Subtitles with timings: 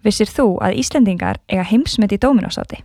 [0.00, 2.80] Vissir þú að Íslendingar eiga heimsmynd í Dóminásáti?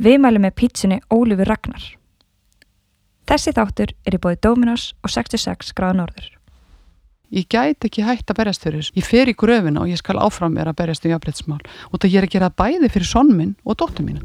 [0.00, 1.84] Við mælum með pítsunni Ólufur Ragnar.
[3.28, 6.30] Þessi þáttur er í bóði Dóminás og 66 gráða norður.
[7.28, 8.94] Ég gæti ekki hægt að berjast fyrir þessu.
[8.96, 12.14] Ég fer í gröfina og ég skal áfram vera að berjast um jafnbryttsmál og það
[12.14, 14.24] ég er að gera bæði fyrir sonn minn og dóttur mín.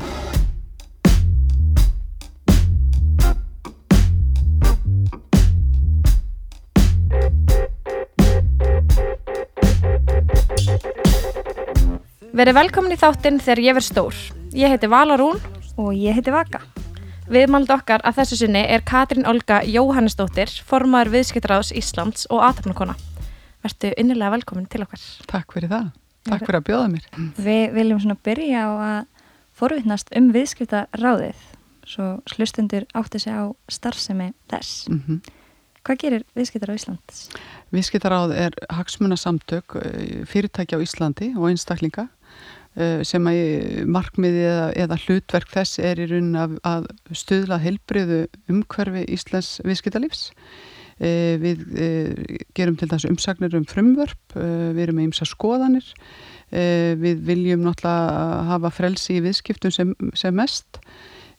[12.33, 14.19] Verið velkomin í þáttinn þegar ég verð stór.
[14.57, 15.37] Ég heiti Vala Rún.
[15.77, 16.63] Og ég heiti Vaka.
[17.29, 22.95] Viðmald okkar að þessu sinni er Katrín Olga Jóhannesdóttir, formaður viðskiptráðs Íslands og aðtöfnakona.
[23.61, 25.03] Vertu innilega velkomin til okkar.
[25.29, 25.91] Takk fyrir það.
[26.31, 27.05] Takk fyrir að bjóða mér.
[27.37, 29.29] Við viljum svona byrja á að
[29.61, 31.45] forvittnast um viðskiptaráðið
[31.85, 34.89] svo slustundur átti sig á starfsemi þess.
[34.89, 35.21] Mm -hmm.
[35.83, 37.23] Hvað gerir viðskiptaráð Íslands?
[37.75, 42.07] Viðskiptaráð er hagsmunasamtök eh, fyrirtæki á Íslandi og einstaklinga
[43.05, 49.03] sem að markmiði eða, eða hlutverk þess er í raunin að, að stuðla heilbriðu umhverfi
[49.13, 50.31] Íslands viðskiptalífs.
[51.03, 51.63] Eh, við
[52.57, 55.87] gerum til þessu umsagnir um frumvörp, við erum með ymsa skoðanir,
[56.53, 60.77] við viljum náttúrulega hafa frelsi í viðskiptum sem, sem mest.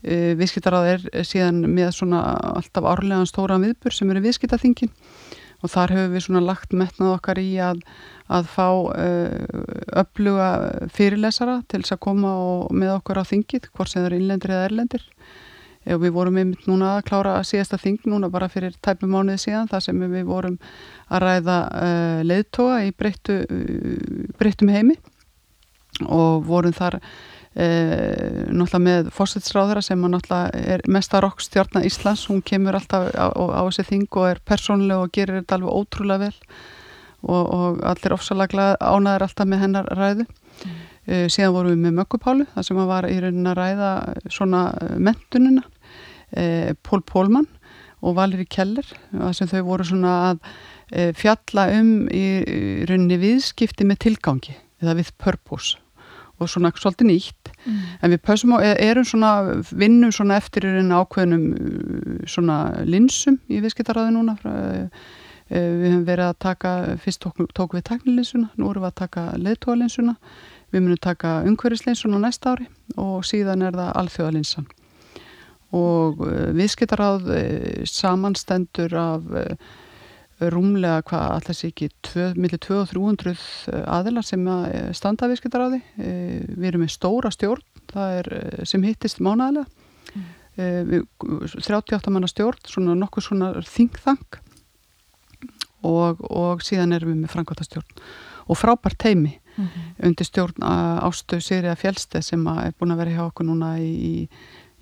[0.04, 2.24] Viðskiptaráð er síðan með svona
[2.58, 4.90] alltaf árlegan stóran viðbur sem eru viðskiptaþingin.
[5.64, 7.80] Og þar hefur við svona lagt metnað okkar í að,
[8.32, 8.68] að fá
[10.00, 10.48] öfluga
[10.94, 12.34] fyrirlesara til þess að koma
[12.72, 15.04] með okkur á þingið, hvort sem það eru innlendir eða erlendir.
[15.84, 19.42] Og við vorum einmitt núna að klára að síðasta þing núna bara fyrir tæpum mánuði
[19.42, 20.56] síðan þar sem við vorum
[21.12, 23.36] að ræða uh, leiðtoga í breyttu,
[24.40, 24.96] breyttum heimi
[26.08, 27.00] og vorum þar
[27.54, 30.00] Uh, náttúrulega með fósitsráðara sem
[30.58, 35.04] er mesta rokkstjárna Íslands, hún kemur alltaf á, á, á þessi þing og er persónlega
[35.04, 36.32] og gerir þetta alveg ótrúlega vel
[37.24, 40.78] og, og allir ofsalega ánaður alltaf með hennar ræðu mm.
[41.10, 43.90] uh, síðan vorum við með Mökkupálu það sem var í raunin að ræða
[44.32, 44.64] svona
[44.96, 47.50] mentununa uh, Pól Pólmann
[48.04, 50.46] og Valeri Keller það sem þau voru svona að
[51.16, 52.26] fjalla um í
[52.84, 54.52] rauninni viðskipti með tilgangi
[54.84, 55.78] eða við purpose
[56.42, 57.82] og svona svolítið nýtt mm.
[58.02, 59.32] en við pössum og erum svona
[59.70, 62.58] vinnum svona eftir einn ákveðnum uh, svona
[62.88, 65.12] linsum í viðskiptaráðu núna frá, uh,
[65.50, 66.72] við höfum verið að taka
[67.02, 70.16] fyrst tók, tók við teknilinsuna, nú erum við að taka leðtóalinsuna,
[70.72, 74.68] við munum taka umhverfislinsuna næsta ári og síðan er það alþjóðalinsan
[75.74, 77.28] og uh, viðskiptaráð
[77.90, 79.32] samanstendur af
[80.50, 81.88] rúmlega hvað alltaf sé ekki
[82.40, 86.84] millir 200 og 300 aðilar sem að eh, standa viðskiptar á því eh, við erum
[86.84, 87.62] með stóra stjórn
[87.92, 89.66] það er eh, sem hittist mánæðilega
[90.14, 90.32] mm.
[91.54, 94.40] 38 manna stjórn svona nokkuð svona þingþang
[95.84, 98.04] og, og síðan erum við með frangvátastjórn
[98.44, 100.06] og frábært teimi mm -hmm.
[100.06, 100.62] undir stjórn
[101.02, 104.28] Ástu Sýriða Fjálste sem er búin að vera hjá okkur núna í,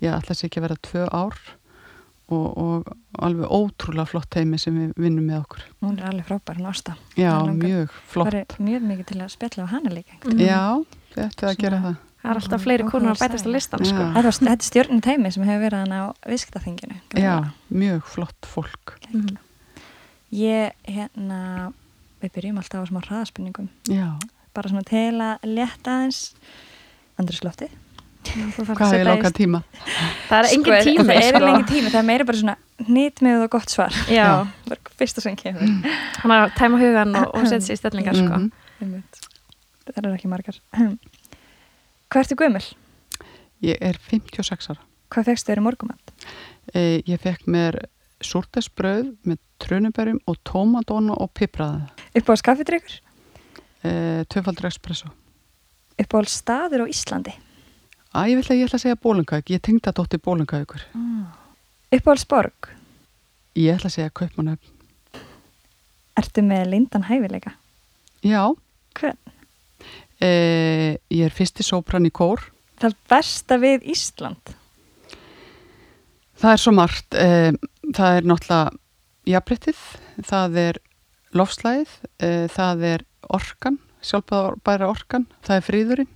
[0.01, 1.37] já alltaf sé ekki að vera tvö ár.
[2.27, 5.63] Og, og alveg ótrúlega flott heimi sem við vinnum með okkur.
[5.81, 6.95] Hún er alveg frábær, hún ásta.
[7.17, 8.31] Já, mjög flott.
[8.31, 10.39] Það er mjög mikið til að spjalla á hana líka mm.
[10.39, 11.95] Já, þetta er að gera það.
[12.23, 14.03] Það er alltaf fleiri konar að bætast á listan sko.
[14.15, 18.95] Þetta er stjórnum teimi sem hefur verið á visktaþinginu Já, mjög flott fólk.
[19.11, 19.37] Mm.
[20.33, 21.69] Ég, hérna
[22.23, 24.17] við byrjum alltaf á smá hraðaspurningum Já
[24.53, 26.21] Bara svona til að leta aðeins
[27.21, 27.79] andriðsloftið
[28.23, 29.59] Hvað er langan tíma?
[30.29, 31.49] Það er engin sko, tími Það er sko.
[31.49, 32.55] engin tími, það er meira bara svona
[32.87, 34.27] nýtt með og gott svar Já,
[34.65, 35.67] það er fyrsta sem kemur
[36.21, 38.39] Þannig að tæma hugan og, og setja sér í stellingar sko.
[38.39, 38.49] mm
[38.79, 39.03] -hmm.
[39.91, 40.61] Það er ekki margar
[42.09, 42.65] Hvað ertu gömul?
[43.61, 44.81] Ég er 56 ára
[45.13, 46.15] Hvað fegstu þér í morgumand?
[46.73, 47.83] Eh, ég fekk mér
[48.27, 52.99] súrtesbröð með trunubærum og tómadónu og pipraða Upp á skaffidryggur?
[53.83, 55.11] Eh, Töfaldur espresso
[55.99, 57.35] Upp á staður á Íslandi?
[58.13, 60.83] Æ, ég vil að ég ætla að segja bólungauk, ég tengda dóttir bólungaukur.
[60.93, 61.23] Mm.
[61.97, 62.69] Uppáhaldsborg?
[63.57, 64.69] Ég ætla að segja kaupmanöfn.
[66.21, 67.55] Ertu með lindan hæfileika?
[68.21, 68.53] Já.
[68.93, 69.17] Hvern?
[70.21, 72.45] Eh, ég er fyrsti sópran í kór.
[72.77, 74.53] Það besta við Ísland?
[76.37, 77.17] Það er svo margt.
[77.17, 77.49] Eh,
[77.93, 78.71] það er náttúrulega
[79.33, 79.85] jafnbryttið,
[80.27, 80.81] það er
[81.33, 86.11] lofslæðið, eh, það er orkan, sjálfbæra orkan, það er fríðurinn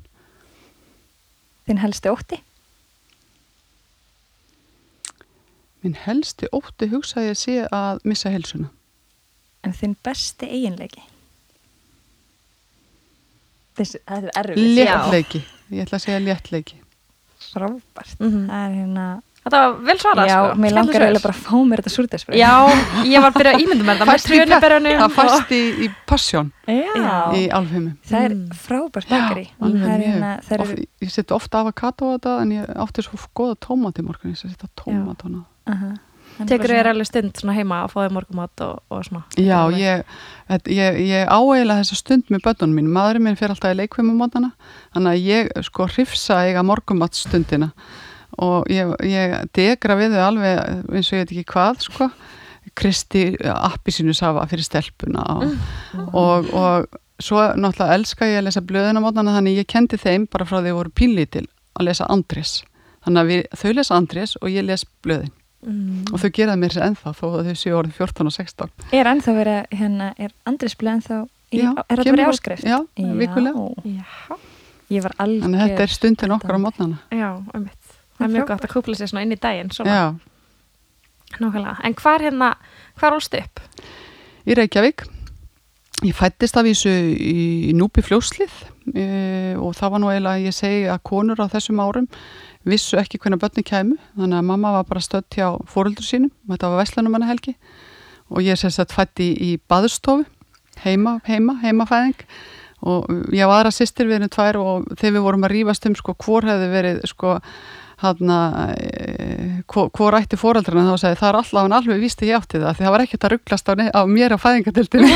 [1.68, 2.38] Þinn helsti ótti?
[5.84, 8.70] Minn helsti ótti hugsaði að sé að missa helsuna.
[9.68, 11.04] En þinn besti eiginleiki?
[13.78, 14.70] Þessi, það er erfið.
[14.78, 15.42] Léttleiki.
[15.76, 16.80] Ég ætla að segja léttleiki.
[17.50, 18.16] Frábært.
[18.22, 18.48] Mm -hmm.
[18.48, 19.08] Það er hérna
[19.48, 20.60] Þetta var vel svarað, Já, sko.
[20.62, 22.38] mér langar eiginlega bara að fá mér þetta súrdæsbröð.
[22.38, 22.52] Já,
[23.08, 25.00] ég var að byrja að ímynda mér það með Fæst í pe- trjónuberjunum.
[25.02, 27.20] Það fæst í, í Passion Já.
[27.34, 27.94] í Alfheimum.
[28.12, 28.50] Það er Mm.
[28.68, 29.46] frábært bakari.
[29.62, 33.56] Það er hérna, það ég seti ofta avokado á þetta en ég átti svo góða
[33.60, 35.94] tómat í morgun ég setja tómat á hana aha.
[36.38, 39.24] Það Tekur þér alveg stund heima að fá þér morgumat og, og svona.
[39.42, 40.04] Já, ég,
[40.50, 44.20] þetta- ég, ég áeiginlega þessa stund með börnunum mín maðurinn minn fyrir alltaf í leikvimum
[44.22, 44.52] mótana
[44.94, 47.72] þannig að ég sko hrifsa eiga morgumatstundina
[48.44, 50.60] og ég, ég degra við þau alveg
[50.94, 52.10] eins og ég veit ekki hvað sko
[52.78, 55.46] Kristi appi sínu safa fyrir stelpuna og,
[56.14, 60.46] og, og svo náttúrulega elska ég að lesa blöðina mótana þannig ég kendi þeim bara
[60.46, 61.48] frá því voru pínlítil
[61.80, 62.60] að lesa Andrés
[63.08, 65.34] þannig að við, þau lesa Andrés og ég les blöðin
[65.68, 66.04] Mm.
[66.14, 69.08] og þau geraði mér sér ennþá þó að þau séu orðin 14 og 16 Er
[69.10, 71.18] ennþá verið, hérna, er Andrisblöð ennþá,
[71.50, 72.68] í, Já, er kemur verið áskrift?
[72.70, 72.78] Já,
[73.18, 74.38] vikulega Já,
[74.94, 75.42] Ég var algjör.
[75.44, 77.00] Þannig að þetta er stundin okkar á mótnana.
[77.10, 77.77] já, einmitt.
[78.18, 79.72] Það er mjög gott að kúpla sér svona inn í daginn.
[81.38, 82.54] En hvar hérna,
[82.98, 83.62] hvar ólstu upp?
[84.48, 85.06] í Reykjavík.
[86.06, 88.54] Ég fættist af þessu í, núpi fljóslið
[88.94, 89.06] e,
[89.58, 92.06] og það var nú eiginlega, ég segi að konur á þessum árum
[92.68, 96.70] vissu ekki hvernig börni kæmu, þannig að mamma var bara stödd hjá fóröldur sínum, þetta
[96.70, 97.56] var Vestlunumanna helgi
[98.30, 100.28] og ég sem sagt fætti í, í baðstofu,
[100.84, 102.22] heima, heima, heimafæðing.
[102.88, 105.96] Og ég var aðra sýstir við erum tvær og þegar við vorum að rífast um
[105.98, 107.40] sko hvor hefði verið sko
[108.04, 112.30] hann e, hvor, hvor ætti fóreldrarna þá sagði það er alltaf hann alveg víst að
[112.30, 115.10] ég átti það því það var ekkert að rugglast á, á mér á fæðingatildinu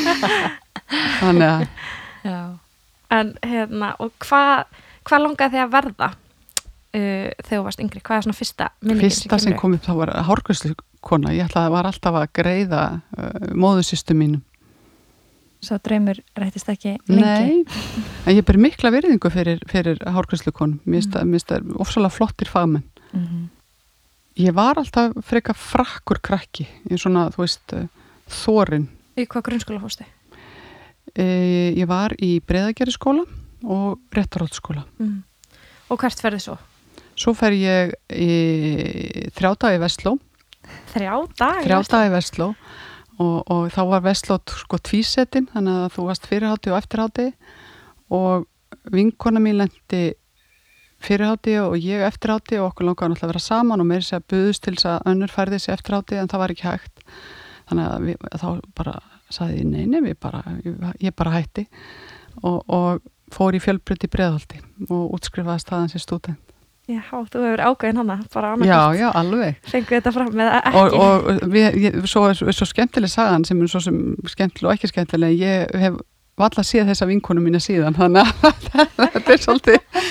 [1.20, 1.64] þannig að
[2.20, 2.58] Já.
[3.10, 4.66] En hérna, og hvað
[5.08, 8.02] hva langaði þig að verða uh, þegar þú varst yngri?
[8.04, 11.72] Hvað er svona fyrsta minningin fyrsta sem kom upp þá var hárgræslu kona, ég ætlaði
[11.72, 12.82] var alltaf að greiða
[13.16, 14.44] uh, móðusystu mínum
[15.60, 17.20] Svo draumur rættist ekki lengi.
[17.20, 17.64] Nei,
[18.26, 22.82] en ég ber mikla virðingu fyrir, fyrir hárgræslu konum mér finnst það- ofsalega flottir fagmenn
[23.12, 23.48] Mhm.
[24.38, 27.86] ég var alltaf freka frakkur krakki í svona, þú veist, uh,
[28.28, 30.04] þórin Í hvað grunnskóla fórstu?
[31.14, 33.26] e, ég var í breyðagjari skóla
[33.64, 35.22] og réttarhaldsskóla Mm.
[35.90, 36.58] Og hvert ferði svo?
[37.16, 40.18] svo fer ég í þrjá daga í Vestló
[40.94, 41.64] Þrjá dag?
[41.66, 42.54] þrjá daga í Vestló
[43.20, 47.26] og, og þá var Vestló sko tvísetin þannig að þú varst fyrirhátti og eftirhátti
[48.16, 48.46] og
[48.92, 50.02] vinkona mín lendi
[51.04, 54.26] fyrirhátti og ég eftirhátti og okkur langaði náttúrulega að vera saman og mér sé að
[54.32, 57.04] buðust til þess að önnur færði sér eftirhátti en það var ekki hægt.
[57.70, 58.94] Þannig að við, þá bara
[59.30, 60.42] saði ég nei, nei, við bara,
[61.00, 61.66] ég, bara hætti.
[62.42, 63.00] Og, og
[63.32, 66.49] fór í fjölbrytt í breðhaldi og útskrifaðist það hans í stúdent
[66.90, 69.58] Já, þú hefur ákveðin hana, bara Já, annað já, alveg.
[69.70, 70.76] Fengu þetta fram með ekki?
[70.80, 73.98] og, og við, ég, svo, svo, svo skemmtileg sagan sem er svo sem
[74.32, 75.98] skemmtileg og ekki skemmtileg ég hef
[76.40, 78.70] valla séð þessa vinkonu mína síðan þannig að
[79.14, 80.06] þetta er svolítið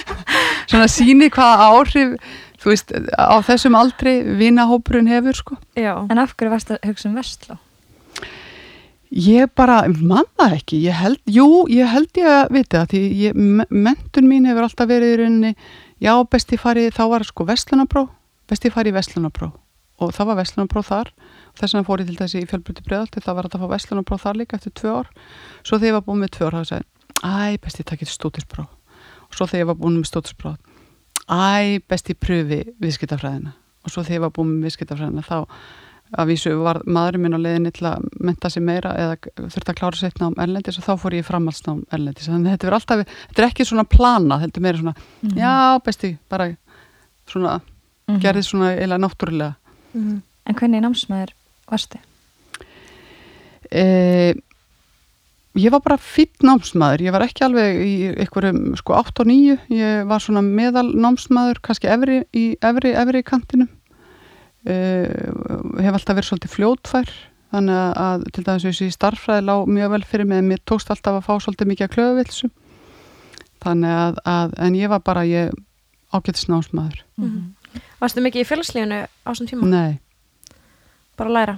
[0.69, 2.13] svona síni hvaða áhrif
[2.59, 5.55] þú veist, á þessum aldri vinahópurinn hefur sko.
[5.79, 7.55] Já, En af hverju varst að hugsa um Vestló?
[9.09, 13.33] ég bara, mann það ekki ég held, jú, ég held ég að vita því ég,
[13.39, 15.53] me- menntun mín hefur alltaf verið í rauninni,
[16.03, 18.05] já, besti farið þá var sko vestlunarpró,
[18.49, 19.51] besti farið í vestlunarpró
[19.99, 21.09] og það var vestlunarpró þar.
[21.59, 24.39] Þess vegna fór ég til þessi í fjölbrytti breðalti það var að fá vestlunarpró þar
[24.39, 25.09] líka eftir tvö ár.
[25.59, 26.87] Svo þegar ég var búin með tvö ár þá sagði,
[27.19, 28.65] æ, besti takkið stútispró
[29.29, 30.53] og svo þegar ég var búin með stútispró
[31.29, 33.53] æ, besti pröfi viðskiptafræðina.
[33.85, 35.37] Og svo þegar ég var búin með viðskiptafræðina þá
[36.17, 39.77] að vísu var maðurinn minn á leiðinni til að menta sig meira eða þurfti að
[39.77, 43.43] klára sér nám erlendis og þá fór ég framhaldsnám erlendis þannig þetta er alltaf, þetta
[43.43, 45.37] er ekki svona planað þetta er meira svona, Mhm.
[45.37, 46.55] já besti bara
[47.27, 47.61] svona,
[48.07, 48.19] Mhm.
[48.21, 49.55] gerði svona eila náttúrulega
[49.93, 50.21] Mhm.
[50.45, 51.29] En hvernig námsmaður
[51.69, 51.97] varstu?
[53.71, 54.33] e,
[55.55, 59.57] ég var bara fýtt námsmaður, ég var ekki alveg í einhverjum sko 8 og 9
[59.69, 63.78] ég var svona meðal námsmaður kannski efri í efri, efri kantinum e,
[64.67, 67.11] hef alltaf verið svolítið fljótfær
[67.53, 70.91] þannig að, að til dæmis þessi starffræði lá mjög vel fyrir mig en mér tókst
[70.93, 72.49] alltaf að fá svolítið mikið að klöfuvilsu
[73.63, 75.55] þannig að, að en ég var bara ég
[76.13, 77.55] ágætis námsmaður Mhm.
[78.01, 79.67] Varstu mikið í félagslífinu á þessum tíma?
[79.69, 79.99] nei
[81.19, 81.57] Bara að læra?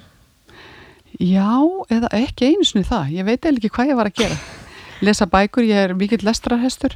[1.22, 1.52] Já,
[1.92, 3.12] eða ekki einu sinni það.
[3.14, 4.38] Ég veit eða ekki hvað ég var að gera.
[5.02, 6.96] Lesa bækur, ég er mikill lestrarhestur.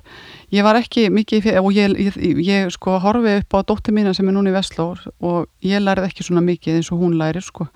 [0.53, 4.27] Ég var ekki mikið, og ég, ég, ég sko horfi upp á dóttir mína sem
[4.29, 7.69] er núna í Vestlór og ég lærið ekki svona mikið eins og hún lærir sko.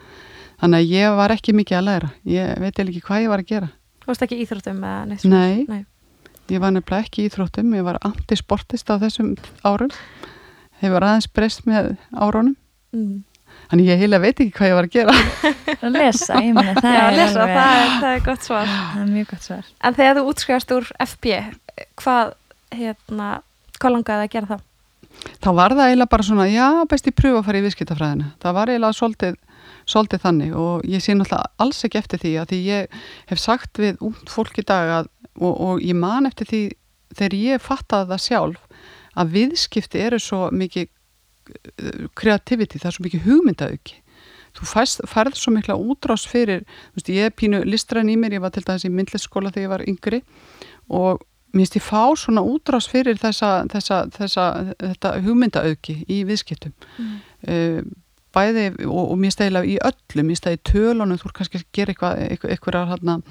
[0.62, 2.12] Þannig að ég var ekki mikið að læra.
[2.29, 3.71] Ég veit ekki hvað ég var að gera.
[4.03, 5.39] Þú varst ekki íþróttum eða neitt svona?
[5.48, 5.65] Nei.
[5.69, 5.86] Nei.
[6.50, 9.91] Ég var nefnilega ekki Íþróttum, ég var antisportist á þessum árum.
[10.81, 12.55] Hefur aðeins breyst með árunum.
[12.95, 13.19] Mm.
[13.69, 15.13] Þannig ég heila veit ekki hvað ég var að gera.
[15.85, 18.71] Að lesa, ég meina, það Já, er lesa, alveg, það er, það er gott svar.
[18.71, 19.67] það er mjög gott svar.
[19.85, 21.35] En þegar þú útskrifast úr FB,
[22.01, 22.31] hvað,
[22.79, 23.27] hérna,
[23.77, 24.65] hvað langaði að gera þá?
[25.43, 28.27] þá var það eiginlega bara svona, já, best ég pröfa að fara í viðskiptafræðina.
[28.39, 29.38] Það var eiginlega svolítið,
[29.93, 32.99] svolítið þannig og ég sé náttúrulega alls ekki eftir því að því ég
[33.31, 35.09] hef sagt við út fólk í dag að,
[35.41, 36.61] og, og ég man eftir því
[37.19, 38.88] þegar ég fattaði það sjálf
[39.19, 40.88] að viðskipti eru svo mikið
[42.17, 43.99] kreativiti, það er svo mikið hugmyndaauki.
[44.57, 48.37] Þú færð, færð svo mikla útrás fyrir, þú veist, ég er pínu listræn í mér,
[48.39, 50.21] ég var til dæmis í myndlisskóla þegar ég var yngri
[50.89, 51.21] og
[51.53, 54.45] mér finnst ég fá svona útrás fyrir þessa, þessa, þessa,
[54.81, 56.73] þetta hugmyndaauki í viðskiptum.
[56.97, 57.15] Mm.
[57.45, 57.81] Uh,
[58.35, 61.69] bæði og, og mér stæla í öllum, mér stæla í tölunum, þú er kannski að
[61.73, 63.23] gera eitthvað, eitthvað, eitthvað, eitthvað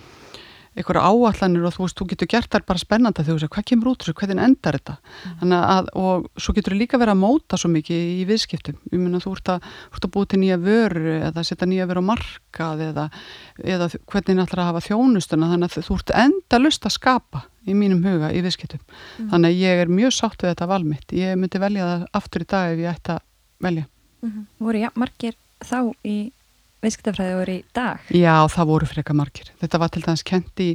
[0.78, 3.66] einhverja áallanir og þú veist, þú getur gert þær bara spennanda þegar þú segir, hvað
[3.70, 4.96] kemur út þessu, hvernig endar þetta?
[5.42, 5.54] Mm.
[5.58, 8.78] að, og svo getur þú líka verið að móta svo mikið í viðskiptum.
[8.92, 9.68] Ég meina, þú ert að,
[9.98, 13.06] að búið til nýja vöru eða setja nýja vöru á markað eða,
[13.64, 15.52] eða hvernig ætlar að hafa þjónustuna.
[15.52, 18.80] Þannig að þú ert enda lust að skapa í mínum huga í viðskiptum.
[19.18, 19.30] Mm.
[19.32, 22.48] þannig að ég er mjög sátt við þetta valmitt ég myndi velja það aftur í
[22.48, 23.24] dag ef ég ætti að
[23.66, 23.84] velja.
[24.18, 24.44] Mm -hmm.
[24.58, 24.90] Voru ja,
[26.84, 28.10] viðskiptafræði voru í dag?
[28.14, 29.50] Já, það voru freka margir.
[29.62, 30.68] Þetta var til dæmis kent í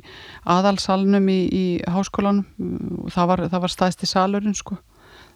[0.55, 3.07] aðalsalunum í, í háskólanum.
[3.13, 4.77] Það var, það var staðist í salurinn, sko.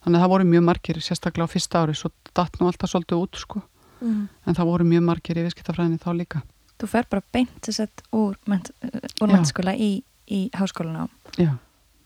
[0.04, 3.24] Þannig að það voru mjög margir, sérstaklega á fyrsta ári, svo datt nú alltaf svolítið
[3.24, 3.64] út, sko.
[4.02, 4.28] Mm.
[4.46, 6.44] En það voru mjög margir í viðskiptafræðinni þá líka.
[6.78, 9.92] Þú fer bara beint þess að úr, úr mennskóla í,
[10.30, 11.10] í háskólanum.
[11.40, 11.56] Já.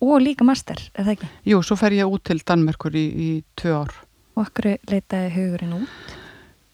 [0.01, 1.27] Og líka master, er það ekki?
[1.51, 3.93] Jú, svo fer ég út til Danmerkur í, í tvö ár.
[4.33, 6.20] Og okkur leitaði hugurinn út?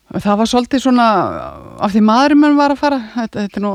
[0.08, 1.06] Það var svolítið svona
[1.84, 3.72] af því maðurinn mann var að fara þetta, þetta nú,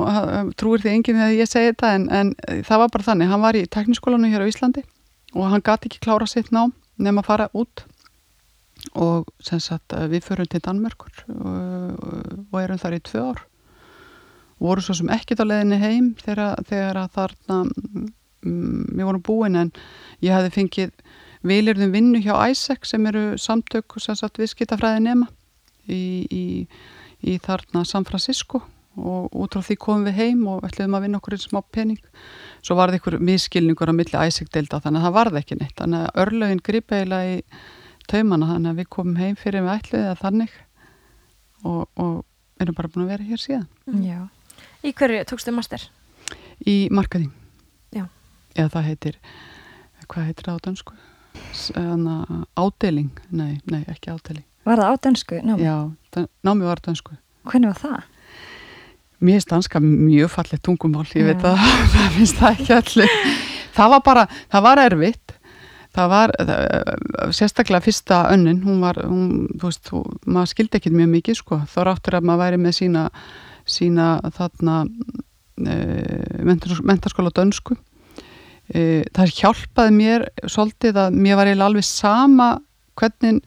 [0.57, 2.31] trúir því enginn þegar ég segi þetta en, en
[2.65, 4.85] það var bara þannig, hann var í tekniskólanu hér á Íslandi
[5.37, 7.85] og hann gati ekki klára sitt ná nefn að fara út
[8.97, 12.01] og sem sagt við förum til Danmörkur og,
[12.49, 13.45] og erum þar í tvö ár.
[14.63, 19.61] Voru svo sem ekkit á leðinni heim þegar, þegar að þarna mm, við vorum búin
[19.67, 19.75] en
[20.25, 20.97] ég hafi fengið
[21.45, 25.29] vilirðum vinnu hjá ISEC sem eru samtök sem sagt viðskiptafræði nema
[25.89, 26.45] í, í,
[27.23, 28.63] í þarna San Francisco
[28.93, 32.01] og út frá því komum við heim og ætluðum að vinna okkur einn smá pening
[32.61, 36.03] svo var það einhver miskilningur á milli æsigdelda þannig að það varði ekki neitt þannig
[36.03, 37.39] að örlögin gripa eiginlega í
[38.11, 40.59] taumana þannig að við komum heim fyrir við ætluðið að þannig
[41.65, 42.15] og, og
[42.61, 44.05] erum bara búin að vera hér síðan mm.
[44.05, 44.21] Já.
[44.85, 45.89] Í hverju tókstu master?
[46.69, 47.33] Í markaðing
[47.97, 48.05] Já.
[48.59, 49.21] eða það heitir
[50.05, 51.01] hvað heitir það á dansku?
[52.61, 55.67] Ádeling, nei, nei ekki ádeling Var það á dansku námi?
[55.67, 55.77] Já,
[56.47, 57.17] námi var á dansku.
[57.51, 58.01] Hvernig var það?
[59.23, 61.61] Mér finnst danska mjög fallið tungumál, ég veit að
[61.95, 63.13] það finnst það ekki allir.
[63.73, 65.37] Það var bara, það var erfitt.
[65.93, 70.97] Það var, það, sérstaklega fyrsta önnin, hún var, hún, þú veist, þú, maður skildi ekkit
[70.97, 71.59] mjög mikið, sko.
[71.69, 73.03] Þá ráttur að maður væri með sína,
[73.69, 74.07] sína
[74.39, 74.79] þarna
[75.61, 75.77] e,
[76.89, 77.77] mentarskóla dönsku.
[78.73, 82.49] E, það hjálpaði mér svolítið að mér var eiginlega alveg sama
[82.97, 83.43] hvernig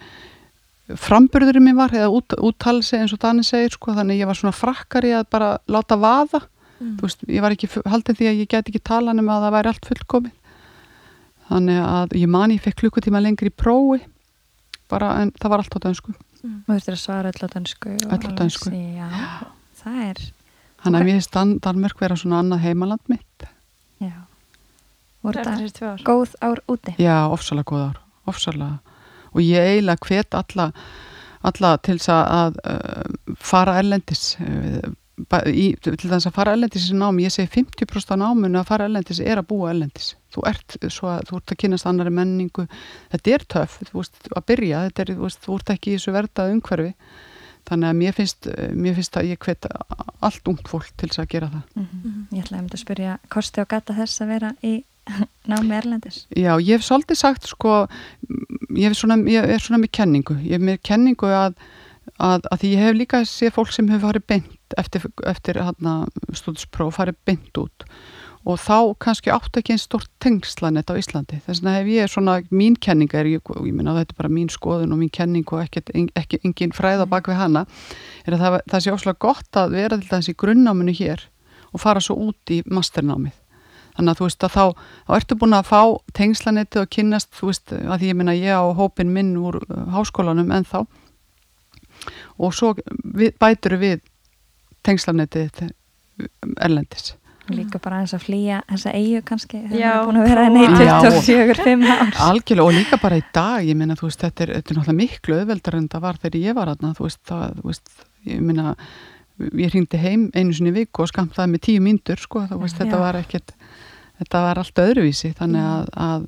[0.93, 4.53] framburðurinn minn var eða út, úttalsi eins og Dani segir sko, þannig ég var svona
[4.55, 6.43] frakkari að bara láta vaða.
[6.75, 6.97] Mm.
[6.99, 9.71] veist, ég var ekki haldið því að ég get ekki tala nema að það væri
[9.71, 10.35] allt fullkomið.
[11.49, 14.01] Þannig að ég mani ég fekk klukkutíma lengri í prófi
[14.91, 16.15] bara en það var allt á dönsku.
[16.43, 16.57] Mm.
[16.65, 18.73] Þú þurftir að svara öll á dönsku Öll á dönsku.
[18.75, 19.09] Já,
[19.81, 20.25] það er
[20.85, 23.45] Þannig að mér finnst Dan Danmörk vera svona annað heimaland mitt.
[23.97, 24.19] Já.
[26.05, 26.93] Góð ár úti?
[27.01, 28.84] Já, ofsalega góð ár, ofsalega
[29.35, 30.69] og ég eiginlega hvet alla,
[31.45, 34.35] alla til þess að uh, fara erlendis.
[34.39, 34.93] Uh,
[35.47, 38.89] í, til þess að fara erlendis í námi, ég segi 50% á náminu að fara
[38.89, 40.13] erlendis er að búa erlendis.
[40.35, 42.67] Þú ert, svo, þú ert að kynast annari menningu.
[43.13, 45.99] Þetta er töff, þú veist að byrja, þetta er, þú veist, þú ert ekki í
[45.99, 46.91] þessu verðað umhverfi.
[47.65, 49.65] Þannig að mér finnst, mér finnst að ég hvet
[50.25, 51.63] allt ungt fólk til þess að gera það.
[51.73, 52.19] Mm -hmm.
[52.35, 54.73] Ég ætlaði að spyrja kosti og gata þess að vera í
[55.51, 56.25] námi erlendis.
[56.33, 57.85] Já, ég hef svolítið sagt sko,
[58.75, 60.37] ég, svona, ég er svona með kenningu.
[60.43, 61.57] Ég hef með kenningu að,
[62.17, 65.61] að, að því ég hef líka séð fólk sem hefur farið beint eftir, eftir
[66.33, 67.87] stúdinspróf farið beint út.
[68.45, 71.39] Og þá kannski átt ekki einn stort tengslanett á Íslandi.
[71.47, 74.51] Þess vegna hef ég svona, mín kenninga er, ég, ég minna þetta er bara mín
[74.53, 77.65] skoðun og mín kenning og ekki, engin fræða bak við hana
[78.25, 81.25] er að það, það sé óslátt gott að vera til þessi grunnáminu hér
[81.73, 83.33] og fara svo út í masternámið
[83.95, 84.65] þannig að þú veist að þá,
[85.07, 85.81] þá ertu búin að fá
[86.17, 89.83] tengslanetti og kynnast þú veist að því ég minna ég á hópin minn úr uh,
[89.95, 90.79] háskólanum en þá
[92.37, 94.01] og svo við, bætur við
[94.85, 95.47] tengslanetti
[96.61, 97.15] erlendis.
[97.53, 101.83] Líka bara eins að flýja þessa eigu kannski það er búin að vera neitt 24-5
[101.93, 104.79] árs Algjörlega og líka bara í dag ég minna þú veist þetta er, þetta er
[104.79, 107.93] náttúrulega miklu öðveldar en það var þegar ég var aðna þú veist það, þú veist,
[108.31, 108.73] ég minna
[109.37, 113.19] ég hringdi heim einu sinni viku og skamtaði með tíu myndur sko, veist, þetta var
[113.19, 113.55] ekkert
[114.21, 115.71] þetta var allt öðruvísi þannig mm.
[115.71, 116.27] að, að,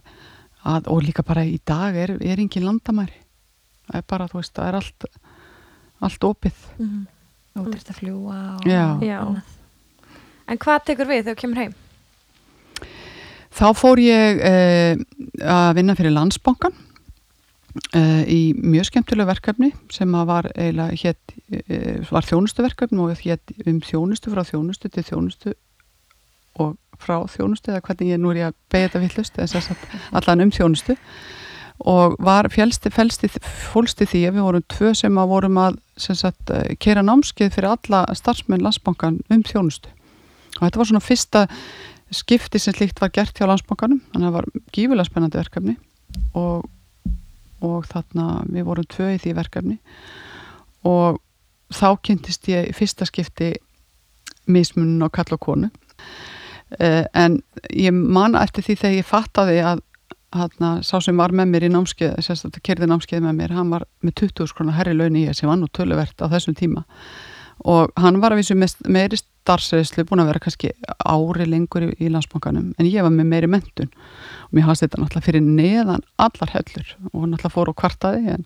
[0.73, 3.21] að og líka bara í dag er, er engin landamæri
[3.87, 5.07] það er bara, þú veist, það er allt
[6.07, 6.65] allt opið
[7.57, 8.83] Út er þetta að fljúa og Já.
[9.01, 9.19] Já.
[10.47, 11.73] En hvað tekur við þegar þú kemur heim?
[13.57, 14.99] Þá fór ég uh,
[15.41, 16.86] að vinna fyrir landsbankan uh,
[18.27, 24.33] í mjög skemmtilega verkefni sem var eiginlega hétt, uh, var þjónustuverkefni og hétt um þjónustu
[24.33, 25.55] frá þjónustu til þjónustu
[26.63, 29.73] og frá þjónustu eða hvernig ég nú er ég að beigja þetta villust eða þess
[29.73, 30.95] að allan um þjónustu.
[31.77, 33.27] Og var fjælsti, fælsti,
[33.69, 37.75] fólsti því að við vorum tvö sem að vorum að sagt, uh, kera námskeið fyrir
[37.75, 39.93] alla starfsmenn landsbankan um þjónustu.
[40.57, 41.43] Og þetta var svona fyrsta
[42.13, 45.77] skipti sem slíkt var gert hjá landsbankanum þannig að það var gífulega spennandi verkefni.
[46.33, 46.65] Og,
[47.65, 49.77] og þarna við vorum tvö í því verkefni.
[50.87, 51.19] Og
[51.73, 53.53] þá kynntist ég fyrsta skipti
[54.47, 55.71] mismunum á kall og konu.
[56.77, 59.83] Uh, en ég man eftir því þegar ég fattaði að
[60.35, 63.85] Hanna, sá sem var með mér í námskeið sérstaklega kerði námskeið með mér, hann var
[64.03, 66.83] með 20 skrona herri laun í ég sem var nú töluvert á þessum tíma
[67.65, 70.71] og hann var að vísu meiri starfsreyslu búin að vera kannski
[71.07, 75.01] ári lengur í, í landsbankanum en ég var með meiri mentun og mér hafði þetta
[75.01, 76.93] náttúrulega fyrir neðan allar hellur.
[77.13, 78.45] Og náttúrulega fór og kvartaði en,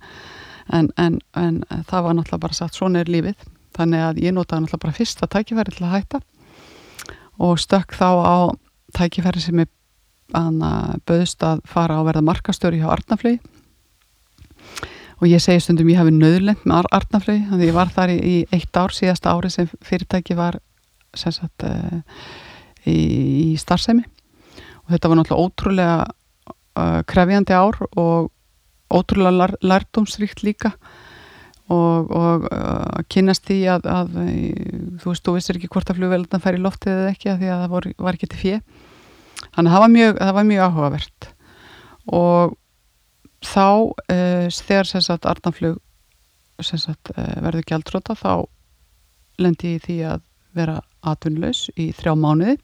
[0.73, 3.47] en, en, en það var náttúrulega bara satt svona er lífið.
[3.77, 6.21] Þannig að ég notaði náttúrulega bara fyrsta tækifæri til að hætta.
[7.41, 8.37] Og stökk þá á
[8.97, 9.71] tækifæri sem ég
[10.31, 13.41] bauðst að fara á verða markastöru hjá Arnaflögi
[15.21, 18.17] og ég segi stundum ég hafi nöðlend með Arnaflögi þannig að ég var þar í,
[18.17, 20.57] í eitt ár síðasta ári sem fyrirtæki var
[21.17, 22.01] sem sagt uh,
[22.89, 24.03] í, í starfsemi.
[24.87, 28.31] Og þetta var náttúrulega ótrúlega uh, krefjandi ár og
[28.91, 30.73] ótrúlega lar, lærdomsríkt líka.
[31.71, 34.15] Og, og uh, kynast því að, að
[35.03, 37.51] þú veist, þú vissir ekki hvort að flugveldna fær í loftið eða ekki að því
[37.51, 38.57] að það vor, var ekki til fjö
[39.51, 41.29] þannig að það var mjög, það var mjög áhugavert.
[42.11, 42.57] Og
[43.45, 45.79] þá uh, þegar sem sagt Arnaflug
[46.61, 48.45] sem sagt uh, verður gjaldróta þá
[49.41, 50.25] lendi ég því að
[50.57, 52.57] vera atvinnlaus í þrjá mánuði.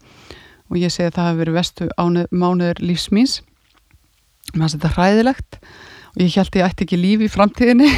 [0.67, 3.39] Og ég segi að það hefur verið vestu ánuð, mánuður lífsmýns
[4.53, 5.59] finnst þetta hræðilegt.
[6.15, 7.89] Og ég held ég ætti ekki líf í framtíðinni.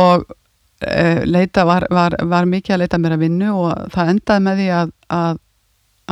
[0.00, 4.44] Og uh, leita var, var, var mikið að leita mér að vinnu og það endaði
[4.46, 5.40] með því að, að,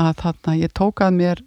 [0.03, 1.45] að þarna ég tók að mér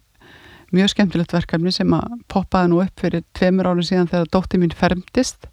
[0.75, 4.75] mjög skemmtilegt verkefni sem að poppaði nú upp fyrir tveimur árum síðan þegar dótti mín
[4.75, 5.49] fermtist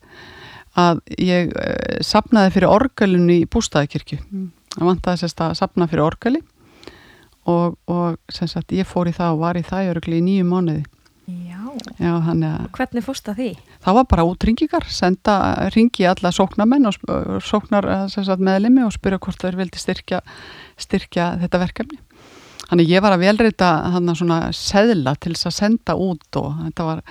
[0.79, 4.21] að ég uh, sapnaði fyrir orgelinu í bústæðikirkju
[4.77, 6.45] það vantaði sérst að sapna fyrir orgeli
[7.49, 10.85] og, og sem sagt ég fór í það og var í það í nýju mánuði
[11.29, 11.61] Já.
[12.01, 13.49] Já, að Hvernig fórst það því?
[13.85, 15.35] það var bara útringingar, senda
[15.75, 16.97] ringi alla sóknarmenn og
[17.45, 20.23] sóknar eh, meðlimi og spyrja hvort þeir vildi styrkja,
[20.81, 22.01] styrkja þetta verkefni
[22.71, 26.89] þannig ég var að velreita hann svona seðla til þess að senda út og þetta
[26.89, 27.05] var,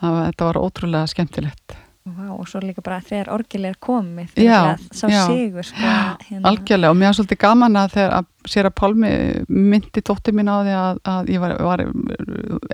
[0.00, 4.32] það var, þetta var ótrúlega skemmtilegt Vá, og svo líka bara þegar orgel er komið
[4.42, 5.20] Já, að sá já.
[5.28, 5.78] sigur sko,
[6.26, 6.48] hérna.
[6.50, 9.10] algjörlega og mér var svolítið gaman að þegar að sér að Pálmi
[9.46, 11.84] myndi dóttir mín á því að, að ég var, var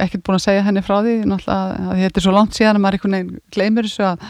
[0.01, 2.85] ekkert búin að segja henni frá því náttúrulega að þetta er svo langt síðan að
[2.87, 4.25] maður einhvern veginn gleymir þessu að,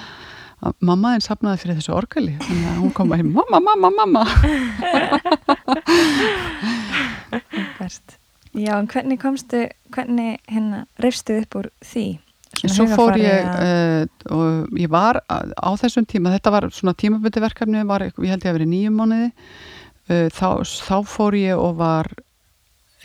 [0.66, 3.94] að mamma þinn sapnaði fyrir þessu orgeli þannig að hún kom að heim, mamma, mamma,
[4.02, 4.22] mamma.
[8.58, 12.06] Já, en hvernig komstu hvernig hérna reyfstu upp úr því?
[12.58, 16.94] Svona Svo fór ég að- uh, og ég var á þessum tíma, þetta var svona
[16.96, 19.28] tímabundi verkefni, var, ég held ég að verið nýjum mánuði.
[20.08, 22.08] Uh, þá, þá fór ég og var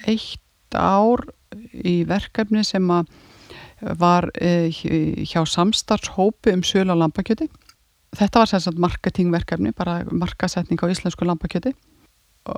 [0.08, 0.40] eitt
[0.74, 1.28] ár
[1.74, 3.12] í verkefni sem að
[4.00, 7.50] var uh, hjá samstarfshópi um sölu á lambakjöti.
[8.16, 11.74] Þetta var sagt marketingverkefni bara markasetning á íslensku lambakjöti.
[11.74, 11.93] og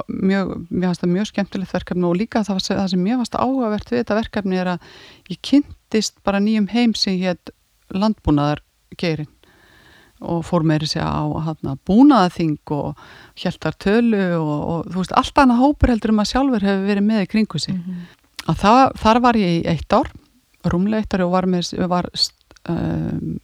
[0.09, 3.91] mjög, mér fannst það mjög skemmtilegt verkefni og líka það, það sem mér fannst áhugavert
[3.91, 4.89] við þetta verkefni er að
[5.29, 7.51] ég kynntist bara nýjum heim sem hétt
[7.93, 8.63] landbúnaðar
[8.97, 9.29] geirin
[10.25, 12.95] og fór meiri sig á hana, búnaðaþing og
[13.37, 17.05] hjæltar tölu og, og þú veist, allt annað hópur heldur um að sjálfur hefur verið
[17.09, 17.99] með í kringu sig Mhm.
[18.47, 20.09] að það, þar var ég í eitt ár
[20.65, 22.07] rúmlega eitt ár og var, með, var
[22.69, 23.37] um,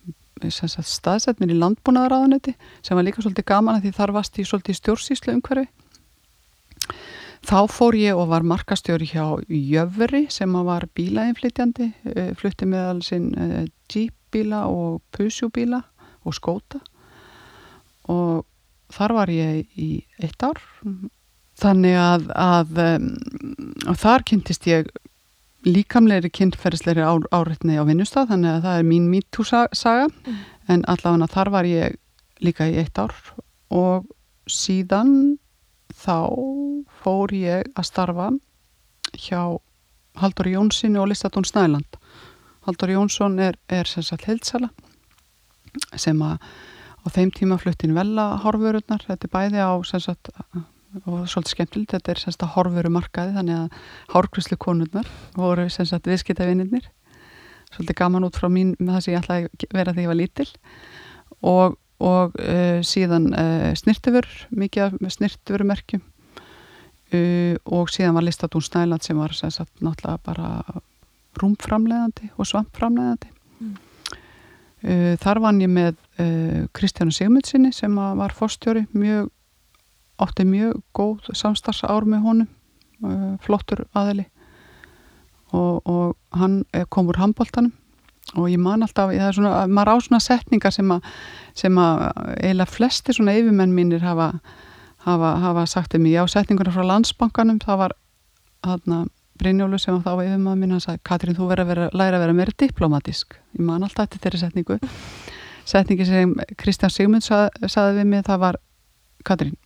[0.49, 4.73] staðsett mér í landbúnaðaráðunetti sem var líka svolítið gaman að því þar varst ég svolítið
[4.73, 5.67] í stjórnsýslu umhverfi
[7.47, 13.01] þá fór ég og var markastjóri hjá Jöfri sem að var bílainflytjandi eh, flutti meðal
[13.05, 15.81] sinn uh, Jeep-bíla og Pusju-bíla
[16.21, 16.81] og skóta
[18.11, 18.45] og
[18.91, 19.89] þar var ég í
[20.21, 20.59] eitt ár.
[21.61, 22.79] Þannig að, að
[23.91, 24.89] og þar kynntist ég
[25.67, 30.07] líkamlegri kynferðislegri á, áreitni á vinnustaf þannig að það er mín MeToo-saga
[30.71, 31.99] en allavega þar var ég
[32.41, 33.13] líka í eitt ár.
[33.69, 34.09] Og
[34.49, 35.37] síðan
[35.97, 36.17] þá
[37.01, 38.29] fór ég að starfa
[39.17, 39.41] hjá
[40.21, 41.97] Haldur Jónssoni og Listatón Snæland.
[42.67, 44.69] Haldur Jónsson er, er sem sagt heilsala
[45.95, 46.37] sem að
[47.01, 50.29] á þeim tíma fluttin vella horfururnar, þetta er bæði á sem sagt
[51.07, 53.77] og svolítið skemmtilegt, þetta er sem sagt að horfuru markaði þannig að
[54.11, 56.89] hárkvæslu konurnar voru sem sagt viðskiptavinnirnir
[57.71, 60.19] svolítið gaman út frá mín með það sem ég ætlaði að vera þegar ég var
[60.19, 60.47] lítil.
[61.41, 69.05] Og, og uh, síðan uh, snirtifur, mikið með snirtifurumerkjum uh, og síðan var Listatún Snæland
[69.05, 70.81] sem var sem sagt náttúrulega bara
[71.41, 73.29] rúmframleðandi og svampframleðandi
[73.63, 73.75] mm.
[75.21, 75.95] þar vann ég með
[76.75, 79.29] Kristjánu Sigmundsinni sem var fórstjóri mjög
[80.21, 82.49] átti mjög góð samstagsár með honum
[83.05, 84.27] uh, flottur aðeli
[85.55, 86.61] og, og hann
[86.91, 87.71] kom úr handbóltanum
[88.35, 91.07] og ég man alltaf, það er svona, maður á svona setningar sem að,
[91.57, 92.03] sem að
[92.37, 94.29] eiginlega flesti svona yfirmenn mínir hafa,
[95.07, 97.97] hafa, hafa sagt um mig, já setningarna frá landsbankanum, það var
[98.67, 99.09] hann
[99.41, 102.25] Brynjólu sem þá var yfirmann mín, hann sagði Katrín þú verður að vera, læra að
[102.27, 103.39] vera meira diplomatísk.
[103.57, 104.77] Ég man alltaf þetta þeirri setningu.
[105.71, 108.59] Setningi sem Kristján Sigmund sað, saði við mig, það var
[109.25, 109.57] Katrín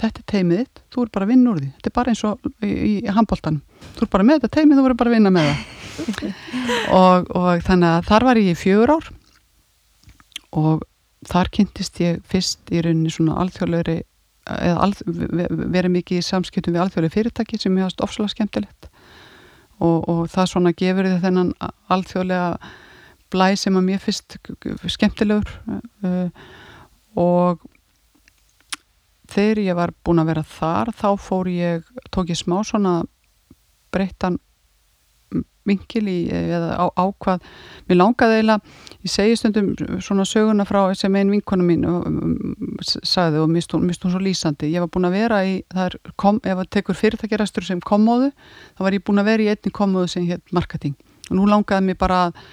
[0.00, 1.70] þetta er teimið þitt, þú er bara að vinna úr því.
[1.76, 3.60] Þetta er bara eins og í, í, í handbóltan
[3.94, 5.70] þú er bara með þetta teimið, þú verður bara að vinna með það.
[6.98, 9.10] Og, og þannig að þar var ég í fjögur ár
[10.58, 10.80] og
[11.28, 14.00] þar kynntist ég fyrst í rauninni svona alþjóðlegri
[14.44, 18.88] eða alð, verið mikið í samskiptum við alþjóðlega fyrirtæki sem ég hafst ofslega skemmtilegt.
[19.78, 21.52] Og, og það svona gefur þið þennan
[21.94, 22.72] alþjóðlega
[23.34, 24.36] blæ sem að mér fyrst
[24.96, 25.54] skemmtilegur.
[26.04, 26.28] Uh,
[27.20, 27.62] og
[29.34, 33.02] þegar ég var búin að vera þar þá fór ég, tók ég smá svona
[33.94, 34.38] breyttan
[35.64, 37.44] vingil í, eða á, ákvað.
[37.88, 38.72] Mér langaði eiginlega,
[39.04, 39.70] ég segi stundum
[40.04, 41.86] svona söguna frá sem einn vinkonu mín
[42.84, 46.40] sagði og mist hún, svo lýsandi, ég var búin að vera í það er, kom,
[46.44, 48.30] ef það tekur fyrirtækjarastur sem kommóðu,
[48.76, 50.96] þá var ég búin að vera í einni kommóðu sem hétt marketing
[51.30, 52.44] og nú langaði mér bara að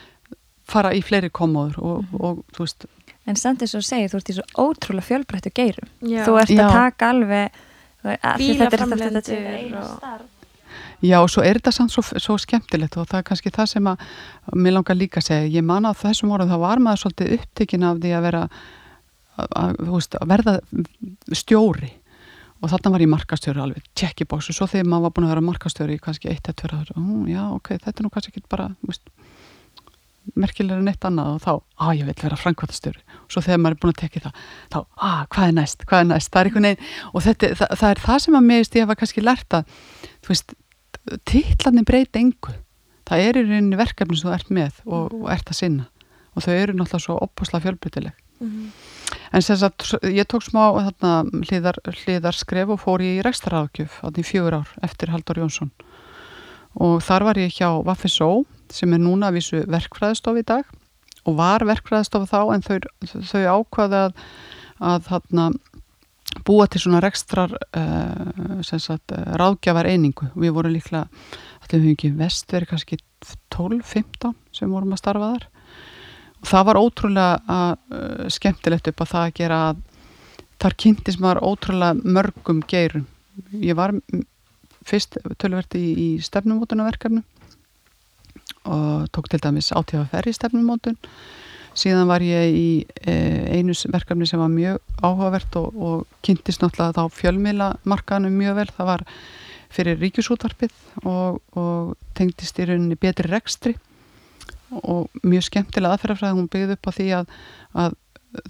[0.71, 2.21] fara í fleiri kommóður og, mm -hmm.
[2.21, 2.87] og, og þú veist
[3.31, 6.23] en samt eins og segir, þú ert í svo ótrúlega fjölbreyttu geirum Já.
[6.27, 6.65] þú ert Já.
[6.65, 7.61] að taka alveg
[8.41, 10.27] bílaframlendur og...
[11.01, 13.87] Já og svo er þetta samt svo, svo skemmtilegt og það er kannski það sem
[13.89, 14.03] að
[14.53, 17.87] mér langar líka að segja, ég man að þessum orðum þá var maður svolítið upptekinn
[17.87, 20.55] af því að vera að, að, veist, að verða
[21.41, 21.91] stjóri
[22.61, 25.45] og þarna var ég markastjóri alveg, checkibóks og svo þegar maður var búin að vera
[25.47, 29.09] markastjóri kannski eitt að tverja, já ok, þetta er nú kannski ekki bara, veist
[30.37, 31.53] merkilega en eitt annað og þá,
[31.85, 34.41] að ég vil vera framkvæmtastöru og svo þegar maður er búin að tekja það
[34.73, 34.79] þá,
[35.09, 36.31] að hvað er næst, hvað er næst?
[36.31, 38.97] Það er einhvern veginn og þetta, það, það er það sem að mér ég hafa
[39.01, 39.79] kannski lært að
[40.21, 40.53] þú veist,
[41.25, 42.53] títlanir breyti engu.
[43.09, 45.87] Það er í rauninni verkefni sem þú ert með og, og ert að sinna
[46.31, 48.69] og þau eru náttúrulega svo opposla fjölbrytileg mm -hmm.
[49.31, 53.99] en sem sagt, ég tók smá þarna, hliðar, hliðar skref og fór ég í rekstraráðgjöf
[54.17, 55.71] í fjögur ár eftir Haldur Jónsson.
[56.73, 60.77] Og þar var ég hjá Vaffisó sem er núna að vísu verkfræðistof í dag
[61.27, 62.77] og var verkfræðistof þá en þau,
[63.29, 64.23] þau ákvaði að,
[64.91, 65.47] að þarna,
[66.47, 71.07] búa til svona rekstrar uh, sagt, ráðgjafar einingu við vorum líklega,
[71.65, 72.99] allir við ekki vestveri kannski
[73.53, 75.47] 12-15 sem vorum að starfa þar.
[76.41, 79.61] Og það var ótrúlega uh, skemmtilegt upp að það að gera
[80.61, 83.05] þar kynntist maður ótrúlega mörgum geirum.
[83.53, 83.93] Ég var
[84.87, 87.21] fyrst tölverti í, í stefnumótunarverkefnu
[88.65, 90.97] og tók til dæmis átíðaferð í stefnumótun.
[91.71, 92.69] Síðan var ég í
[93.07, 93.13] e,
[93.55, 98.67] einu verkefni sem var mjög áhugavert og, og kynntist náttúrulega þá fjölmila markaðanum mjög vel,
[98.75, 99.05] það var
[99.71, 100.73] fyrir ríkjusútvarpið
[101.07, 103.77] og, og tengdist í rauninni betri rekstri.
[104.71, 107.31] Og mjög skemmtilega aðferðafræði hún byggði upp á því að,
[107.85, 107.95] að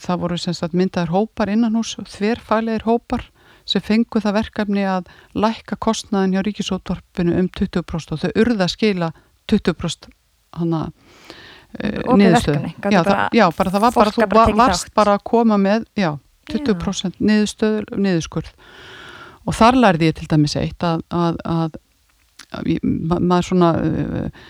[0.02, 3.28] það voru sagt, myndaður hópar innan hús, þverfæleir hópar
[3.70, 9.12] sem fengu það verkefni að lækka kostnaðin hjá ríkisútvarpinu um 20% og þau urða skila
[9.50, 10.10] 20%
[10.60, 12.74] hana uh, niðurstöðu.
[12.92, 16.12] já, það, já, bara það var bara þú var, varst bara að koma með já,
[16.52, 18.52] 20% niðurstöðu niðurskurð.
[19.50, 21.78] Og þar lærði ég til dæmis eitt að, að, að,
[22.54, 24.50] að ma maður svona uh,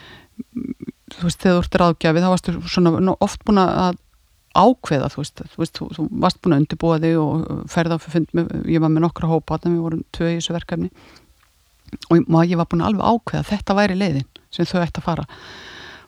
[1.15, 3.99] þú veist, þegar þú ert ráðgjafið þá varstu svona oft búin að
[4.51, 8.03] ákveða, þú veist, þú, veist, þú, þú varst búin að undirbúa þig og ferða á
[8.03, 10.89] fund með, ég var með nokkra hópa, þannig að við vorum tvö í þessu verkefni.
[12.11, 15.25] Og ég var búin að alveg ákveða þetta væri leiðin sem þau ætti að fara.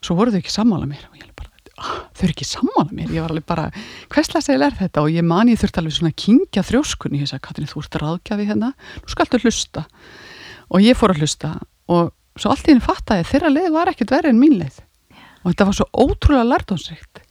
[0.04, 1.06] Svo voru þau ekki sammála mér.
[1.10, 3.12] Og ég bara, ah, þau eru ekki sammála mér.
[3.14, 3.68] Ég var alveg bara,
[4.14, 5.04] hverslega er þetta?
[5.04, 7.22] Og ég man ég þurfti alveg svona að kingja þrjóskunni.
[7.24, 8.74] Ég sagði, Katrin, þú ert ráðgjafi hérna.
[9.00, 9.86] Nú skaltu hlusta.
[10.70, 11.54] Og ég fór að hlusta.
[11.88, 14.82] Og svo allt í henni fattaði þeirra leið var ekkert verið en mín leið.
[15.44, 17.24] Og þetta var svo ótrúlega lartónsrikt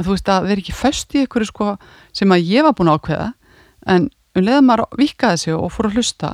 [0.00, 1.66] að þú veist að þeir ekki föst í einhverju sko
[2.16, 3.26] sem að ég var búin að ákveða.
[3.92, 6.30] En um leiðum maður vikaði sig og fór að hlusta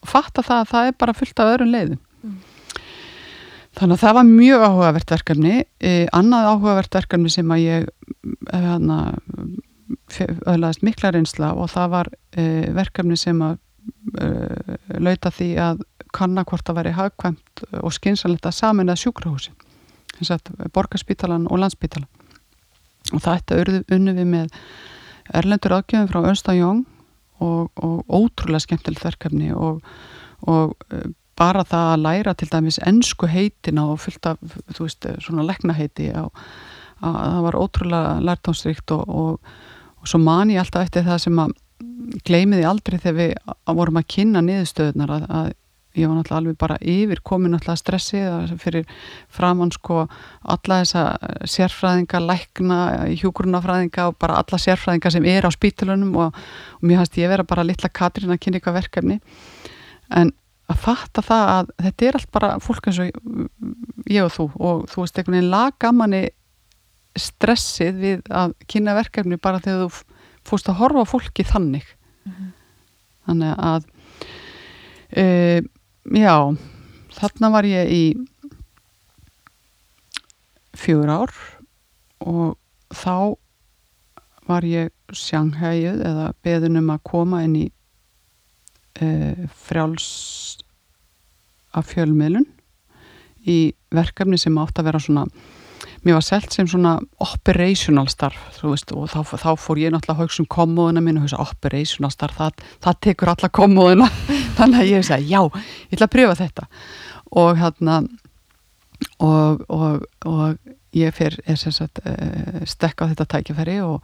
[0.00, 2.00] og fatta það að það er bara fullt af öðrum leiðum
[3.80, 5.54] Þannig að það var mjög áhugavert verkefni.
[5.80, 7.86] E, annað áhugavert verkefni sem að ég
[8.52, 8.98] hana,
[10.20, 12.44] öðlaðist mikla reynsla og það var e,
[12.76, 13.56] verkefni sem að
[14.20, 14.28] e,
[15.00, 15.80] lauta því að
[16.12, 19.54] kanna hvort það væri hagkvæmt og skynsanlegt að samin að sjúkrahúsi.
[20.28, 22.10] Að borgarspítalan og landsspítalan.
[23.14, 24.58] Og það ætti að unnu við með
[25.40, 26.84] erlendur aðgjöfum frá Önstafjóng
[27.40, 29.80] og, og ótrúlega skemmtilegt verkefni og,
[30.44, 30.76] og
[31.40, 34.40] bara það að læra til dæmis ennsku heitina og fyllt af,
[34.76, 36.34] þú veist, svona leknaheiti og
[37.00, 39.54] að það var ótrúlega lærtámsrikt og, og,
[40.00, 41.56] og svo man ég alltaf eftir það sem að
[42.26, 43.32] gleimiði aldrei þegar við
[43.80, 45.50] vorum að kynna niðurstöðunar að, að
[45.98, 48.90] ég var náttúrulega alveg bara yfir komin náttúrulega stressið fyrir
[49.32, 50.04] framann sko
[50.54, 51.04] alla þessa
[51.50, 52.80] sérfræðinga, lækna,
[53.18, 56.36] hjúgrunafræðinga og bara alla sérfræðinga sem er á spítalunum og,
[56.78, 59.18] og mér hans ég vera bara litla Katrín að kynna ykkar verkefni.
[60.14, 60.30] En
[60.70, 63.10] að fatta það að þetta er allt bara fólk eins og
[64.10, 66.22] ég og þú og þú veist einhvern veginn laga manni
[67.18, 71.86] stressið við að kynna verkefni bara þegar þú fórst að horfa fólki þannig
[72.24, 72.50] mm -hmm.
[73.26, 73.82] þannig að
[75.10, 75.62] e,
[76.14, 76.56] já
[77.18, 78.04] þarna var ég í
[80.76, 81.32] fjögur ár
[82.20, 82.56] og
[82.94, 83.36] þá
[84.46, 87.66] var ég sjanghæjuð eða beðunum að koma inn í
[89.00, 90.39] e, frjáls
[91.76, 92.46] af fjölmiðlun
[93.48, 95.26] í verkefni sem átt að vera svona
[96.04, 100.22] mér var selt sem svona operational starf veist, og þá, þá fór ég náttúrulega að
[100.24, 104.08] hugsa um komóðuna mín og hugsa operational starf það, það tekur alla komóðuna
[104.58, 105.40] þannig að ég segið já,
[105.90, 106.68] ég ætla að pröfa þetta.
[107.40, 107.96] Og hérna
[109.20, 114.00] og, og, og ég fer sagt, eh, stekka á þetta tækifæri og,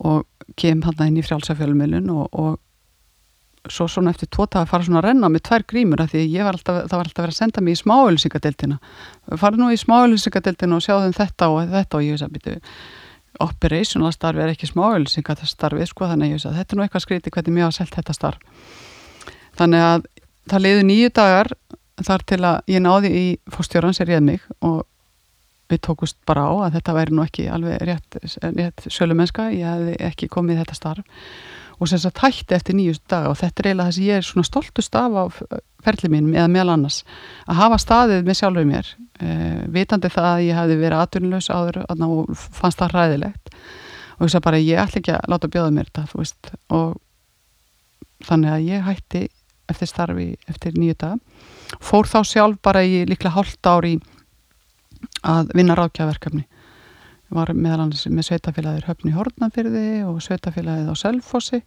[0.00, 0.24] og
[0.60, 2.62] kem hann inn í frjálsafjölumilun og
[3.70, 6.58] svo svona eftir tóta að fara svona að renna með tvær grímur af því var
[6.58, 8.78] alltaf, það var alltaf að vera að senda mig í smáölusingadeltina
[9.40, 12.58] fara nú í smáölusingadeltina og sjáðum þetta og þetta og ég veist að byrju
[13.42, 17.04] operational starfi er ekki smáölusingastarfi sko þannig að ég veist að þetta er nú eitthvað
[17.06, 18.38] skríti hvernig mér hafa selgt þetta starf.
[19.58, 20.08] Þannig að
[20.50, 21.52] það leiði nýju dagar
[22.04, 24.84] þar til að ég náði í fórstjóran sér ég mig og
[25.70, 28.86] við tókust bara á að þetta væri nú ekki alveg rétt, rétt
[31.74, 34.18] ég og sem sagt hætti eftir nýjust dag og þetta er eiginlega það sem ég
[34.20, 35.24] er svona stoltust af á
[35.84, 37.00] ferli mínum eða meðal annars
[37.46, 41.80] að hafa staðið með sjálfuð mér eh, vitandi það að ég hefði verið atvinnulegs áður
[41.84, 43.54] og fannst það ræðilegt
[44.14, 46.94] og þess að bara ég ætla ekki að láta bjóða mér þetta veist, og
[48.24, 49.26] þannig að ég hætti
[49.72, 53.96] eftir starfi eftir nýju dag fór þá sjálf bara í líklega hálft ári
[55.24, 56.46] að vinna ráðkjaverkefni
[57.34, 61.60] var meðal annars með sveitafélagir höfni Hortnafyrði og sveitafélagið á Selfossi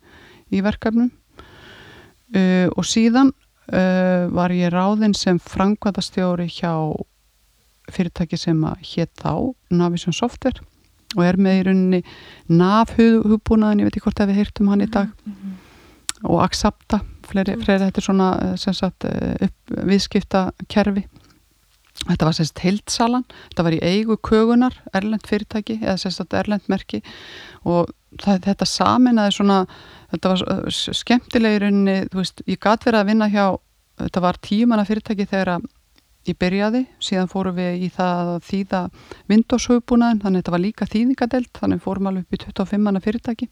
[0.54, 6.74] í verkefnum uh, og síðan uh, var ég ráðinn sem frangvandastjóri hjá
[7.92, 10.64] fyrirtæki sem að hétt þá Navision Software
[11.16, 12.02] og er með í rauninni
[12.52, 15.54] NAV-hugbúnaðin, ég veit ekki hvort að við heyrtum hann í dag mm -hmm.
[16.32, 21.08] og Axapta, fleiri, fleiri þetta er svona uh, sagt, uh, upp, viðskipta kerfi
[22.08, 27.02] Þetta var sérst heildsalan, þetta var í eigu kögunar, erlend fyrirtæki eða sérst erlend merki.
[27.67, 27.91] Og
[28.24, 29.62] það, þetta saminnaði svona,
[30.13, 33.46] þetta var uh, skemmtilegirinni, þú veist, ég gæti verið að vinna hjá,
[34.06, 35.67] þetta var tíumanna fyrirtæki þegar
[36.28, 38.82] ég byrjaði, síðan fórum við í það að þýða
[39.32, 43.48] Windows-hugbúnaðin, þannig að þetta var líka þýðingadelt, þannig fórum alveg upp í 25 manna fyrirtæki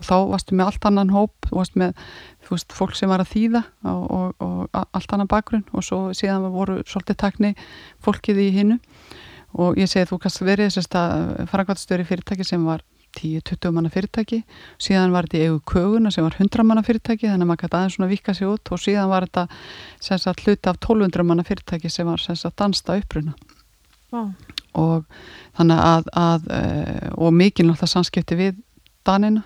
[0.00, 2.04] og þá varstu með allt annan hóp, þú varst með
[2.46, 6.00] þú veist, fólk sem var að þýða og, og, og allt annan bakgrunn og svo
[6.16, 7.52] síðan voru svolítið takni
[8.04, 8.78] fólkið í hinnu
[9.60, 12.84] og ég segi þú kannski verið þessast að frangvæðstöri fyrirtæki sem var
[13.18, 14.44] 10-20 manna fyrirtæki.
[14.78, 17.76] Síðan var þetta í eigu köguna sem var 100 manna fyrirtæki þannig að maður gæti
[17.78, 18.70] aðeins svona vika sig út.
[18.70, 19.46] Og síðan var þetta
[19.98, 23.34] sagt, hluti af 1200 manna fyrirtæki sem var sagt, dansta uppruna.
[24.10, 24.32] Wow.
[24.74, 25.04] og
[25.54, 28.56] þannig að, að eh, og mikið náttúrulega samskipti við
[29.06, 29.44] danina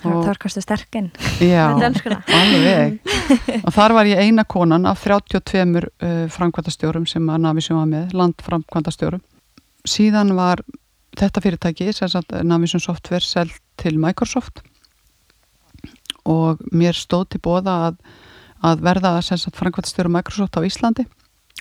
[0.00, 1.06] Það var kannski sterkinn
[1.40, 2.98] Já, alveg.
[3.66, 8.12] Og þar var ég eina konan af 32 uh, framkvæmtastjórum sem að Navision var með,
[8.18, 9.22] landframkvæmtastjórum
[9.88, 10.62] síðan var
[11.18, 11.90] þetta fyrirtæki,
[12.42, 14.62] Navision Software selt til Microsoft.
[16.24, 17.98] Og mér stóð til bóða að,
[18.64, 21.06] að verða framkvæmtastjórum Microsoft á Íslandi.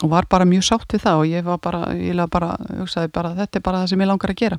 [0.04, 3.36] Og var bara mjög sátt við það og ég var bara, ég bara, hugsaði bara
[3.38, 4.58] þetta er bara það sem ég langar að gera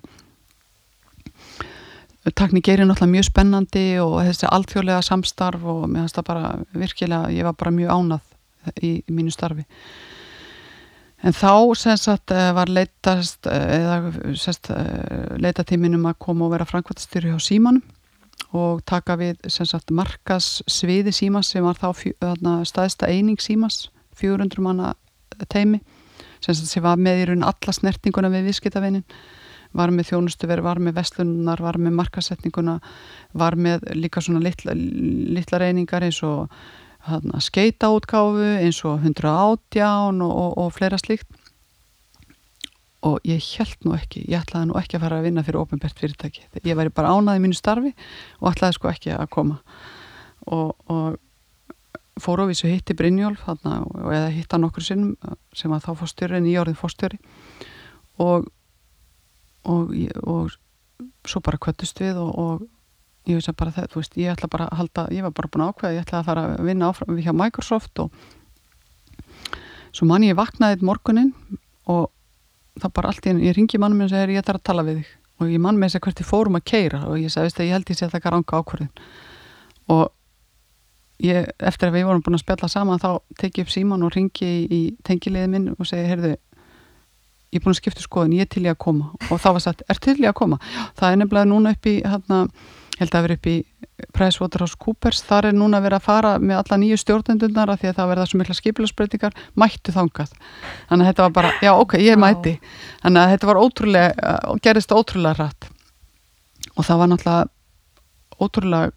[2.33, 7.33] Taknik er náttúrulega mjög spennandi og þessi alþjóðlega samstarf og mér finnst það bara virkilega,
[7.37, 8.31] ég var bara mjög ánað
[8.81, 9.67] í, í mínu starfi.
[11.25, 17.41] En þá sagt eh, var leitast, eh, eh, leitatíminum að koma og vera framkvæmstýri hjá
[17.41, 17.83] Símanum
[18.57, 22.13] og taka við sagt markas sviði Símas sem var þá fjö,
[22.65, 24.95] staðista eining Símas, 400 manna
[25.49, 25.81] teimi
[26.41, 29.05] sem, sem var með í raun alla snertinguna við viðskiptaveinin
[29.75, 32.79] var með þjónustuver, var með vestlunar, var með markasetninguna,
[33.35, 36.53] var með líka svona litla, litla reyningar eins og
[37.45, 41.29] skeita útgáfu, eins og 118 og, og, og fleira slíkt.
[43.05, 45.99] Og ég held nú ekki, ég ætlaði nú ekki að fara að vinna fyrir ofinbært
[46.01, 47.93] fyrirtæki, ég væri bara ánaði mínu starfi
[48.41, 49.59] og ætlaði sko ekki að koma.
[50.49, 51.19] Og, og
[52.21, 55.15] fór á vísu hitti Brynjólf eða hitta nokkur sinnum
[55.57, 57.21] sem að þá fórstjóri, nýjórið fórstjóri
[58.23, 58.47] og
[59.65, 60.55] og, og
[61.29, 62.65] svo bara kvöttust við og, og
[63.29, 65.51] ég veist að bara það, þú veist, ég ætla bara að halda, ég var bara
[65.51, 68.11] búin að ákveða, ég ætla að fara að vinna áfram við hjá Microsoft og
[69.95, 71.33] svo mann ég vaknaði morgunin
[71.91, 72.11] og
[72.81, 74.85] það bara allt í enn, ég ringi mannum minn og segir ég þarf að tala
[74.87, 75.13] við þig.
[75.43, 77.61] Og ég mann með þess að hvert ég fórum að keira og ég sagði, veist
[77.61, 78.91] að ég held ég sé að það ekki ranga ákvörðin
[79.95, 80.05] og
[81.25, 84.51] ég, eftir að við vorum búin að spjalla saman þá teki upp síman og ringi
[84.71, 86.35] í tengiliðið minn og segi, heyrðu
[87.55, 89.13] ég er búin að skipta skoðun, ég er til ég að koma.
[89.31, 90.59] Og þá var sagt, er til ég að koma?
[90.99, 92.41] Það er nefnilega núna upp í, hérna,
[92.99, 93.57] held að vera upp í
[94.15, 98.11] PricewaterhouseCoopers, þar er núna verið að fara með alla nýju stjórnendunnar af því að það
[98.11, 100.35] verða svo mikla skipilarsbreytingar, mættu þangað.
[100.91, 102.57] Þannig að þetta var bara, já ok, ég mæti.
[103.05, 105.71] Þannig að þetta var ótrúlega og gerist ótrúlega rætt
[106.75, 108.91] og það var náttúrulega ótrúlega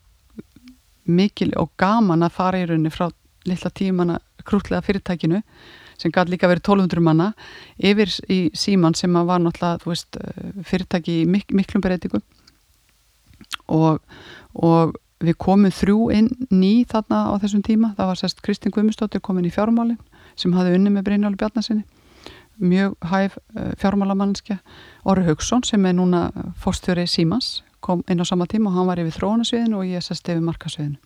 [1.07, 3.07] mikil og gaman að fara í rauninni frá
[3.47, 4.17] lilla tímana
[4.47, 5.41] krútlega fyrirtækinu
[5.97, 7.31] sem gæti líka verið 1200 manna
[7.77, 12.23] yfir í síman sem var náttúrulega veist, eh, fyrirtæki í mik miklum breytingum.
[13.67, 13.99] Og,
[14.53, 17.93] og við komum þrjú inn ný þarna á þessum tíma.
[17.97, 19.97] Það var sérst Kristinn Guðmustóttir komin í fjármálin
[20.37, 21.85] sem hafði unni með Brynjáli Bjarnasinni
[22.57, 24.57] mjög hæf eh, fjármálamannskja
[25.05, 28.99] Orri Haugsson sem er núna fórstjóri Símans kom inn á sama tíma og hann var
[29.01, 30.97] yfir þróunasviðinu og ég sérst yfir markasviðinu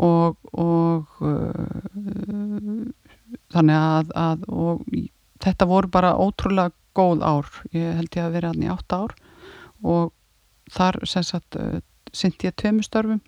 [0.00, 2.86] og, og uh,
[3.54, 4.46] þannig að, að
[5.44, 7.50] þetta voru bara ótrúlega góð ár.
[7.74, 9.14] Ég held ég að vera hann í 8 ár.
[9.86, 10.10] Og
[10.74, 11.78] þar sem sagt uh,
[12.12, 13.22] syndi ég tveimu störfum.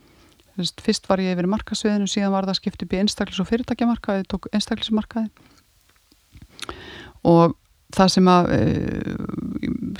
[0.58, 4.50] Fyrst var ég yfir markasviðinu síðan var það skipt upp í einstaklis og fyrirtækjamarkaði tók
[4.52, 5.30] einstaklismarkaði
[7.24, 7.54] og
[7.96, 9.14] það sem að uh,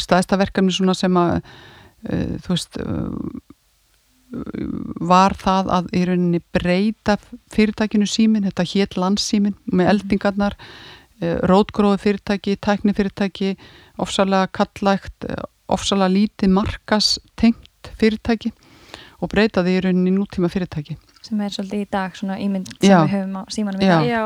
[0.02, 2.78] staðista verkefni svona sem að uh, þú veist
[4.32, 7.18] var það að í rauninni breyta
[7.52, 9.90] fyrirtækinu símin, þetta hétt landsímin með mhm.
[9.92, 10.56] eldingarnar
[11.20, 13.54] eh, rótgróðu fyrirtæki, tækni fyrirtæki
[14.02, 18.52] ofsalega kallægt eh, ofsalega lítið markas tengt fyrirtæki
[19.22, 20.96] og breytaði í rauninni nútíma fyrirtæki.
[21.22, 22.96] Sem er svolítið í dag svona ímynd sem já.
[23.04, 24.06] við höfum á símanum í dag.
[24.08, 24.22] Já,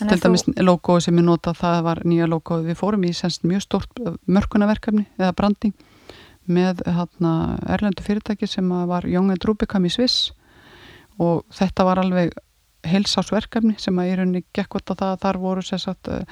[0.00, 0.54] til dæmis þú...
[0.66, 5.06] logoði sem ég nota það var nýja logoði við fórum í semst mjög stort mörkunaverkefni
[5.20, 5.76] eða branding
[6.52, 7.32] með hérna,
[7.74, 10.32] erlendu fyrirtæki sem var Young and Rubicam í Sviss
[11.20, 12.34] og þetta var alveg
[12.88, 16.24] heilsásverkefni sem að í rauninni gekk út á það að þar voru sagt, eh,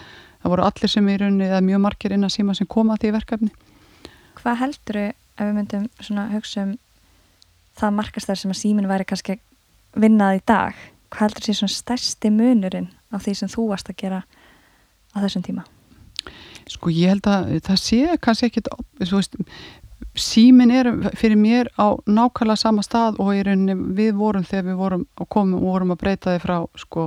[0.43, 3.13] það voru allir sem í rauninni eða mjög margir inn að síma sem koma því
[3.19, 3.51] verkefni
[4.41, 6.73] Hvað heldur þau ef við myndum svona hugsa um
[7.81, 9.39] það markastar sem að símin væri kannski
[9.97, 10.75] vinnað í dag
[11.11, 14.23] hvað heldur þau svona stærsti munurinn á því sem þú varst að gera
[15.15, 15.67] á þessum tíma?
[16.71, 18.69] Sko ég held að það sé kannski ekkit,
[19.03, 19.39] þú veist
[20.19, 24.79] símin er fyrir mér á nákvæmlega sama stað og í rauninni við vorum þegar við
[24.81, 27.07] vorum og komum og vorum að breyta þið frá sko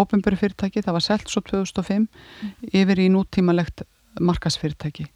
[0.00, 2.52] ofinböru fyrirtæki, það var selt svo 2005 mm.
[2.72, 3.84] yfir í nútímalegt
[4.20, 5.06] markasfyrirtæki.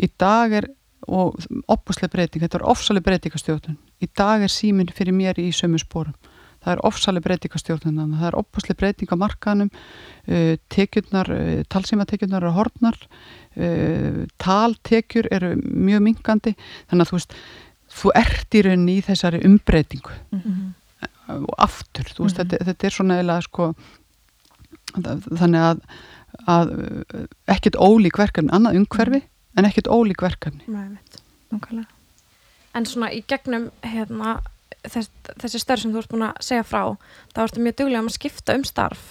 [0.00, 0.68] Í dag er,
[1.06, 1.36] og
[1.70, 6.16] opuslega breyting, þetta er ofsalega breytingastjóðun, í dag er símin fyrir mér í sömu spórum.
[6.64, 9.70] Það er ofsalega breytingastjórnum, það er opuslega breyting á markanum,
[10.28, 12.96] uh, tekjurnar, uh, talsímatekjurnar eru hortnar,
[13.56, 16.54] uh, taltekjur eru mjög mingandi
[16.88, 17.36] þannig að þú veist
[17.94, 20.72] þú ert í rauninni í þessari umbreytingu mm -hmm.
[21.36, 22.50] og aftur þú veist, mm -hmm.
[22.50, 23.74] þetta, þetta er svona eða sko
[24.94, 25.78] þannig að,
[26.46, 26.68] að
[27.46, 29.58] ekkert ólík verkefni, annað umhverfi -hmm.
[29.58, 31.86] en ekkert ólík verkefni Næ,
[32.74, 34.40] En svona í gegnum hérna,
[34.90, 35.10] þess,
[35.42, 36.82] þessi störf sem þú ert búin að segja frá
[37.34, 39.04] þá ertu mjög duglega um að skipta um starf.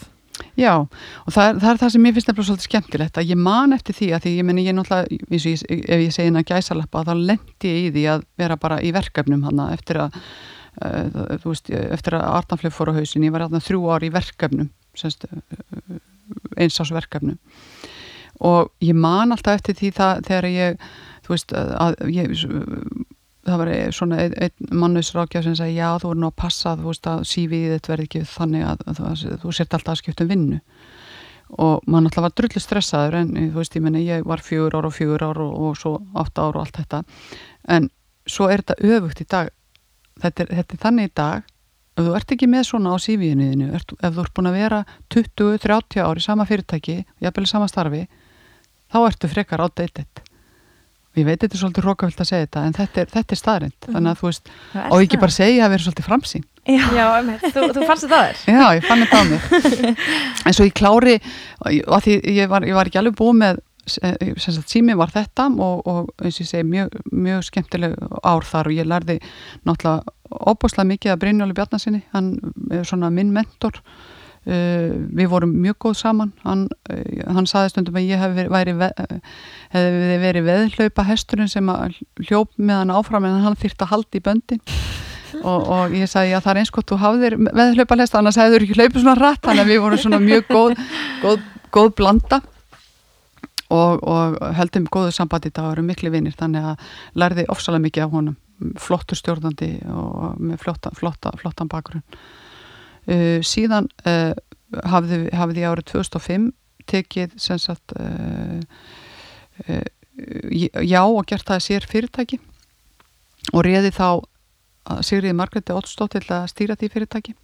[0.57, 3.39] Já, og það er, það er það sem ég finnst nefnilega svolítið skemmtilegt að ég
[3.39, 6.27] man eftir því að því ég menni ég náttúrulega, eins og ég, ef ég segi
[6.29, 10.17] hérna gæsalappa þá lendi ég í því að vera bara í verkefnum hann eftir að
[10.17, 14.11] uh, þú veist, eftir að Arnaflöf fór á hausin, ég var hérna þrjú ár í
[14.13, 16.01] verkefnum semst, uh,
[16.57, 17.37] einsásverkefnum
[18.43, 20.87] og ég man alltaf eftir því það þegar ég,
[21.25, 22.33] þú veist, að ég
[23.43, 26.89] það var svona einn ein mannusrákjaf sem sagði já þú voru nú að passa þú
[26.89, 29.99] veist að sífið þetta verði ekki þannig að, að, að, að þú sért alltaf að
[30.01, 30.59] skipta um vinnu.
[31.63, 34.87] Og mann alltaf var drullu stressaður en þú veist ég menna ég var fjögur ár
[34.89, 37.03] og fjögur ár og, og svo átta ár og allt þetta.
[37.75, 37.89] En
[38.29, 39.51] svo er þetta öfugt í dag.
[40.23, 41.49] Þetta er, þetta er þannig í dag
[41.93, 44.83] ef þú ert ekki með svona á sífiðinu ef þú ert búin að vera
[45.13, 48.03] 20-30 ár í sama fyrirtæki, jafnvel í sama starfi
[48.93, 50.21] þá ertu frekar outdated.
[50.21, 50.32] og
[51.15, 53.75] ég veit þetta er svolítið rókavilt að segja þetta en þetta er, þetta er staðrind
[53.87, 53.93] Mhm.
[53.95, 54.49] þannig að þú veist,
[54.89, 57.05] og ekki bara segja að vera svolítið framsýn Já, Já,
[57.51, 58.37] þú, þú fannst þetta að þér?
[58.47, 59.41] Já, ég fann þetta á mig.
[60.47, 61.15] en svo ég klári,
[61.59, 63.59] og að því ég var, ég var ekki alveg búið með,
[63.99, 67.97] eh, sem sagt, sími var þetta og, og eins og ég segi, mjög, mjög skemmtileg
[68.23, 69.17] ár þar og ég lærði
[69.67, 70.15] náttúrulega
[70.53, 72.31] óbúslega mikið að Brynjóli Bjarnasinni, hann
[72.71, 73.81] er svona minn mentor.
[74.43, 76.33] Uh, við vorum mjög góð saman.
[76.43, 78.89] Hann, uh, hann saði stundum að ég hef verið, væri ve
[79.71, 81.69] hefði verið veðhlaupa hesturinn sem
[82.27, 84.59] hljóp með hann áfram en hann þyrfti að halda í böndin.
[85.39, 88.67] Og, og ég sagði að það er eins gott þú hafðir veðhlaupa hest annars hefur
[88.67, 90.75] ekki hlaupið svona rætt þannig að við vorum svona mjög góð,
[91.23, 92.43] góð, góð blanda.
[93.73, 98.15] Og, og heldum góðu sambandi og erum miklu vinnir þannig að lærði ofsalega mikið af
[98.19, 98.39] honum.
[98.79, 102.03] Flottur stjórnandi og með flotta, flotta, flottan bakgrunn
[103.07, 104.33] uh, síðan uh,
[104.89, 106.49] hafði, hafði ég árið 2005
[106.89, 108.59] tekið sagt uh,
[110.83, 112.39] já og gert það sér fyrirtæki
[113.53, 114.07] og reði þá
[114.99, 117.35] Sigriði Margreti Óttstótt til að stýra því fyrirtæki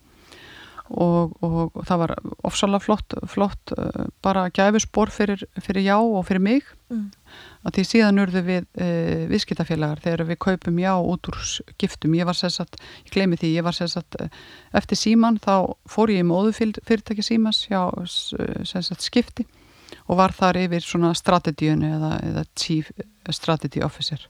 [0.90, 2.14] og, og, það var
[2.48, 6.76] ofsalega flott, flott uh, bara gæfusbor fyrir, fyrir já og fyrir mig.
[6.90, 7.12] Mm.
[7.68, 12.26] að því síðan urðu við uh, viðskiptafélagar þegar við kaupum já út úr skiptum, ég
[12.26, 14.32] var sérsagt, ég gleymi því ég var sérsagt, uh,
[14.74, 19.46] eftir síman þá fór ég í móðu fyrirtæki símans já, sérsagt skipti
[20.10, 22.90] og var þar yfir svona strategíun eða, eða chief
[23.30, 24.22] strategy officer.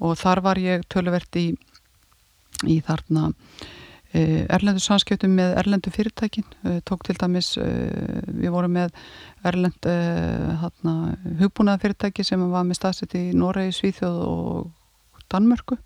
[0.00, 1.52] Og þar var ég töluvert í
[2.68, 3.30] í þarna
[4.12, 6.46] erlendu samskiptum með erlendu fyrirtækin.
[6.64, 8.94] Uh, tók til dæmis uh, við vorum með
[9.46, 10.94] erlend þarna
[11.40, 15.78] hugbúnaða fyrirtæki sem var með staðsett í Noregi, Svíþjóð og Danmörku.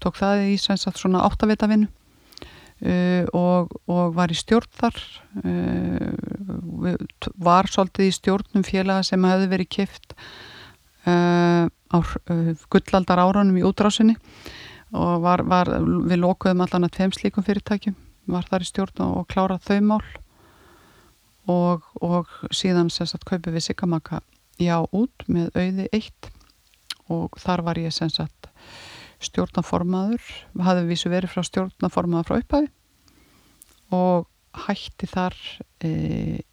[0.00, 1.90] Tók það í sensat svona áttavita vinnu
[3.36, 4.96] og, og var í stjórn þar.
[7.36, 10.16] Var svolítið í stjórnum félaga sem hefði verið kift
[11.04, 11.98] á
[12.72, 14.16] gullaldar árunum í útrásinni
[14.94, 15.70] og var, var,
[16.06, 17.96] við lókuðum allan að tveim slíkum fyrirtækjum
[18.30, 20.06] var þar í stjórn og klárað þau mál.
[21.46, 24.20] Og, og síðan sagt, kaupið við Sigamaka
[24.58, 26.30] já út með auði eitt.
[27.12, 28.48] Og þar var ég sagt,
[29.22, 30.24] stjórnaformaður
[30.66, 32.72] hafði vísu verið frá stjórnaformaður frá upphæði
[33.94, 34.26] og
[34.66, 35.36] hætti þar
[35.84, 35.90] e,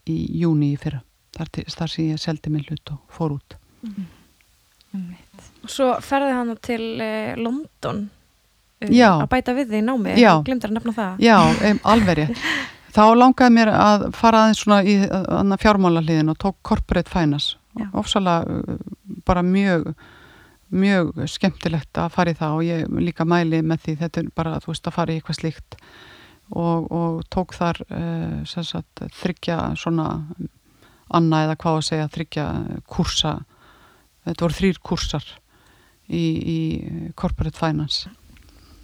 [0.09, 1.01] í júni í fyrra
[1.35, 3.57] þar, þar sem ég seldi minn hlut og fór út.
[3.83, 4.05] Mm.
[5.65, 8.05] og svo ferði hann til eh, London
[8.91, 9.09] Já.
[9.21, 11.37] að bæta við í námi glemdur að nefna það Já,
[11.69, 12.23] um, alveg.
[12.93, 17.55] Þá langaði mér að fara aðeins svona í uh, fjármála hliðin og tók corporate finance.
[17.97, 18.81] Ofsalega uh,
[19.25, 19.93] bara mjög,
[20.69, 24.59] mjög skemmtilegt að fara í það og ég líka mæli með því þetta er bara
[24.61, 25.79] þú veist að fara í eitthvað slíkt
[26.53, 30.09] og, og tók þar uh, þryggja svona
[31.13, 32.47] anna eða hvað að segja þryggja
[32.89, 33.37] kursa,
[34.25, 35.25] þetta voru þrýr kursar
[36.07, 36.59] í, í
[37.19, 38.11] corporate finance.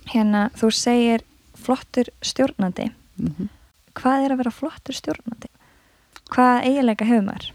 [0.09, 1.25] Hérna, þú segir
[1.59, 2.91] flottur stjórnandi.
[3.21, 3.49] Mm
[3.99, 5.49] hvað er að vera flottur stjórnandi?
[6.31, 7.47] Hvað eiginlega hefur maður?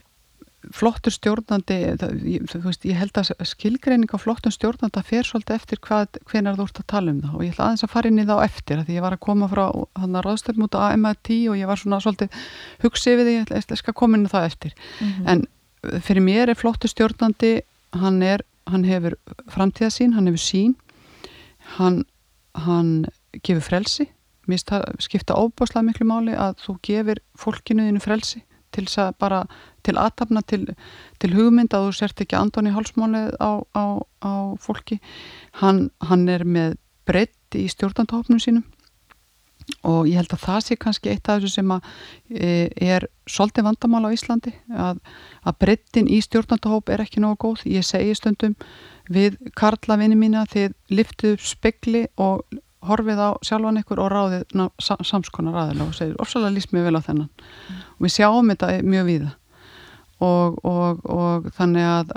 [0.72, 5.56] flottur stjórnandi það, ég, þú veist, ég held að skilgreining á flottum stjórnanda fer svolítið
[5.58, 8.10] eftir hvað, hvenar þú ert að tala um það og ég ætla aðeins að fara
[8.10, 9.64] inn í þá eftir því ég var að koma frá
[10.00, 12.40] hann að ráðstöfn út á AMIT og ég var svona svolítið
[12.84, 14.74] hugsið við því, ég ætla, skal koma inn í það eftir.
[15.00, 17.52] Mm en uh, fyrir mér er flottur stjórnandi
[18.00, 19.18] hann er, hann hefur
[19.52, 20.74] framtíðasín, hann hefur sín
[21.76, 22.04] hann,
[22.54, 23.06] hann
[23.42, 24.08] gefur frelsi.
[24.46, 24.60] Mér
[25.00, 28.42] skipta óbáslega miklu máli að þú gefir fólkinu þínu frelsi
[28.74, 29.40] til að bara
[29.86, 30.66] til aðtapna til,
[31.22, 33.84] til hugmynd að þú sért ekki andon í hálsmálið á, á,
[34.24, 35.00] á fólki.
[35.60, 36.78] Hann, hann er með
[37.08, 38.64] breytt í stjórnandahopnum sínum.
[39.88, 41.86] Og ég held að það sé kannski eitt af þessu sem að
[42.28, 42.48] e,
[42.84, 44.98] er svolítið vandamál á Íslandi að,
[45.40, 47.64] að breyttin í stjórnandahóp er ekki nógu góð.
[47.72, 48.58] Ég segi stundum
[49.12, 52.44] við Karla vinni mína þið liftið upp spekli og
[52.84, 56.88] horfið á sjálfan ykkur og ráðið ná, sa, samskonar aðeins og segir ofsalega líst mér
[56.88, 57.30] vel á þennan.
[57.96, 59.30] Og við sjáum þetta mjög víða.
[60.24, 62.12] Og, og, og þannig að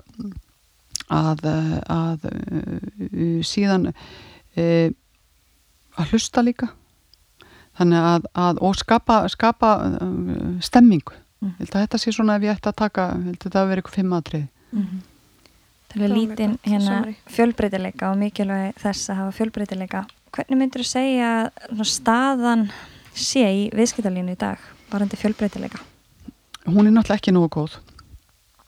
[1.14, 3.92] að, að, að síðan
[4.60, 4.66] e,
[5.98, 6.72] að hlusta líka.
[7.78, 9.72] Þannig að, að og skapa, skapa
[10.02, 11.16] um, stemmingu.
[11.38, 11.54] Mm.
[11.70, 13.04] þetta sé svona ef ég ætti að taka
[13.44, 15.17] þetta verið eitthvað fimm aðtrið Það Það
[15.98, 17.02] mjög lítinn hérna
[17.34, 20.06] fjölbreytileika og mikilvæg þess að hafa fjölbreytileika.
[20.38, 21.30] Hvernig myndir þú segja
[21.72, 22.68] að staðan
[23.18, 25.82] sé í viðskiptalínu í dag, varandi fjölbreytileika?
[26.68, 27.76] hún er náttúrulega ekki nógu góð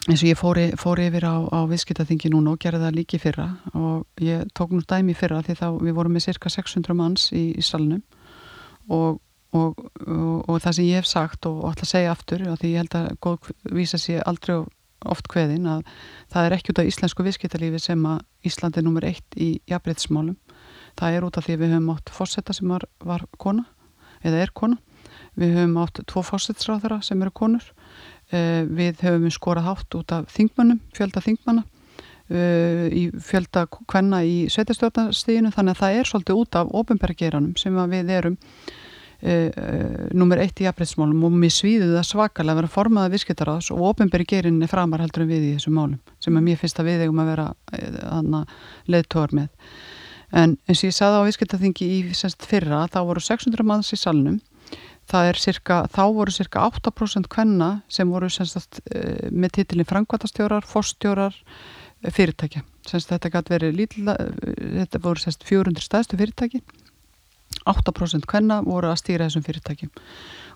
[0.09, 3.47] eins og ég fóri, fóri yfir á, á viðskiptaþingi núna og gerði það líki fyrra
[3.75, 7.27] og ég tók nú dæmi í fyrra því þá við vorum með cirka 600 manns
[7.35, 8.01] í, í salnum
[8.87, 9.19] og,
[9.51, 12.59] og, og, og það sem ég hef sagt og, og ætla að segja aftur og
[12.61, 14.61] því ég held að góð vísa sér aldrei
[15.05, 15.85] oft kveðin að
[16.33, 20.37] það er ekki út af íslensku viðskiptalífi sem að Ísland er nummer eitt í jafnbreytismálum.
[20.99, 23.65] Það er út af því við höfum átt fórsetta sem var, var kona
[24.23, 24.79] eða er kona.
[25.39, 27.65] Við höfum átt tvo fórsettsráðara sem eru konur.
[28.29, 31.63] Uh, við höfum skorað hátt út af þingmannum, fjölda þingmanna
[32.29, 37.79] uh, í fjölda kvenna í sveitastjórnastíðinu þannig að það er svolítið út af ofinbergeranum sem
[37.91, 38.37] við erum
[39.19, 44.61] nummer eitt í jafnbreytsmálum og mér svíðu það svakalega að vera formaða viðskiptaráðs og ofinbergerin
[44.63, 47.19] er framar heldur en við í þessum málum sem að mér finnst að við eigum
[47.19, 49.49] að vera uh, leðtóðar með.
[50.29, 53.99] En eins og ég saði á viðskiptaþingi í semst fyrra þá voru 600 manns í
[53.99, 54.39] salnum.
[55.09, 58.77] Cirka, þá voru cirka 8% kvenna sem voru semst
[59.33, 61.33] með titilin frangvatastjórar, fórstjórar
[62.05, 62.61] fyrirtækja.
[62.85, 66.61] Semst þetta verið þetta voru semst 400 stæðstu fyrirtæki
[67.69, 69.93] 8% hvenna voru að stýra þessum fyrirtækjum.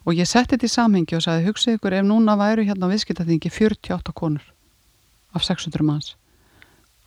[0.03, 2.91] Og ég setti þetta í samhengi og sagði hugsið ykkur ef núna væru hérna á
[2.91, 4.43] viðskiptaþingi 48 konur
[5.33, 6.15] af 600 manns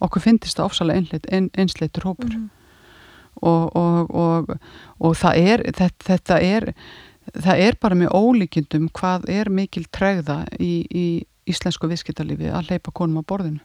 [0.04, 2.32] okkur finnist það ofsalega ein, einsleitur hópur.
[2.32, 2.48] Mm.
[3.42, 4.57] og, og, og,
[4.98, 6.68] og það er þetta, þetta er
[7.34, 11.07] það er bara með ólíkindum hvað er mikil tregða í, í
[11.48, 13.62] íslensku viðskiptalífi að leipa konum á borðinu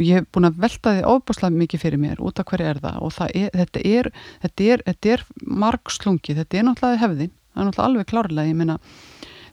[0.00, 2.80] og ég hef búin að velta því ofbúslega mikið fyrir mér út af hverju er
[2.80, 2.98] það.
[3.04, 4.10] Og það er, þetta er,
[4.48, 5.24] er, er
[5.60, 8.78] margslungi, þetta er náttúrulega hefðin, það er náttúrulega alveg klárlega, ég meina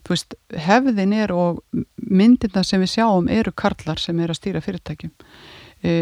[0.06, 0.36] þú veist,
[0.68, 1.60] hefðin er og
[2.08, 5.12] myndirna sem við sjáum eru karlar sem er að stýra fyrirtækjum.
[5.78, 5.92] E,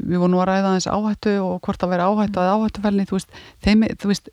[0.00, 3.20] við vorum nú að ræða aðeins áhættu og hvort að vera áhættu að áhættuvelni, þú
[4.00, 4.32] þú veist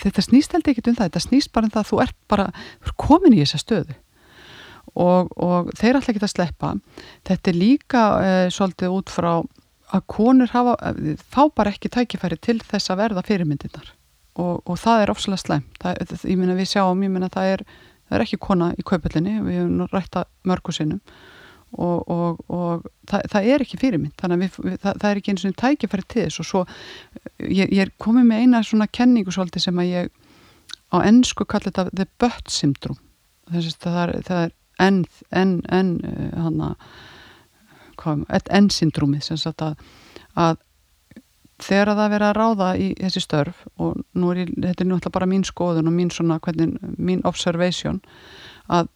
[0.00, 2.48] þetta snýst held ekki um það, þetta snýst bara um það að þú ert bara,
[2.80, 4.00] þú ert komin í þessa stöðu
[4.96, 6.72] og, og þeir alltaf geta að sleppa.
[7.28, 9.32] Þetta er líka uh, svolítið út frá
[9.94, 10.74] að konur hafa,
[11.30, 13.92] fá bara ekki tækifæri til þess að verða fyrirmyndirnar.
[14.36, 17.62] Og, og það er ofslega slem það, ég minna við sjáum, ég minna það er
[18.06, 21.00] það er ekki kona í kaupallinni við hefum rætta mörgu sinnum.
[21.76, 24.14] Og, og, og það, það er ekki fyrirmynd.
[24.20, 26.40] Þannig að við, við, það, það er ekki eins og tækifæri til þess.
[26.40, 26.62] Og svo
[27.42, 30.12] ég, ég er komið með eina svona kenningu svolítið sem að ég
[30.94, 33.02] á ennsku kalli þetta the butt syndrome.
[33.50, 35.92] Það er, það er enn enn enn
[36.36, 39.78] hann að enn syndrúmið sem sagt að,
[40.36, 40.58] að
[41.62, 45.14] þegar það verið að ráða í þessi störf og nú er ég, þetta er náttúrulega
[45.16, 48.02] bara mín skoðun og mín svona, hvernig, mín observation
[48.68, 48.90] að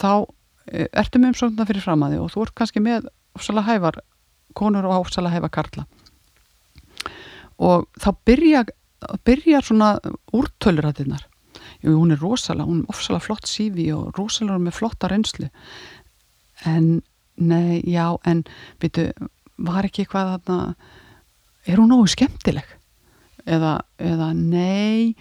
[0.00, 0.24] þá
[0.72, 4.00] e, ertu með umsóknar fyrir fram að því og þú ert kannski með ofsalega hæfar
[4.56, 5.86] konur og ofsalega hæfar karla.
[7.58, 8.64] Og þá byrja
[9.26, 9.96] byrja svona
[10.34, 11.27] úrtölur að þinnar
[11.84, 15.50] Jú, hún er rosalega, hún er ofsalega flott sífi og rosalega með flotta reynslu.
[16.66, 17.02] En
[17.38, 18.42] nei, já, en
[18.82, 19.10] veitu,
[19.62, 20.74] var ekki eitthvað þarna
[21.68, 22.66] er hún nógu skemmtileg?
[23.48, 25.14] Eða, eða nei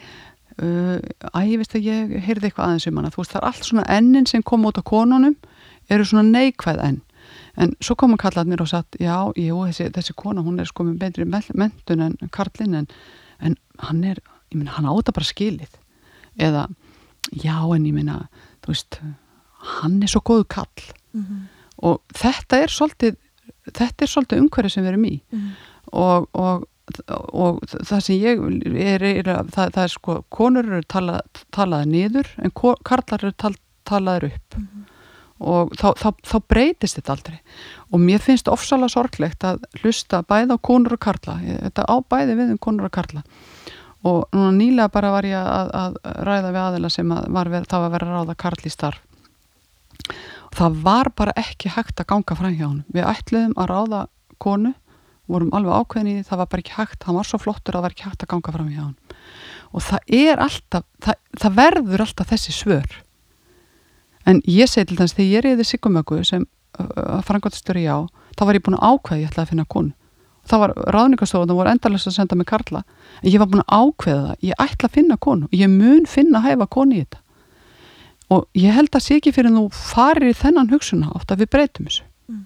[0.59, 0.97] uh,
[1.31, 3.67] að ég veist að ég heyrði eitthvað aðeins um hana, þú veist, það er allt
[3.69, 5.37] svona ennin sem kom út á konunum,
[5.93, 7.01] eru svona neikvæð enn,
[7.61, 10.67] en svo kom að kalla mér og sagt, já, jú, þessi, þessi kona hún er
[10.67, 12.89] sko með betri mentun en Karlin en,
[13.39, 13.55] en
[13.87, 14.19] hann er,
[14.51, 15.79] ég minna, hann áta bara skilið
[16.37, 16.67] eða
[17.31, 18.27] já en ég minna
[18.63, 18.99] þú veist,
[19.77, 20.83] hann er svo góðu kall
[21.13, 21.41] mm -hmm.
[21.77, 23.15] og þetta er svolítið
[23.73, 25.53] þetta er svolítið umhverfið sem við erum í mm -hmm.
[25.91, 26.67] og, og,
[27.33, 28.43] og það sem ég
[28.75, 31.21] er, er það, það er sko, konur eru tala,
[31.51, 32.51] talaði niður en
[32.83, 34.83] karlar eru tal, talaður upp mm -hmm.
[35.39, 37.39] og þá, þá, þá breytist þetta aldrei
[37.91, 42.35] og mér finnst ofsalega sorglegt að hlusta bæða á konur og karla þetta á bæði
[42.35, 43.23] við um konur og karla
[44.05, 47.85] og núna nýlega bara var ég að, að ræða við aðila sem að var það
[47.85, 49.03] var verið að ráða Karl í starf
[50.47, 54.03] og það var bara ekki hægt að ganga fram hjá hann við ætluðum að ráða
[54.37, 54.73] konu
[55.27, 57.79] vorum alveg ákveðin í því, það var bara ekki hægt hann var svo flottur að
[57.79, 58.95] það var ekki hægt að ganga fram hjá hann
[59.71, 62.97] og það er alltaf það, það verður alltaf þessi svör.
[64.27, 66.45] En ég segi til þess þegar ég er í því sigumöku sem
[66.79, 69.93] uh, frangottistur í á, þá var ég búin að ákveði ég ætlaði að finna konu
[70.49, 72.83] það var ráðningarstofan, það voru endalast að senda mig Karla
[73.21, 76.41] en ég var búin að ákveða það ég ætla að finna konu, ég mun finna
[76.41, 77.23] að hæfa konu í þetta
[78.33, 81.51] og ég held að sé ekki fyrir þú farir í þennan hugsunna átt að við
[81.55, 82.41] breytum þessu mm.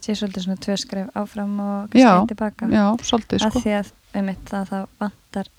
[0.00, 3.90] Sér svolítið svona tvö skref áfram og kannski tilbaka Já, svolítið sko að Því að
[4.20, 5.50] um þetta það vantar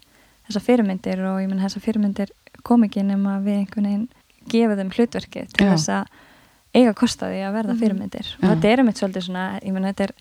[0.47, 2.33] þessa fyrirmyndir og ég menn þessa fyrirmyndir
[2.65, 4.09] kom ekki nema við einhvern veginn
[4.51, 5.71] gefa þeim hlutverki til Já.
[5.75, 6.19] þess að
[6.71, 7.81] eiga kostaði að verða mm.
[7.83, 8.41] fyrirmyndir mm.
[8.41, 10.15] og þetta er um eitt svolítið svona, ég menn þetta er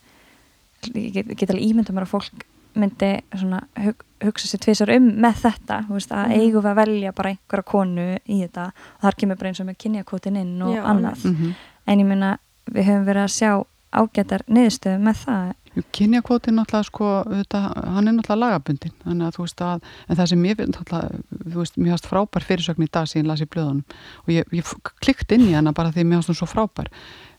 [0.94, 2.46] ég get, get alveg ímynda mér að fólk
[2.78, 6.36] myndi svona, hug, hugsa sér tvísar um með þetta, veist, að mm.
[6.38, 8.66] eigum við að velja bara einhverja konu í þetta.
[8.96, 11.54] Og þar kemur bara eins og með kynjakvotin inn og Já, annað, mm -hmm.
[11.86, 12.30] en ég minna
[12.70, 13.50] við höfum verið að sjá
[13.90, 15.54] ágættar niðurstöðu með það.
[15.94, 17.60] Kynjakvotin náttúrulega sko, þetta,
[17.94, 21.20] hann er náttúrulega lagabundin, þannig að þú veist að en það sem ég finn náttúrulega,
[21.50, 23.84] þú veist mér hast frábær fyrirsögn í dag sem ég las í blöðunum.
[24.26, 24.72] Og ég, ég
[25.02, 26.90] klikt inn í hana bara því mér hast hún svo frábær.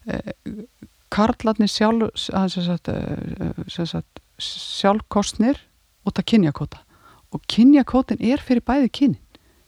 [0.07, 0.31] Eh,
[1.11, 5.59] karlarnir sjálf, sagt, eh, sagt, sjálfkostnir
[6.07, 6.81] út af kynjakóta
[7.31, 9.19] og kynjakótin er fyrir bæði kynin.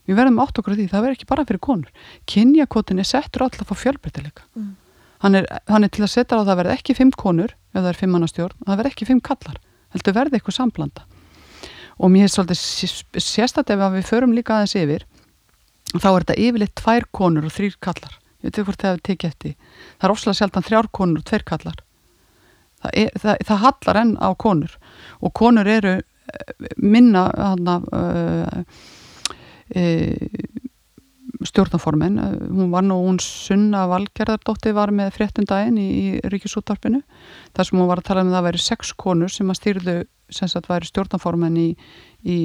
[0.04, 1.92] Við verðum átt okkur á því, það verður ekki bara fyrir konur.
[2.28, 4.42] Kynjakótin er settur alltaf á fjölbreytileika.
[4.54, 4.74] Mm.
[5.24, 8.00] hann, hann er til að setja á það verði ekki fimm konur ef það er
[8.00, 9.60] fimm mannastjórn, það verði ekki fimm kallar
[9.94, 11.06] heldur verði eitthvað samblanda.
[12.02, 15.06] Og mér er svolítið sérstaklega ef við förum líka aðeins yfir
[15.94, 19.08] þá er þetta yfirleitt tvær konur og þrýr kallar ég veit ekki hvort það hefur
[19.08, 19.56] tekið eftir
[19.96, 21.82] það er ofslega sjaldan þrjár konur og tveir kallar
[22.84, 24.76] það, er, það, það hallar enn á konur.
[25.24, 28.62] Og konur eru eh, minna hana, uh,
[29.74, 30.60] uh,
[31.44, 37.02] stjórnaformin hún var nú, hún Sunna Valgerðardóttir var með fréttundaginn í, í Ríkisúttarpinu
[37.56, 39.96] þar sem hún var að tala um að það væri sex konur sem að stýrðu
[40.32, 41.66] sem sagt væri stjórnaformin í,
[42.24, 42.38] í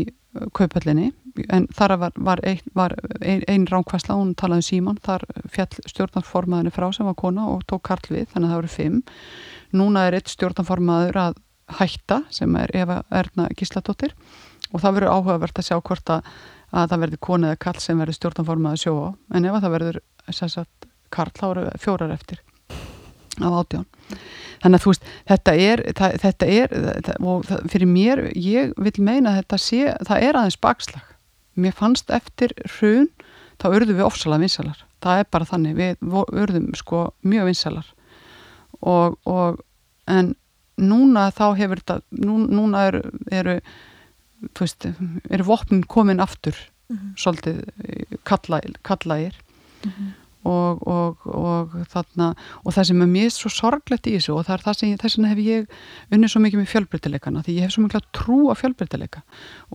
[0.58, 1.14] kaupallinni
[1.49, 5.69] en þar var, var, ein, var ein, ein ránkvæsla, hún talaði um síman þar fjall
[5.89, 8.99] stjórnaformaðinu frá sem var kona og tók Karl við, þannig að það voru fimm.
[9.80, 11.41] Núna er eitt stjórnaformaður að
[11.80, 14.15] hætta sem er Eva Erna Gísladóttir
[14.73, 16.30] og það verður áhugavert að sjá hvort að,
[16.73, 19.09] að það verður kona eða Karl sem verður stjórnaformaður sjó á.
[19.36, 22.43] En ef það verður sagt, Karl þá eru fjórar eftir
[23.39, 23.86] af átján.
[24.59, 28.73] Þannig að þú veist, þetta er, það, þetta er það, og það, fyrir mér, ég
[28.75, 31.09] vil meina þetta sé, það er aðeins bakslag
[31.64, 33.10] mér fannst eftir hrun
[33.60, 34.84] þá urðum við ofsalega vinsalar.
[35.03, 37.91] Það er bara þannig, við urðum sko mjög vinsalar.
[38.80, 39.60] Og, og
[40.07, 40.34] en
[40.80, 43.03] núna þá hefur þetta, nú, núna eru
[43.36, 43.60] eru,
[44.60, 44.88] veist,
[45.30, 46.55] eru vopnin komin aftur
[46.89, 47.14] mm -hmm.
[47.18, 47.57] svolítið
[48.24, 49.36] kallægir
[49.84, 50.12] mm -hmm
[50.47, 52.32] og, og, og þarna
[52.64, 55.18] og það sem er mér svo sorglegt í þessu og það er það sem, þess
[55.18, 55.74] vegna hef ég
[56.16, 59.24] unnið svo mikið með fjölbreytileikana því ég hef svo mikið trú á fjölbreytileika.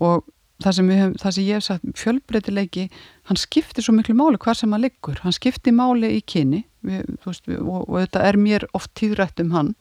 [0.01, 0.25] Og
[0.65, 2.89] það sem, hef, það sem ég hef sagt fjölbreytileiki,
[3.31, 6.65] hann skiptir svo miklu máli hvað sem hann liggur, hann skiptir máli í kyni.
[6.85, 9.75] Við, veist, við, og, og þetta er mér oft tíðrætt um hann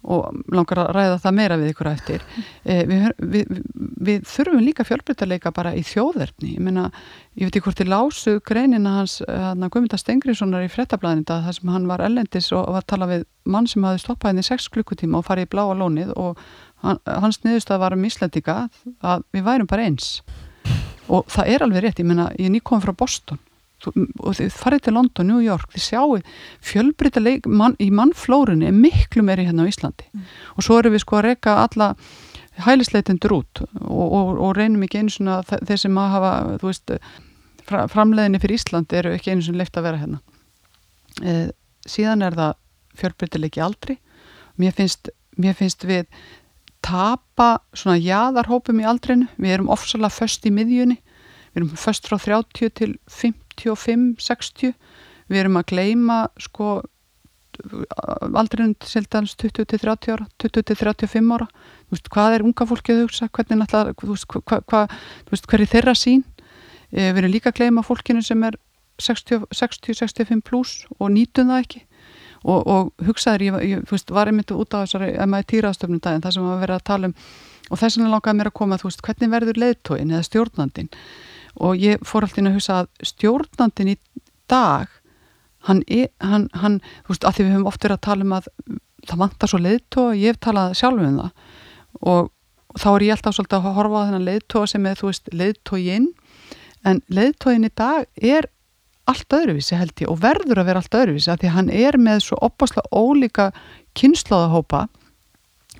[0.00, 2.22] og langar að ræða það meira við ykkur eftir.
[2.64, 3.58] Eh, við, við,
[4.00, 6.86] við þurfum líka fjölbrytarleika bara í þjóðverfni ég meina,
[7.36, 11.58] ég veit ekki hvort ég lásu greinina hans, hann að Guðmynda Stengriðssonar í frettablaðinda þar
[11.58, 14.70] sem hann var ellendis og var að tala við mann sem hafi stoppað henni 6
[14.72, 16.40] klukkutíma og farið í bláa lónið og
[16.82, 18.56] hans niðurstað var um Íslandika
[19.00, 20.20] að við værum bara eins.
[21.10, 23.40] Og það er alveg rétt, ég meina, ég er nýkominn frá Boston.
[23.86, 26.18] Og þið farið til London, New York þið sjáu
[26.68, 30.04] fjölbrytileg man, í mannflórunni er miklu meiri hérna á Íslandi.
[30.12, 30.26] Mm.
[30.56, 31.94] og svo erum við sko að reyka alla
[32.60, 36.92] hælisleitindur út og, og, og reynum ekki einu svona þeir sem að hafa, þú veist
[37.70, 40.20] framleiðinni fyrir Íslandi eru ekki einu svona leift að vera hérna.
[41.22, 41.34] E,
[41.88, 42.54] síðan er það
[43.00, 43.96] fjölbrytilegi aldri.
[44.60, 45.10] Mér finnst,
[45.40, 46.08] mér finnst við
[46.84, 50.98] tapa svona jáðarhópum í aldrinu, við erum ofsalega föst í miðjunni.
[51.50, 54.74] Við erum föst frá 30 til 55-60
[55.30, 56.80] við erum að gleima sko
[58.40, 61.46] aldrei sildans 20 til 30 ára 20 til 35 ára.
[61.92, 63.28] Veist, hvað er unga fólkið að hugsa?
[63.28, 64.82] Hvernig náttúrulega hva, hva,
[65.28, 66.24] hver er þeirra sín
[66.90, 68.56] e, við erum líka að gleima fólkinu sem er
[69.00, 71.84] 60-65 pluss og nýtum það ekki
[72.44, 76.46] og, og hugsaður, ég, ég veist, var einmitt út á þessari MIT-raðstöfnum daginn það sem
[76.46, 77.16] við verðum að tala um
[77.70, 80.88] og þess vegna langaði mér að koma að þú veist hvernig verður leiðtóin eða stjórnandin
[81.60, 83.96] og ég fór alltaf inn að hugsa að stjórnandin í
[84.50, 84.90] dag
[85.68, 88.36] hann, er, hann, hann þú veist, að því við höfum oft verið að tala um
[88.38, 88.50] að
[89.08, 91.50] það vantar svo leiðtó og ég hef talað sjálf um það.
[92.00, 92.30] Og,
[92.78, 96.08] þá er ég alltaf svolítið að horfa á þennan leiðtó sem er, þú veist, leiðtóginn
[96.86, 98.48] en leiðtóginn í dag er
[99.10, 102.24] allt öðruvísi held ég og verður að vera allt öðruvísi að því hann er með
[102.26, 103.50] svo opaslega ólíka
[103.98, 104.86] kynnslóðahópa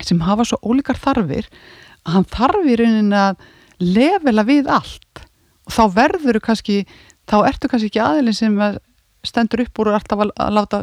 [0.04, 1.48] sem hafa svo ólíkar þarfir
[2.04, 3.42] að hann þarfir raunin að
[3.80, 5.24] levela við allt.
[5.68, 6.76] Og þá verður þú kannski,
[7.28, 8.60] þá ertu kannski ekki aðilin sem
[9.26, 10.82] stendur upp úr og alltaf að láta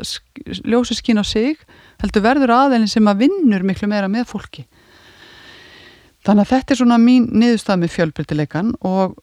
[0.61, 1.57] ljósi skín á sig,
[2.01, 4.67] heldur verður aðilin sem að vinnur miklu meira með fólki.
[6.27, 9.17] Þannig að þetta er svona mín niðurstað með fjölbrytileikan og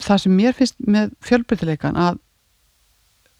[0.00, 2.20] það sem mér finnst með fjölbrytileikan að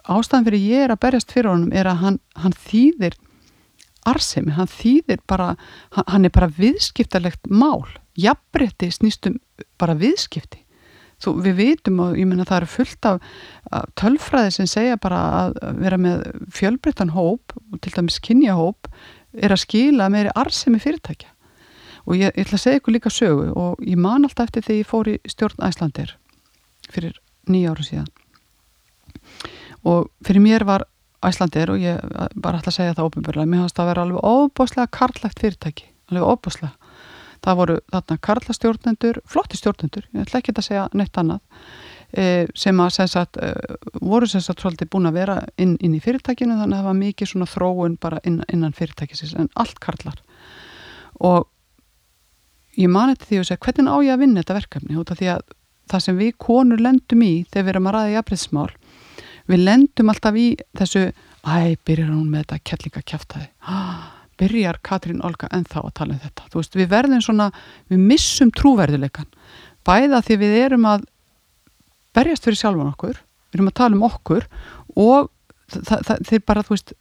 [0.08, 3.16] ástæðan fyrir ég er að berjast fyrir honum er að hann, hann þýðir
[4.08, 5.54] arsemi, hann þýðir bara
[5.96, 7.84] hann er bara viðskiptalegt mál.
[8.18, 9.38] Jafnbretti snýstum
[9.80, 10.64] bara viðskipti.
[11.20, 13.18] Þú, við vitum og ég menna það eru fullt af,
[14.00, 16.22] tölfræði sem segja bara að vera með
[16.56, 18.88] fjölbreyttan hóp og til dæmis kynjahóp
[19.36, 21.28] er að skila meiri arsemi fyrirtækja.
[22.08, 24.80] Og ég, ég ætla að segja ykkur líka sögu og ég man alltaf eftir þegar
[24.80, 26.16] ég fór í stjórn Æslandir
[26.88, 27.20] fyrir
[27.52, 28.08] nýja ára síðan
[29.84, 30.86] og fyrir mér var
[31.24, 32.00] Æslandir og ég
[32.40, 35.88] bara ætla að segja það óbyrgulega, mér finnst það að vera alveg óbúslega karlægt fyrirtæki,
[36.10, 36.72] alveg óbúslega
[37.44, 41.40] það voru þarna karlastjórnendur flotti stjórnendur, ég ætla ekki að segja neitt annað
[42.12, 42.24] e,
[42.58, 43.52] sem að sagt, e,
[44.00, 46.98] voru sem sagt svolítið búin að vera inn, inn í fyrirtækinu þannig að það var
[47.00, 50.20] mikið svona þróun bara inn, innan fyrirtækisins en allt karlar.
[51.20, 51.48] Og
[52.80, 55.00] ég mani til því að segja hvernig á ég að vinna þetta verkefni?
[55.00, 55.56] Út af því að
[55.90, 58.70] það sem við konur lendum í þegar við erum að ræða í afbreyðsmál
[59.50, 60.46] við lendum alltaf í
[60.78, 63.48] þessu æ, byrjar hún með þetta kellinga kæftæði
[64.40, 66.46] byrjar Katrín Olga en þá að tala um þetta?
[66.54, 67.50] Veist, við verðum svona,
[67.92, 69.28] við missum trúverðuleikan
[69.86, 71.04] bæða því við erum að
[72.16, 74.46] berjast fyrir sjálfan okkur við erum að tala um okkur
[75.00, 75.30] og
[75.70, 76.94] þeir bara, þú veist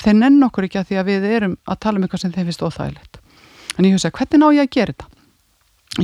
[0.00, 2.46] þeir nenn okkur ekki að því að við erum að tala um eitthvað sem þeir
[2.48, 3.20] finnst óþægilegt.
[3.76, 5.08] En ég hugsa, hvernig ná ég að gera þetta?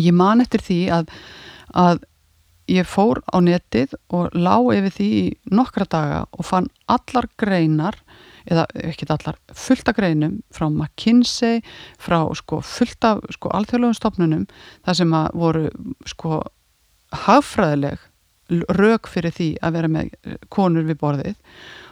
[0.03, 1.13] Ég man eftir því að,
[1.73, 2.03] að
[2.71, 7.99] ég fór á netið og lá yfir því í nokkra daga og fann allar greinar
[8.47, 11.63] eða ekki allar, fullta greinum frá McKinsey,
[11.99, 14.45] frá sko fullta sko alþjóðlegum stofnunum
[14.87, 15.65] þar sem að voru
[16.07, 16.41] sko
[17.27, 17.99] hagfræðileg
[18.79, 21.37] rauk fyrir því að vera með konur við borðið.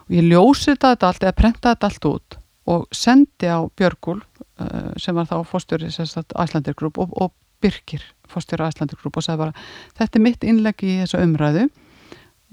[0.06, 2.38] Og ég ljósið þetta allt eða prentaði þetta allt út
[2.74, 8.04] og sendi á Björgúl uh, sem var þá fórstjóri Æslandir grúp og, og Birkir
[8.34, 9.66] fórstjóri Æslandir grúp og sagði bara
[9.98, 11.68] þetta er mitt innlegg í þessu umræðu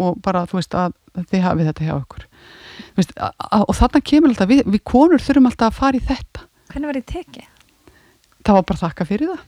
[0.01, 0.95] og bara þú veist að
[1.31, 2.27] þið hafið þetta hjá okkur
[2.97, 6.45] veist, og þarna kemur alltaf, við, við konur þurfum alltaf að fara í þetta.
[6.71, 7.47] Hvernig var þið tekið?
[8.41, 9.41] Það var bara þakka fyrir það.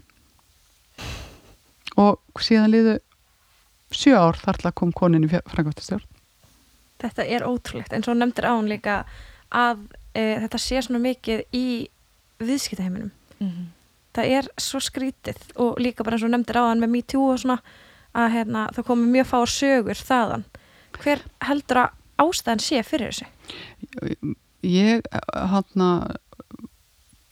[2.04, 2.96] Og síðan liðu
[3.94, 6.10] sjö ár þar til að kom konin í frangvættastjórn
[7.04, 9.02] Þetta er ótrúlegt en svo nefndir án líka
[9.54, 9.82] að
[10.16, 11.66] e, þetta sé svona mikið í
[12.44, 13.12] viðskiptaheiminum.
[13.40, 13.66] Mm -hmm.
[14.14, 17.60] Það er svo skrítið og líka bara eins og nefndir áðan með MeToo og svona
[18.14, 20.44] að hérna, það komi mjög fá sögur þaðan
[21.02, 21.94] hver heldur að
[22.24, 24.36] ástæðan sé fyrir þessu?
[24.64, 25.88] Ég hana,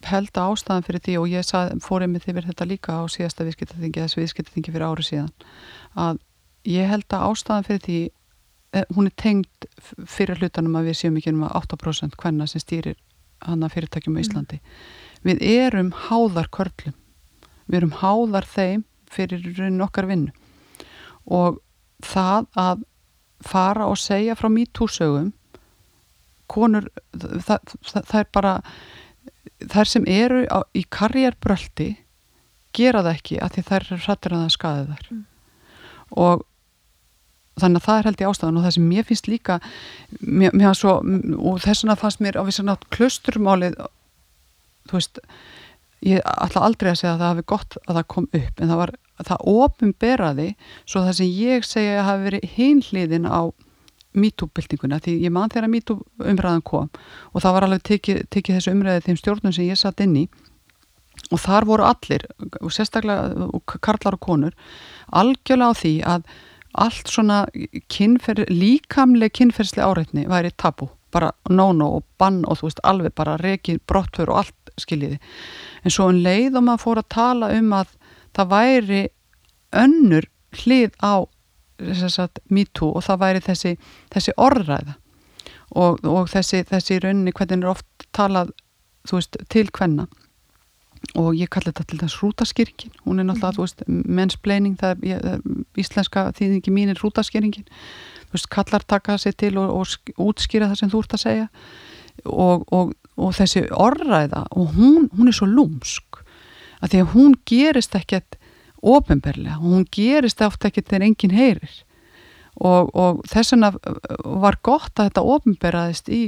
[0.07, 3.45] held að ástæðan fyrir því og ég sað, fór einmitt yfir þetta líka á síðasta
[3.47, 5.31] viðskiptaþingi þessu viðskiptaþingi fyrir ári síðan
[6.01, 6.19] að
[6.69, 7.99] ég held að ástæðan fyrir því
[8.73, 9.69] eh, hún er tengd
[10.09, 12.97] fyrir hlutanum að við séum ekki um að 8% hvenna sem stýrir
[13.45, 14.25] hana fyrirtækjum á mm.
[14.25, 15.00] Íslandi mm.
[15.25, 16.95] Við erum háðar körlum.
[17.67, 20.31] Við erum háðar þeim fyrir raunin okkar vinnu.
[21.25, 21.59] Og
[22.05, 22.87] það að
[23.45, 25.31] fara og segja frá mítúsögum
[26.51, 28.53] konur það, það, það er bara
[29.71, 31.89] þær sem eru á, í karjærbröldi
[32.75, 35.11] gera það ekki að því þær er hrættir að það skaði þær.
[35.11, 35.23] Mm.
[36.21, 36.45] og
[37.61, 39.57] þannig að það er held í ástæðan og það sem mér finnst líka
[40.19, 43.77] mér, mér svo, og þess vegna fannst mér á vissan átt klusturmálið
[44.89, 45.21] þú veist
[46.01, 48.79] ég ætla aldrei að segja að það hafi gott að það kom upp en það
[48.81, 50.47] var, það ofinberaði
[50.85, 53.41] svo það sem ég segja að hafi verið hinliðin á
[54.11, 56.89] MeToo-byltinguna því ég man þegar MeToo-umræðan kom
[57.31, 60.25] og það var alveg tekið, tekið þessu umræðið þeim stjórnum sem ég satt inn í
[61.31, 62.25] og þar voru allir
[62.59, 64.57] og sérstaklega og karlar og konur
[65.15, 66.25] algjörlega á því að
[66.81, 67.43] allt svona
[67.91, 73.37] kynfer, líkamleg kynferðsli áreitni væri tabu, bara no-no og bann og þú veist alveg bara
[73.41, 75.19] reiki brottför og allt skiljiði.
[75.85, 77.93] En svo en leið og maður fór að tala um að
[78.37, 79.03] það væri
[79.81, 80.27] önnur
[80.61, 81.13] hlið á
[82.51, 83.75] MeToo og það væri þessi,
[84.13, 84.97] þessi orðræða
[85.71, 88.51] og, og þessi, þessi rauninni hvernig er oft talað
[89.09, 90.07] veist, til hvenna
[91.17, 93.57] og ég kalli þetta til þess rútaskýringin hún er náttúrulega, mm.
[93.57, 93.85] þú veist,
[94.19, 95.45] mennsplaining það er
[95.81, 97.65] íslenska þýðingi mín er rútaskýringin,
[98.27, 101.47] þú veist, kallar taka sér til og, og útskýra það sem þú ert að segja.
[102.27, 106.21] Og, og, og þessi orðræða og hún, hún er svo lúmsk
[106.81, 108.37] að því að hún gerist ekkert
[108.81, 111.75] ofinberlega og hún gerist eftir ekkert þegar enginn heyrir.
[112.61, 113.69] Og, og þess vegna
[114.41, 116.21] var gott að þetta ofinberaðist í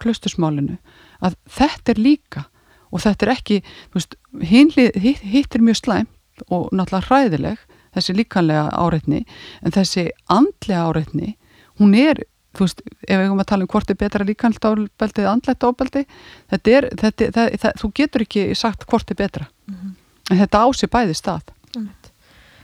[0.00, 0.78] klustusmálinu
[1.24, 2.44] að þetta er líka
[2.88, 3.58] og þetta er ekki,
[3.90, 4.16] þú veist,
[4.48, 7.62] hinlið, hitt, hitt er mjög slæmt og náttúrulega hræðileg,
[7.96, 9.24] þessi líkanlega áreitni,
[9.60, 11.34] en þessi andlega áreitni,
[11.82, 12.22] hún er,
[12.58, 15.70] þú veist, ef við erum að tala um hvort er betra líkanlega ábeldi eða andlega
[15.70, 16.04] ábeldi,
[16.52, 19.94] þetta er, þetta, það, það, þú getur ekki sagt hvort er betra, mm -hmm.
[20.30, 21.54] en þetta ási bæði stað.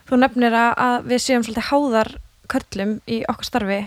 [0.04, 2.10] Þú nefnir að við séum svolítið háðar
[2.48, 3.80] körlum í okkar starfi,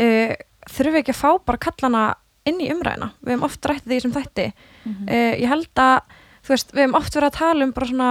[0.00, 0.34] uh,
[0.68, 2.02] þurfum við ekki að fá bara kallana
[2.44, 5.08] inn í umræðina, við hefum oft rættið því sem þætti mm -hmm.
[5.08, 6.00] uh, ég held að
[6.44, 8.10] þú veist, við hefum oft verið að tala um bara svona,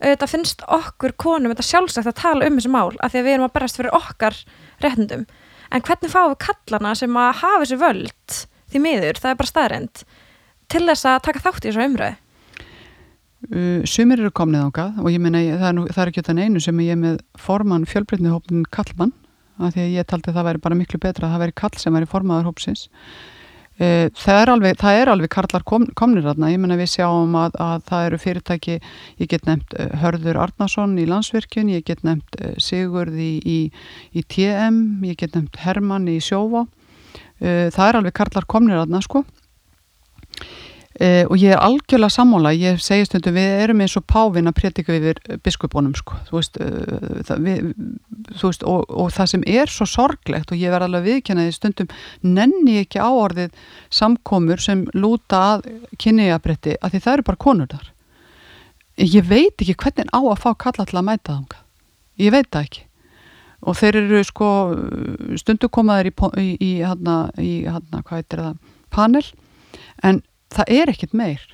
[0.00, 3.32] auðvitað finnst okkur konum þetta sjálfsagt að tala um þessi mál af því að við
[3.34, 4.36] erum að berast fyrir okkar
[4.80, 5.26] réttundum,
[5.70, 8.40] en hvernig fáum við kallana sem að hafa þessi völd
[8.70, 10.02] því miður, það er bara staðrind
[10.70, 12.16] til þess að taka þátt í þessu umræði
[13.54, 16.64] uh, Sumir eru komnið ákað og ég meina, það er, það er ekki þetta einu
[16.64, 19.14] sem ég með forman fjölbreytnihópin kallmann
[19.60, 21.76] af því að ég taldi að það væri bara miklu betra að það væri kall
[21.80, 22.86] sem væri formaður hópsins
[23.80, 27.56] það, er alveg, það er alveg karlar kom, komnir aðna, ég menna við sjáum að,
[27.64, 28.78] að það eru fyrirtæki,
[29.22, 33.58] ég get nefnt uh, Hörður Arnason í Landsvirkjun, ég get nefnt uh, Sigurð í, í,
[34.12, 36.66] í TM, ég get nefnt Hermann í Sjófa,
[37.40, 39.22] það er alveg karlar komnir aðna sko
[41.00, 44.58] Uh, og ég er algjörlega sammála, ég segi stundum við erum eins og pávin að
[44.58, 47.70] prétika yfir biskupunum sko, þú veist, uh, það, við,
[48.34, 51.96] þú veist og, og það sem er svo sorglegt og ég verð alveg viðkjannaði stundum
[52.20, 53.56] nenni ekki á orðið
[53.96, 55.66] samkomur sem lúta að
[56.04, 57.90] kynniðabretti að því það eru bara konur þar
[59.00, 61.60] ég veit ekki hvernig á að fá kalla til að mæta það
[62.20, 62.88] ég veit það ekki
[63.60, 64.48] og þeir eru sko
[65.40, 68.58] stundum komaður í, í, í, hana, í hana, hvað heitir það,
[68.92, 69.24] panel
[70.04, 70.20] en
[70.54, 71.44] það er ekkit meir.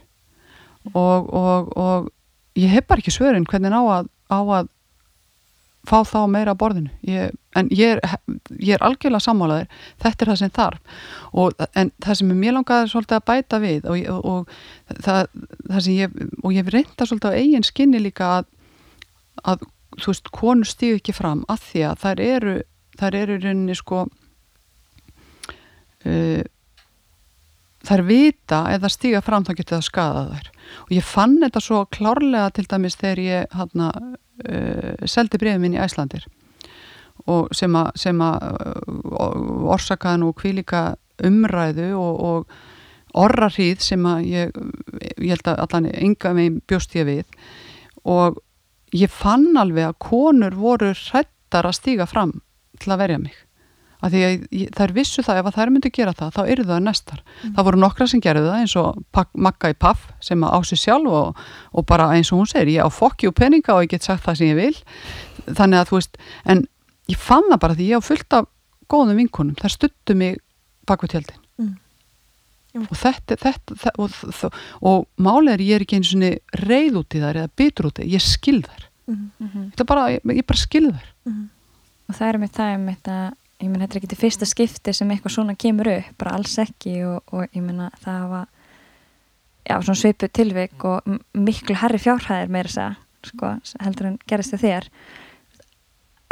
[0.93, 2.09] Og, og, og
[2.59, 4.73] ég hef bara ekki svörin hvernig á að, á að
[5.87, 6.91] fá þá meira á borðinu.
[7.07, 8.01] Ég, en ég er,
[8.59, 9.69] ég er algjörlega sammálaður.
[10.03, 10.99] Þetta er það sem þarf.
[11.33, 13.97] Og, en það sem mjög langaður svolítið að bæta við og,
[14.33, 14.41] og
[15.05, 15.23] það,
[15.69, 18.49] það sem ég og ég reynda svolítið á eigin skinni líka að,
[19.45, 19.67] að
[19.97, 22.57] þú veist, konur stíu ekki fram að því að þær eru
[22.97, 24.05] þær eru rauninni sko
[26.07, 26.43] uh,
[27.87, 30.49] þær vita eða stíga fram þá getur það skadað þær.
[30.87, 33.91] Og ég fann þetta svo klárlega til dæmis þegar ég hana,
[34.45, 36.27] uh, seldi brefið minn í Æslandir
[37.33, 40.83] og sem að, uh, orsakaðan og kvílika
[41.27, 44.59] umræðu og, og orrarhýð sem að ég,
[45.17, 47.25] ég held að allan ynga með bjóst ég við.
[48.05, 48.37] Og
[48.95, 52.37] ég fann alveg að konur voru hrættar að stíga fram
[52.79, 53.46] til að verja mig
[54.05, 57.23] að því að þær vissu það ef þær myndi gera það, þá eru það nestar
[57.23, 57.55] mm.
[57.57, 61.17] það voru nokkra sem gerðu það eins og makka í paff sem á sig sjálf
[61.21, 61.41] og,
[61.73, 64.25] og bara eins og hún segir, ég á fokki og peninga og ég get sagt
[64.27, 66.63] það sem ég vil þannig að þú veist, en
[67.13, 68.51] ég fann það bara því ég á fullt af
[68.93, 70.39] góðum vinkunum þær stuttu mig
[70.87, 71.73] bak við tjaldin mm.
[72.85, 74.21] og þetta, þetta, þetta og,
[74.51, 77.91] og, og málið er ég er ekki eins og reyð út í þær eða bitur
[77.91, 79.87] út í þær, ég skil þær mm -hmm.
[79.87, 81.43] bara, ég, ég bara skil þær -hmm.
[82.09, 85.37] og það er með það ég menn þetta er ekki til fyrsta skipti sem eitthvað
[85.37, 88.43] svona kemur upp, bara alls ekki og, og ég menna það hafa
[89.67, 94.67] já, svona svipu tilvik og miklu herri fjárhæðir meira að sko, heldur en gerist þið
[94.67, 94.89] þér.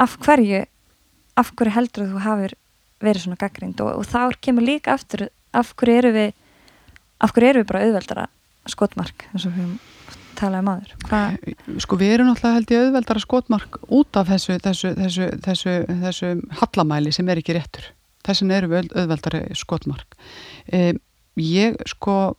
[0.04, 0.60] Af hverju
[1.34, 2.54] af hverju heldur þú hafið
[3.04, 6.30] verið svona gaggrind og, og þá kemur líka aftur, af hverju eru við
[7.24, 8.28] af hverju eru við bara auðveldara
[8.70, 9.74] skotmark, eins og við
[10.39, 11.22] tala um aður Hva?
[11.82, 15.74] Sko við erum náttúrulega held ég auðveldara skotmark út af þessu, þessu, þessu, þessu,
[16.05, 17.91] þessu hallamæli sem er ekki réttur
[18.24, 20.16] þessin eru við auðveldara skotmark
[20.72, 20.95] eh,
[21.41, 22.37] ég sko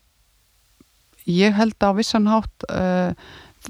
[1.26, 3.12] ég held á vissan hátt uh,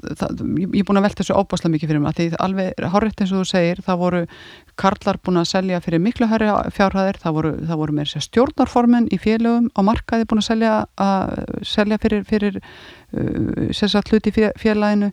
[0.04, 3.34] það, ég er búin að velta þessu óbáslega mikið fyrir mig því alveg horrið eins
[3.34, 4.22] og þú segir það voru
[4.80, 9.20] karlar búin að selja fyrir miklu herri fjárhæðir, það voru, það voru með stjórnarformen í
[9.22, 11.36] félögum og markaði búin að selja, að
[11.66, 15.12] selja fyrir, fyrir uh, sérsagt hluti félaginu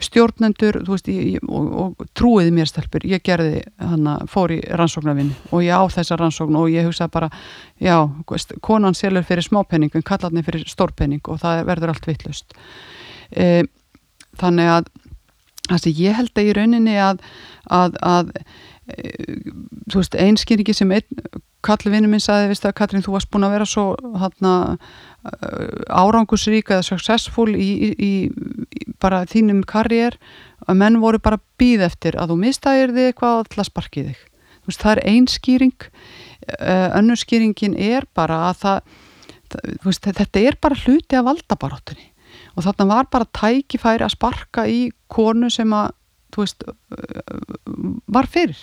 [0.00, 5.66] stjórnendur veist, ég, og, og trúiði mér stelpur, ég gerði hana, fór í rannsóknarvinn og
[5.66, 7.28] ég á þessa rannsókn og ég hugsa bara
[7.82, 7.98] já,
[8.64, 12.56] konan selur fyrir smápenning en kallarni fyrir stórpenning og það verður allt vittlust
[13.30, 13.68] eða
[14.40, 14.90] þannig að
[15.70, 17.22] það sem ég held að í rauninni að,
[17.70, 18.32] að, að
[18.90, 19.12] e,
[19.94, 23.54] veist, einskýringi sem einn kalli vinnu minn sagði, viðst að Katrín þú varst búin að
[23.58, 23.84] vera svo
[24.16, 24.54] hana,
[25.92, 30.16] árangusrík eða successful í, í, í bara þínum karriér
[30.64, 34.24] að menn voru bara býð eftir að þú mistæðir þig eitthvað og alltaf sparkið þig.
[34.68, 35.86] Veist, það er einskýring
[36.96, 38.96] önnurskýringin er bara að það,
[39.52, 42.09] það veist, þetta er bara hluti af valdabaróttunni
[42.56, 44.80] og þarna var bara tækifæri að sparka í
[45.10, 45.92] konu sem að
[46.36, 46.64] veist,
[48.10, 48.58] var fyrir.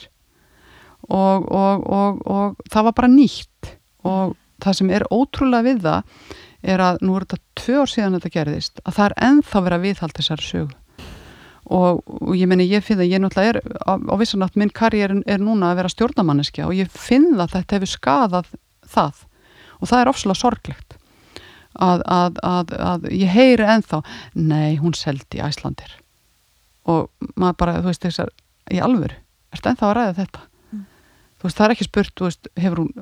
[1.07, 3.71] Og, og, og, og það var bara nýtt.
[4.07, 6.35] Og það sem er ótrúlega við það
[6.67, 9.77] er að nú er þetta tvö ár síðan þetta gerðist að það er enþá verið
[9.77, 10.77] að viðhalda þessar sögu.
[11.67, 15.17] Og, og ég menni ég finn það, ég náttúrulega er á, á vissanátt minn karriér
[15.27, 18.53] er núna að vera stjórnamanniski og ég finn það að þetta hefur skadað
[18.87, 19.23] það.
[19.77, 20.86] Og það er ofslega sorglegt
[21.83, 24.01] að, að, að, að ég heyri enþá
[24.33, 25.97] nei, hún seldi Æslandir
[26.87, 28.29] og maður bara, þú veist þessar,
[28.71, 29.17] í alvöru,
[29.55, 30.43] ertu enþá að ræða þetta?
[30.71, 30.85] Mm.
[31.39, 32.93] þú veist, það er ekki spurt þú veist, hefur hún,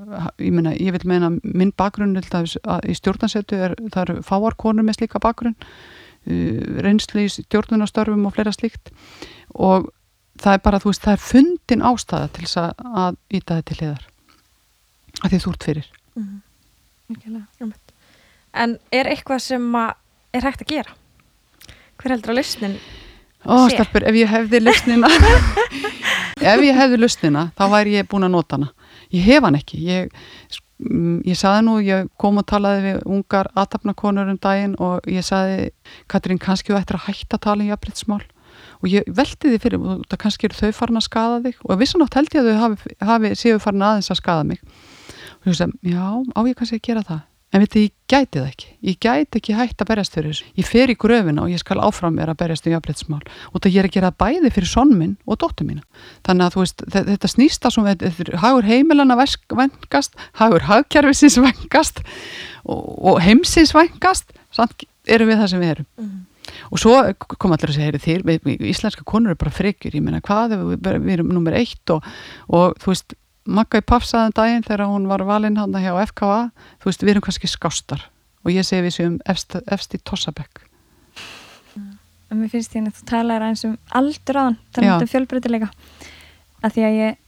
[0.42, 5.22] ég meina, ég vil meina minn bakgrunn, í stjórnansetu er, það eru fáarkonur með slíka
[5.22, 8.92] bakgrunn uh, reynsli í stjórnunastörfum og fleira slíkt.
[9.54, 9.90] Og
[10.42, 13.80] það er bara, þú veist, það er fundin ástæða til þess að íta þetta til
[13.80, 14.12] hliðar
[15.22, 15.92] að því þú ert fyrir.
[16.16, 16.40] Mm -hmm.
[17.08, 17.85] Mikið
[18.56, 20.96] en er eitthvað sem er hægt að gera?
[22.00, 22.78] Hver heldur að lausnin
[23.46, 25.10] Ó, stafur, ef ég hefði lausnina
[26.54, 28.72] ef ég hefði lausnina þá væri ég búin að nota hana.
[29.14, 29.82] Ég hef hann ekki.
[29.86, 30.16] Ég,
[30.82, 35.26] mm, ég saði nú, ég kom og talaði við ungar aðtapnakonur um daginn og ég
[35.26, 35.70] saði,
[36.12, 38.24] Katrín, kannski þú ættir að hætta að tala um jafnbryttsmál
[38.82, 41.62] og ég veldi því fyrir, það kannski eru þau farin að skada þig?
[41.70, 44.66] Og vissanátt held ég að þau hafi, hafi séu farin aðeins að skada mig.
[45.44, 47.24] Og ég sagði, já, á ég kannski að gera það
[47.56, 48.66] en veit ég gæti það ekki.
[48.90, 50.48] Ég gæti ekki hægt að berjast fyrir þessu.
[50.60, 53.72] Ég fer í gröfina og ég skal áfram vera að berjast um jafnbryttsmál og það
[53.72, 55.82] ég er að gera bæði fyrir sonn minn og dóttur mína.
[56.28, 59.16] Þannig að þú veist, þe- þetta snýst það sem er hagur heimilana
[59.56, 62.04] vengast hagur hagkerfisins vengast
[62.66, 62.84] og,
[63.16, 65.90] og heimsins vengast samt erum við það sem við erum.
[66.72, 66.94] Og svo
[67.42, 69.96] kom allir að segja "Heyrðu, þér, íslenska konur eru bara frekjur.
[69.98, 72.04] Ég meina hvað, ef við, við erum nummer eitt og,
[72.54, 73.16] og þú veist,
[73.46, 76.38] Magga í Pafsaðan daginn þegar hún var valinn hann hjá FKA
[76.82, 78.08] þú veist, við erum kannski skástar
[78.46, 80.64] og ég segi við séum efst, efst í Tossabekk.
[82.32, 84.70] En mér finnst því að þú talaðir aðeins um aldur áðan, Já.
[84.74, 85.70] þannig um fjölbreytileika.
[86.66, 87.22] Að því að ég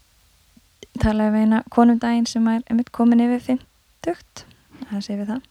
[1.01, 4.45] talaði við eina konum daginn sem er einmitt komin yfir 50
[4.87, 5.41] það sé við það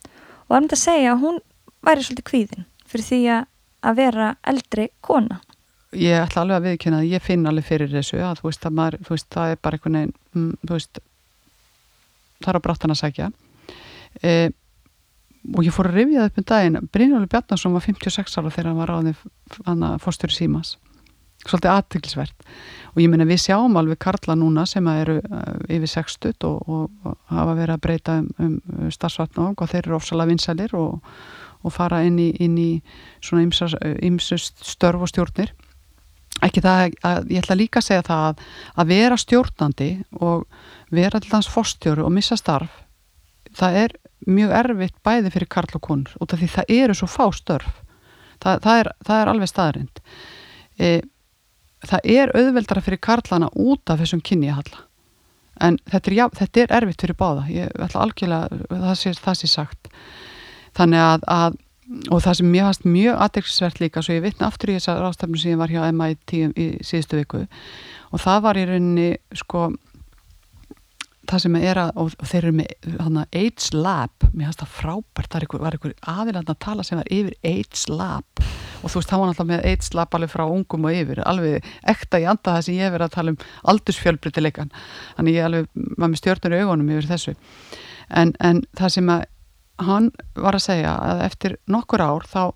[0.47, 1.41] og var myndi að segja að hún
[1.87, 3.49] væri svolítið kvíðin fyrir því að,
[3.87, 5.41] að vera eldri kona.
[5.97, 8.77] Ég ætla alveg að viðkynna að ég finn alveg fyrir þessu að þú veist, að
[8.79, 10.26] maður, þú veist það er bara einhvern veginn mm,
[10.69, 11.01] veist,
[12.43, 13.29] það er á brattan að sækja.
[14.23, 14.33] E,
[15.55, 16.81] og ég fór að rifja upp um daginn.
[16.93, 19.23] Brynjóli Bjarnason var 56 ára þegar hann var ráðið
[19.69, 20.77] hann að fórstur símas
[21.47, 22.47] svolítið aðtilsvert
[22.95, 26.87] og ég meina við sjáum alveg karla núna sem eru uh, yfir 60 og, og,
[27.07, 31.13] og hafa verið að breyta um, um starfsvatna og þeir eru ofsalega vinsælir og,
[31.63, 32.71] og fara inn í, inn í
[33.21, 35.53] svona ymsust störf og stjórnir
[36.45, 38.43] ekki það að ég ætla líka að segja það að,
[38.77, 40.45] að vera stjórnandi og
[40.93, 42.83] vera til dans fórstjóru og missa starf
[43.57, 47.09] það er mjög erfitt bæði fyrir karl og konur út af því það eru svo
[47.11, 47.83] fá störf.
[48.43, 50.01] Það, það, er, það er alveg staðrind
[50.77, 50.89] e,
[51.87, 54.83] það er auðveldara fyrir karlana út af þessum kynjahalla.
[55.65, 57.47] En þetta er, já, þetta er erfitt fyrir báða.
[57.49, 59.89] Ég ætla algjörlega, það sé, það sé sagt.
[60.77, 61.57] Þannig að, að
[62.11, 65.39] og það sem mér fannst mjög aðeinsvert líka svo ég vitna aftur í þessa rástafnum
[65.39, 69.69] sem ég var hjá MIT í síðustu viku og það var í rauninni sko
[71.27, 75.33] það sem er að, og þeir eru með hana, AIDS Lab, mér finnst það frábært
[75.33, 78.45] það einhver, var einhver aðiland að tala sem var yfir AIDS Lab.
[78.83, 81.71] Og þú veist það var náttúrulega með AIDS Lab alveg frá ungum og yfir alveg
[81.95, 83.41] ekta í anda það sem ég hef verið að tala um
[83.73, 84.75] aldursfjölbreytileikan
[85.17, 87.37] þannig ég alveg var með stjórnur í augunum yfir þessu.
[88.07, 89.27] En, en það sem að
[89.83, 92.53] hann var að segja að eftir nokkur ár þá,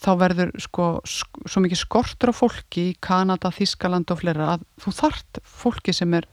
[0.00, 4.66] þá verður sko, sk svo mikið skortur á fólki í Kanada, Þískaland og fleira að
[4.84, 6.28] þú þart fólki sem er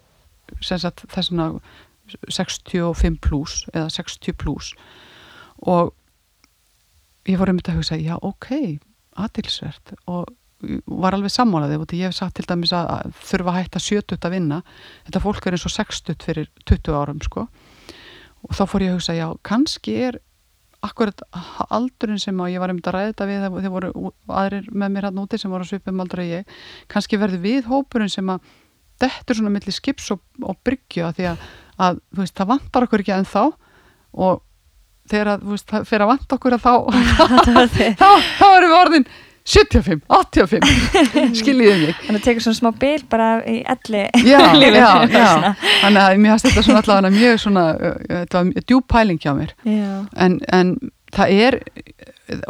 [0.62, 1.52] þessuna
[2.32, 4.74] 65 pluss eða 60 pluss
[5.60, 5.92] og
[7.28, 8.52] ég fór um þetta að hugsa, já ok
[9.18, 10.30] aðtilsvert og
[10.88, 14.34] var alveg sammálaði og ég hef sagt til dæmis að þurfa að hætta 70 að
[14.34, 14.62] vinna.
[15.06, 17.46] Þetta fólk er eins og 60 fyrir 20 árum sko.
[18.48, 20.20] Og þá fór ég að hugsa, já kannski er
[20.86, 21.22] akkurat
[21.74, 25.22] aldurinn sem ég var um þetta ræða þetta við þegar voru aðrir með mér hann
[25.24, 26.58] úti sem voru að svipum aldrei ég
[26.92, 28.44] kannski verði við hópurinn sem að
[29.02, 31.48] dettur svona millir skips og, og bryggju að því að,
[31.88, 33.46] að veist, það vantar okkur ekki ennþá
[34.28, 34.44] og
[35.08, 36.74] þegar það fer að vanta okkur að þá
[38.02, 39.10] þá, þá erum við orðin
[39.48, 40.66] 75, 85
[41.40, 41.94] skiljiði mig.
[42.04, 44.42] Þannig að tekur svona smá bil bara í elli já,
[44.76, 45.54] já, já.
[45.84, 47.64] þannig að mér finnst þetta svona allavega mjög svona
[48.10, 49.54] þetta var djúb pæling hjá mér.
[50.20, 50.76] En, en
[51.16, 51.60] það er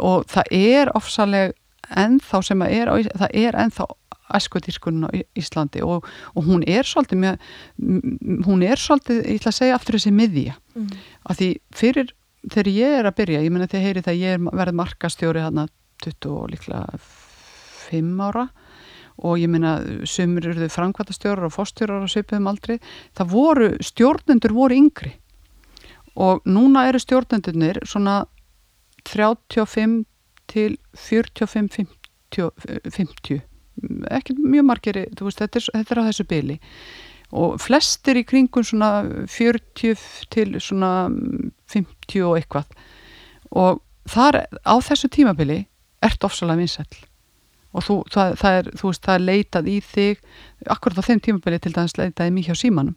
[0.02, 1.54] og það er ofsaleg
[2.02, 2.90] ennþá sem að er
[3.22, 3.86] það er ennþá
[4.36, 6.04] æskudískunn á Íslandi og,
[6.36, 7.38] og hún er svolítið með,
[7.80, 10.58] m- hún er svolítið, ég ætla að segja aftur þessi miðja.
[10.76, 10.90] Mm.
[11.30, 12.10] að því fyrir
[12.52, 15.64] þegar ég er að byrja, ég menna þegar heyri það ég er verið markastjóri hérna
[16.04, 17.00] 20 og líklega
[17.88, 18.48] 5 ára.
[19.18, 22.76] Og ég meina sumur eruðu framkvæmtastjórar og fórstjórar og svipuðum aldrei
[23.18, 25.16] það voru, stjórnendur voru yngri.
[26.18, 28.22] Og núna eru stjórnendurnir svona
[29.08, 30.04] 35
[30.48, 31.68] til 45
[32.30, 32.50] 50,
[32.94, 33.42] 50
[34.10, 36.56] ekki mjög margir veist, þetta, er, þetta er á þessu byli
[37.38, 38.90] og flestir í kringum svona
[39.28, 41.10] 40 til svona
[41.68, 42.70] 50 og eitthvað.
[43.52, 45.66] Og þar á þessu tímabili
[46.04, 47.04] ert ofsalega vinsæll
[47.76, 50.22] og þú, það, það, er, þú veist, það er leitað í þig
[50.72, 52.96] akkurat á þeim tímabili til dæmis leitaði mér hjá símanum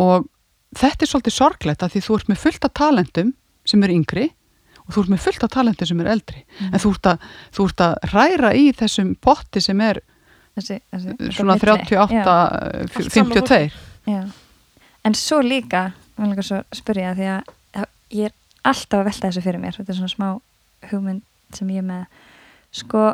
[0.00, 0.28] og
[0.78, 3.34] þetta er svolítið sorglegt að því þú ert með fullt af talentum
[3.68, 4.26] sem eru yngri
[4.84, 7.66] og þú ert með fullt af talentum sem eru eldri en þú ert, að, þú
[7.70, 10.02] ert að ræra í þessum potti sem er
[10.54, 11.66] Þessi, þessi, svona milli.
[11.66, 12.20] 38 Já.
[12.22, 13.56] eh, Allt sama 52
[14.06, 14.20] Já.
[15.04, 15.80] En svo líka,
[16.14, 19.90] mér langar svo spyrja því að ég er alltaf að velta þessu fyrir mér, þetta
[19.92, 20.28] er svona smá
[20.92, 21.22] hugmynd
[21.54, 22.06] sem ég er með.
[22.74, 23.04] Sko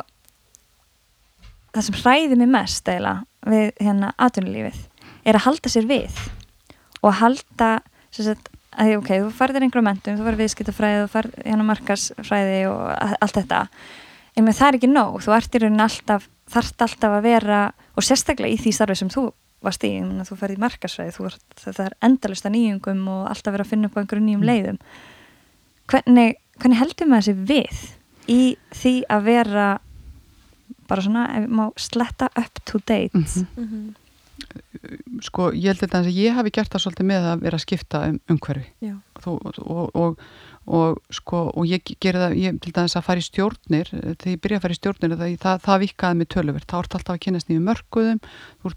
[1.71, 4.81] það sem hræði mig mest eiginlega við hérna atvinnulífið
[5.25, 6.17] er að halda sér við
[7.01, 7.69] og halda
[8.11, 12.81] sagt, að ok, þú farðir einhverjum mentum, þú farðir viðskiptafræði, þú farðir hérna markasfræði og
[12.91, 13.61] allt þetta.
[14.37, 17.61] En með það er ekki nóg, þú ert í rauninni alltaf þarft alltaf að vera
[17.95, 19.25] og sérstaklega í því starfi sem þú
[19.61, 23.55] varst í þú farðir í markasfræði, þú ert, það er endalust að nýjungum og alltaf
[23.55, 24.49] vera að finna upp á einhverju nýjum mm.
[24.49, 24.79] leiðum.
[25.91, 27.81] Hvernig, hvernig heldur maður þessi við
[28.31, 28.41] í
[28.77, 29.69] því að vera
[30.91, 33.17] bara svona, ef við má sletta up to date?
[33.17, 33.47] Mm -hmm.
[33.57, 33.89] Mm -hmm
[35.25, 38.01] sko ég held þetta að ég hafi gert það svolítið með að vera að skipta
[38.09, 38.93] um umhverfi.
[39.25, 40.23] Og, og, og,
[40.69, 44.41] og sko og ég gerði það, ég til dæmis að fara í stjórnir þegar ég
[44.43, 47.21] byrjaði að fara í stjórnir það, það, það vikkaði mig töluvert, það vart alltaf að
[47.25, 48.19] kynast nýju mörguðum
[48.61, 48.73] þú,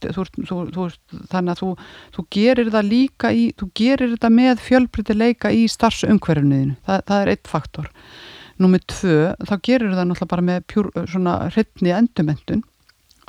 [0.48, 0.86] þú, þú,
[1.32, 1.84] þannig að
[2.16, 7.50] þú gerir það líka í, þú gerir þetta með fjölbrytileika í starfsumhverfniðinu, það er eitt
[7.50, 7.90] faktor.
[8.62, 12.62] Númið tvö, þá gerir það náttúrulega bara með pjúr, svona hrytni endumendun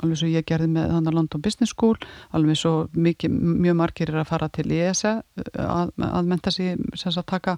[0.02, 1.96] alveg svo ég gerði með þannig að London Business School
[2.36, 5.14] alveg svo mikið, mjög margir er að fara til ESA
[5.54, 7.56] að, að menta sig, sem að taka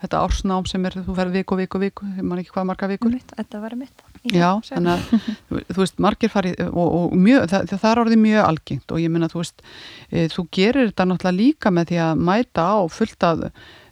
[0.00, 3.18] þetta ársnám sem er, þú verður viku, viku, viku ég man ekki hvað marga vikur.
[3.36, 5.28] Þetta var mitt Já, þannig að,
[5.72, 9.12] þú veist, margir fari og, og mjög, það, það er orðið mjög algengt og ég
[9.12, 9.62] minna, þú veist,
[10.10, 13.46] e, þú gerir þetta náttúrulega líka með því að mæta á fullt að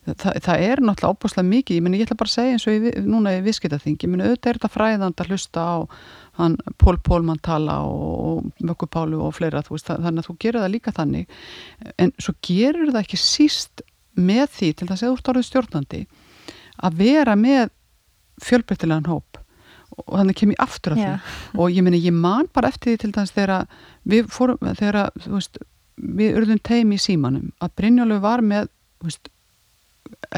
[0.09, 2.76] það, það er náttúrulega óbúslega mikið, ég minna, ég ætla bara að segja eins og
[2.76, 5.76] ég, núna í viðskiptaþing, ég minna, auðvitað er þetta fræðand að hlusta á
[6.38, 10.74] hann Pól Pólmann tala og Mökku Pálu og fleira veist, þannig að þú gerir það
[10.76, 11.38] líka þannig.
[11.98, 13.82] En svo gerur það ekki síst
[14.18, 16.00] með því til þess að þú ert orðið stjórnandi
[16.88, 17.70] að vera með
[18.44, 19.40] fjölbreytilegan hóp.
[19.98, 21.06] Og þannig kem ég aftur af því.
[21.08, 21.32] Yeah.
[21.58, 25.58] og ég minna ég man bara eftir því til þess þegar við fórum, þegar veist,
[25.96, 27.50] við urðum teimi í símanum.
[27.58, 28.70] Að Brynjólfi var með
[29.02, 29.32] veist,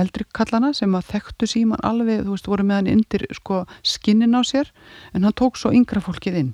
[0.00, 4.38] eldri kallana sem að þekktu síman alveg, þú veist, voru með hann indir sko skinnin
[4.38, 4.72] á sér
[5.12, 6.50] en hann tók svo yngra fólkið inn.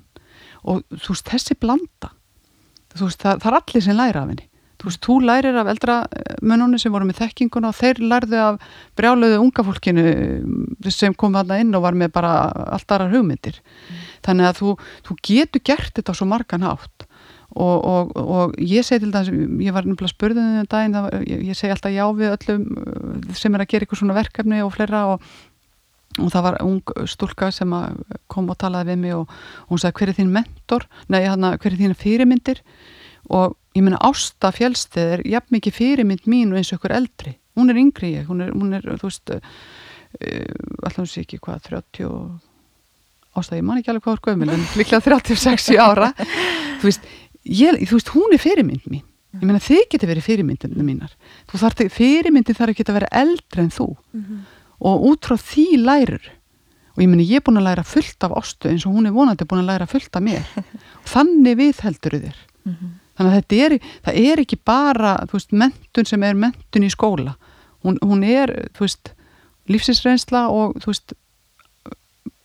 [0.67, 2.11] Og þú veist, þessi blanda
[2.97, 4.47] þú veist, það, það er allir sem læra af henni
[4.77, 8.59] þú veist, þú lærir af eldra eh, sem voru með þekkinguna og þeir lærðu af
[8.97, 12.33] brjálöðu unga fólkinu eh, sem kom þarna inn og var með bara
[12.75, 13.61] allt aðrar hugmyndir.
[13.61, 14.05] Mm.
[14.27, 17.07] þannig að þú, þú getur gert þetta á svo margan hátt.
[17.57, 19.31] Og, og, og ég segi til dæmis,
[19.63, 23.55] ég var nefnilega spurðið um daginn, ég, ég segi alltaf já við öllum uh, sem
[23.55, 25.23] er að gera eitthvað svona verkefni og fleira og,
[26.19, 27.73] og það var ung stúlka sem
[28.29, 29.33] kom og talaði við mig og
[29.71, 32.61] hún sagði hver er þín mentor, nei hana, hver er þín fyrirmyndir
[33.29, 37.37] og ég menna Ásta Fjellsteð er jafn mikið fyrirmynd mín og eins og ykkur eldri,
[37.57, 39.41] hún er yngri ég, hún er, hún er þú veist, uh,
[40.83, 42.11] alltaf hún sé ekki hvað, 30
[43.37, 46.09] Ásta, ég man ekki alveg hvað er gömul en líklega 36 ára,
[46.81, 47.03] þú veist
[47.43, 49.05] ég, þú veist, hún er fyrirmynd mín.
[49.37, 51.11] Ég meina þið getur verið fyrirmyndinu mínar.
[51.51, 53.87] Þarf, fyrirmyndin þarf ekki að vera eldre en þú.
[54.15, 54.39] Mm -hmm.
[54.79, 56.25] og út frá því lærur
[56.95, 59.11] og ég meina ég er búin að læra fullt af ástu eins og hún er
[59.11, 60.45] vonandi búin að læra fullt af mér.
[61.03, 62.37] Og þannig við heldur þér.
[62.65, 63.06] mm -hmm.
[63.17, 67.35] Þannig að þetta er það er ekki bara, veist, mentun sem er mentun í skóla.
[67.85, 69.13] Hún, hún er, veist,
[69.71, 71.13] lífsinsreynsla og veist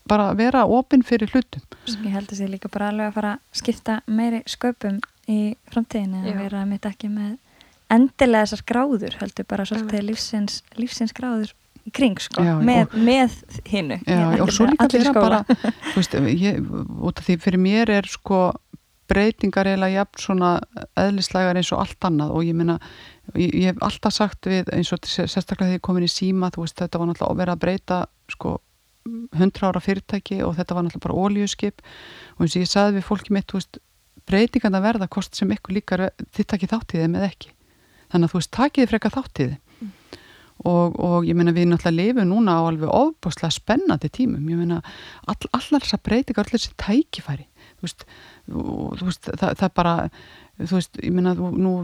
[0.08, 1.62] bara vera ofinn fyrir hlutum.
[1.86, 5.00] Ég held að það sé líka bara alveg að fara að skipta meiri sköpum
[5.30, 5.40] í
[5.72, 7.38] framtíðinu að vera mitt ekki með
[7.92, 11.52] endilega þessar gráður heldur bara svolítið lífsins, lífsins gráður
[11.94, 15.40] kring sko, já, með, með hinnu Já, og svo líka vera bara
[15.96, 16.60] veist, ég,
[17.02, 18.52] út af því fyrir mér er sko
[19.10, 20.50] breytingar eiginlega jafn svona
[20.98, 22.34] eðlislegar eins og allt annað.
[22.36, 22.78] Og ég minna
[23.34, 26.66] ég, ég hef alltaf sagt við eins og sérstaklega þegar ég komin í síma þú
[26.66, 28.58] veist, þetta var náttúrulega að vera að breyta sko
[29.34, 31.82] 100 ára fyrirtæki og þetta var náttúrulega bara ólíuskip
[32.36, 33.80] og eins og ég saði við fólki mitt veist,
[34.28, 37.52] breytingan að verða kost sem ykkur líkar þitt takið þáttíðið með ekki.
[38.12, 39.92] Þannig að þú veist takiði freka þáttíði mm.
[40.70, 44.44] og, og ég meina við náttúrulega lifum núna á alveg ofbúslega spennandi tímum.
[44.52, 44.82] Ég meina
[45.26, 47.48] all, allar þessar breytingar allir þessi tækifæri
[47.82, 48.04] þú veist,
[48.52, 49.96] og, þú veist það, það bara
[50.60, 51.74] þú veist, ég meina nú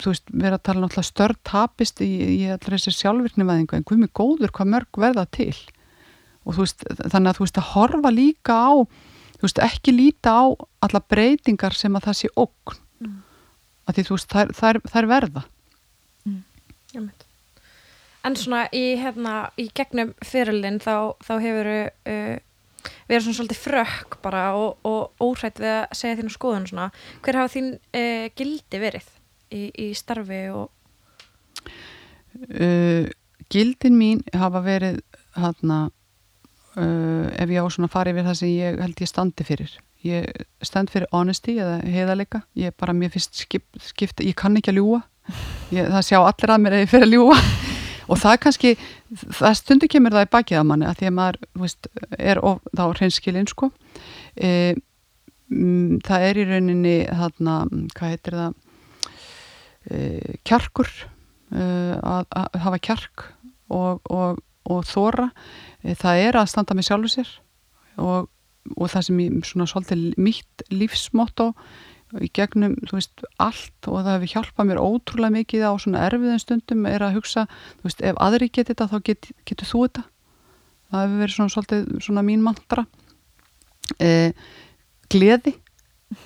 [0.00, 3.76] þú veist, við erum að tala náttúrulega störd tapist í, í allir þessi sjálfvirkni veðingu
[3.76, 5.54] en hvað mjög góður, hvað mörg verða til
[6.46, 8.72] og þú veist, þannig að þú veist að horfa líka á,
[9.36, 10.44] þú veist, ekki líta á
[10.86, 13.16] alla breytingar sem að það sé okn mm.
[13.86, 15.44] að því þú veist, þær, þær verða
[16.28, 17.10] mm.
[18.20, 22.34] En svona í hérna, í gegnum fyrirlin þá, þá hefur uh,
[23.08, 26.90] erum svona svolítið frökk bara og, og óhrætt við að segja þínu skoðun svona,
[27.24, 29.08] hver hafa þín uh, gildi verið
[29.50, 30.68] í, í starfi og
[32.60, 33.08] uh,
[33.50, 35.00] Gildin mín hafa verið
[35.34, 35.88] hérna
[36.78, 39.72] uh, ef ég á svona farið við það sem ég held ég standi fyrir.
[40.06, 44.72] Ég stend fyrir honesty eða heiðalega ég bara, mér finnst skip, skipta ég kann ekki
[44.72, 45.00] að ljúa
[45.74, 47.36] ég, það sjá allir að mér að ég fyrir að ljúa
[48.10, 48.72] og það er kannski,
[49.10, 52.60] það stundu kemur það í bakið að manni að því að maður veist, er of,
[52.76, 53.70] þá hreinskilinn sko.
[54.36, 54.50] E,
[55.50, 57.56] m, það er í rauninni þarna,
[57.96, 58.58] hvað heitir það
[59.90, 60.00] e,
[60.46, 63.26] kjarkur e, að, að hafa kjark
[63.70, 65.30] og, og, og þóra
[65.82, 67.32] e, það er að standa með sjálfu sér
[68.00, 68.30] og,
[68.76, 71.50] og það sem ég svona svolítið mitt lífsmotto
[72.18, 76.40] í gegnum, þú veist, allt og það hefur hjálpað mér ótrúlega mikið á svona erfiðum
[76.42, 80.04] stundum er að hugsa þú veist, ef aðri getur þetta, þá get, getur þú þetta?
[80.90, 82.84] Það hefur verið svona svolítið svona mín mantra.
[84.02, 84.10] E,
[85.12, 85.54] gleði.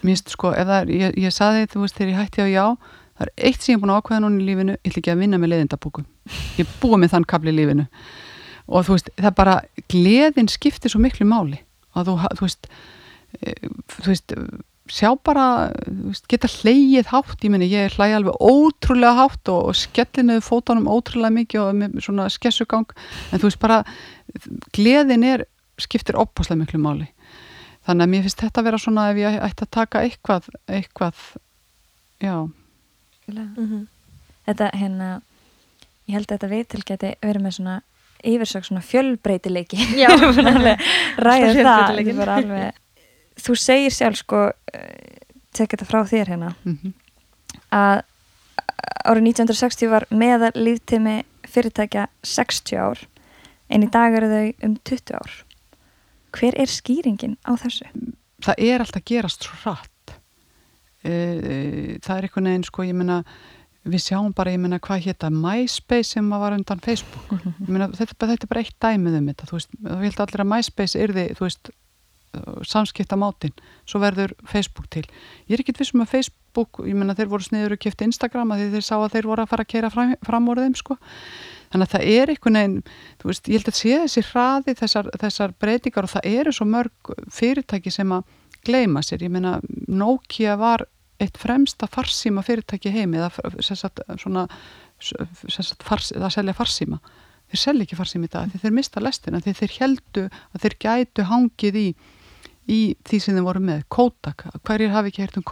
[0.01, 2.49] Mér finnst sko, ef það er, ég, ég saði þú veist, þegar ég hætti á
[2.49, 2.67] já
[3.15, 5.13] það er eitt sem ég er búin að ákveða núna í lífinu ég ætla ekki
[5.13, 6.07] að vinna með leðindabúkum
[6.59, 7.85] ég er búið með þann kapli í lífinu.
[8.65, 9.57] Og þú veist, það bara,
[9.93, 11.61] gleðin skiptir svo miklu máli
[11.95, 12.71] og þú, þú veist
[13.39, 13.55] e,
[13.93, 14.35] þú veist
[14.91, 19.79] sjá bara, veist, geta hleyið hátt, ég minni, ég hlæði alveg ótrúlega hátt og, og
[19.79, 22.93] skellinuðu fótunum ótrúlega mikið og með svona skessugang,
[23.33, 23.81] en þú veist bara
[24.77, 25.47] gleðin er,
[25.81, 27.09] skiptir opaslega miklu máli.
[27.85, 31.25] Þannig að mér finnst þetta að vera svona ef ég ætti að taka eitthvað eitthvað,
[32.21, 32.37] já.
[33.27, 33.83] Mm -hmm.
[34.45, 35.09] Þetta, hérna
[36.07, 37.81] ég held að þetta viðtil geti verið með svona
[38.25, 39.77] yfirsök svona fjölbreytileiki.
[39.97, 40.09] Já,
[41.27, 42.29] ræðið það.
[42.29, 42.75] alveg,
[43.41, 44.51] þú segir sjálf sko
[45.55, 46.93] tekja þetta frá þér hérna mm -hmm.
[47.71, 48.03] að
[49.05, 52.99] árið 1960 var meða líftími fyrirtækja 60 ár
[53.69, 55.45] en í dag eru þau um 20 ár
[56.35, 57.87] hver er skýringin á þessu?
[58.43, 59.91] Það er alltaf gerast rætt
[61.05, 63.25] það er einhvern veginn sko ég menna
[63.85, 67.69] við sjáum bara, ég menna, hvað hétta MySpace sem var undan Facebook -hmm.
[67.69, 70.51] meina, þetta, þetta er bara eitt dæmið um þetta þú veist, þú held allir að
[70.53, 71.71] MySpace er því þú veist,
[72.67, 73.55] samskipta mátin
[73.89, 75.05] svo verður Facebook til.
[75.49, 78.69] Ég er ekkit vissum að Facebook, ég menna þeir voru sniður og kæfti Instagram að
[78.77, 80.99] þeir sá að þeir voru að fara að keira fram, fram úr þeim sko.
[81.75, 82.81] Þannig að það er einhvern veginn,
[83.19, 86.67] þú veist, ég held að sé þessi hraði þessar, þessar breytingar og það eru svo
[86.71, 88.29] mörg fyrirtæki sem að
[88.65, 89.59] gleima sér, ég menna
[89.91, 90.87] Nokia var
[91.23, 93.31] eitt fremsta farsíma fyrirtæki heimi eða
[93.63, 94.47] sagt, svona
[95.01, 97.01] sagt, fars, það selja farsíma.
[97.51, 101.81] Þeir selja ekki farsíma í dag þeir mista lestina þeir heldu að þeir gætu hangið
[101.81, 101.89] í
[102.71, 104.47] í því sem þeir voru með, Kodak.
[104.65, 105.45] Hverjir hafi ekki hert um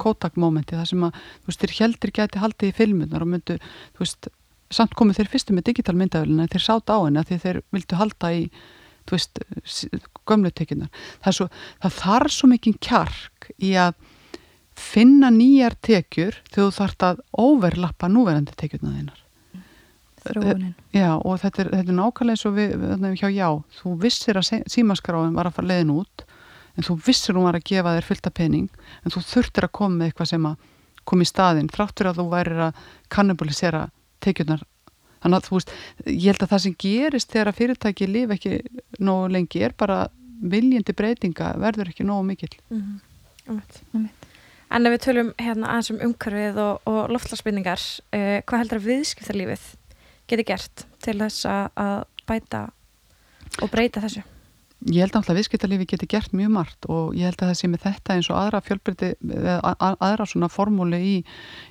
[0.00, 3.58] Kodak momenti það sem að, þú veist, þeir heldur gæti haldið í filmunar og myndu,
[3.96, 4.30] þú veist
[4.74, 8.32] samt komið þeir fyrstu með digital myndavelina þeir sátt á henni að þeir vildu halda
[8.34, 8.46] í
[9.04, 9.40] þú veist,
[10.28, 11.50] gömlutekinar það,
[11.84, 13.98] það þarf svo mikið kjark í að
[14.74, 19.20] finna nýjar tekjur þegar þú þarfst að overlappa núverandi tekjurna þeinar
[20.24, 20.70] Þróunin.
[20.96, 24.38] Já, og þetta er, þetta er nákvæmlega eins og við, við hjá já, þú vissir
[24.40, 26.24] að símaskráin var að fara leiðin út
[26.74, 28.68] en þú vissir hún var að gefa þér fylgta pening
[29.02, 30.70] en þú þurftir að koma með eitthvað sem að
[31.04, 33.88] koma í staðin, þráttur að þú værir að kannibalisera
[34.24, 34.64] tekjurnar
[35.24, 35.72] þannig að þú veist,
[36.08, 38.52] ég held að það sem gerist þegar að fyrirtæki lifi ekki
[39.04, 39.98] nógu lengi er bara
[40.44, 44.08] viljandi breytinga verður ekki nógu mikill mm -hmm.
[44.70, 47.80] En ef við tölum hérna aðeins um umhverfið og, og loftlarsbynningar
[48.16, 49.64] uh, hvað heldur að viðskiptarlífið
[50.26, 52.70] geti gert til þess að bæta
[53.62, 54.22] og breyta þessu?
[54.92, 57.84] Ég held að viðskiptarlífi geti gert mjög margt og ég held að það sé með
[57.86, 59.10] þetta eins og aðra fjölbyrti,
[59.64, 61.14] aðra svona formúli í,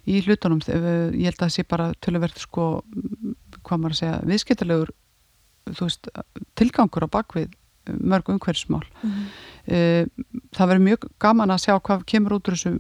[0.10, 0.64] í hlutunum.
[0.66, 2.70] Ég held að það sé bara tölverð sko,
[3.62, 4.94] hvað maður að segja, viðskiptarlegur
[5.72, 6.10] þú veist,
[6.60, 7.54] tilgangur á bakvið
[7.84, 10.10] mörg umhverfsmál mm -hmm.
[10.56, 12.80] það verður mjög gaman að sjá hvað kemur út úr þessum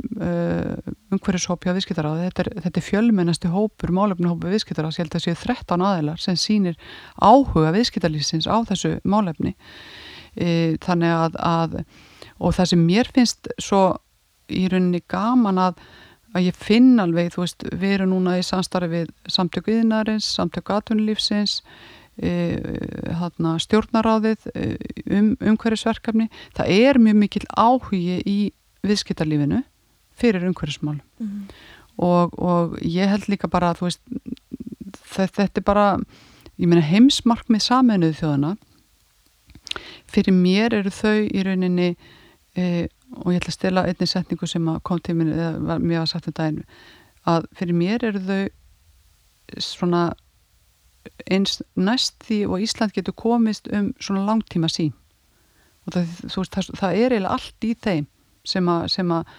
[1.11, 2.23] umhverfshópi á viðskiptaráði.
[2.27, 6.19] Þetta er, þetta er fjölmennasti hópur, málefnihópu viðskiptaráði, ég held að það séu 13 aðeilar
[6.19, 6.77] sem sínir
[7.19, 9.55] áhuga viðskiptarlýsins á þessu málefni
[10.35, 11.75] þannig að, að
[12.39, 13.83] og það sem mér finnst svo
[14.49, 15.83] í rauninni gaman að
[16.33, 20.73] að ég finn alveg, þú veist, við erum núna í samstarfi við samtöku yðinarins, samtöku
[20.73, 21.59] atvinnulífsins
[22.17, 22.31] e,
[23.61, 24.65] stjórnaráðið e,
[25.13, 28.37] um umhverfisverkefni það er mjög mikil áhugi í
[28.85, 29.61] viðskiptarlífinu
[30.17, 31.53] fyrir umhverfismál mm -hmm.
[31.97, 33.97] og, og ég held líka bara að
[35.05, 35.87] þetta er bara
[36.57, 38.55] ég meina heimsmarkmið saminuðu þjóðana
[40.11, 41.93] fyrir mér eru þau í rauninni
[42.55, 42.87] e,
[43.21, 46.29] og ég ætla að stela einni setningu sem kom til mér eða mér var sagt
[46.31, 46.63] um daginn
[47.29, 48.43] að fyrir mér eru þau
[49.59, 50.03] svona
[51.31, 54.93] eins næst því og Ísland getur komist um svona langtíma sín
[55.83, 58.09] og það, veist, það, það er eiginlega allt í þeim
[58.47, 58.69] sem
[59.13, 59.33] að,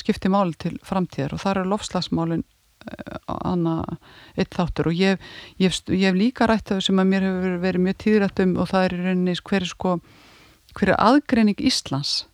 [0.00, 1.34] skipti máli til framtíðar.
[1.36, 2.44] Og þar eru lofslagsmálin
[3.26, 3.96] annað
[4.38, 4.90] eitt þáttur.
[4.90, 5.28] Og ég,
[5.58, 8.96] hef líka rætt þau sem að mér hefur verið mjög tíðrætt um og það er
[8.96, 9.98] í rauninni hver er sko
[10.78, 12.26] hver er aðgreining Íslands?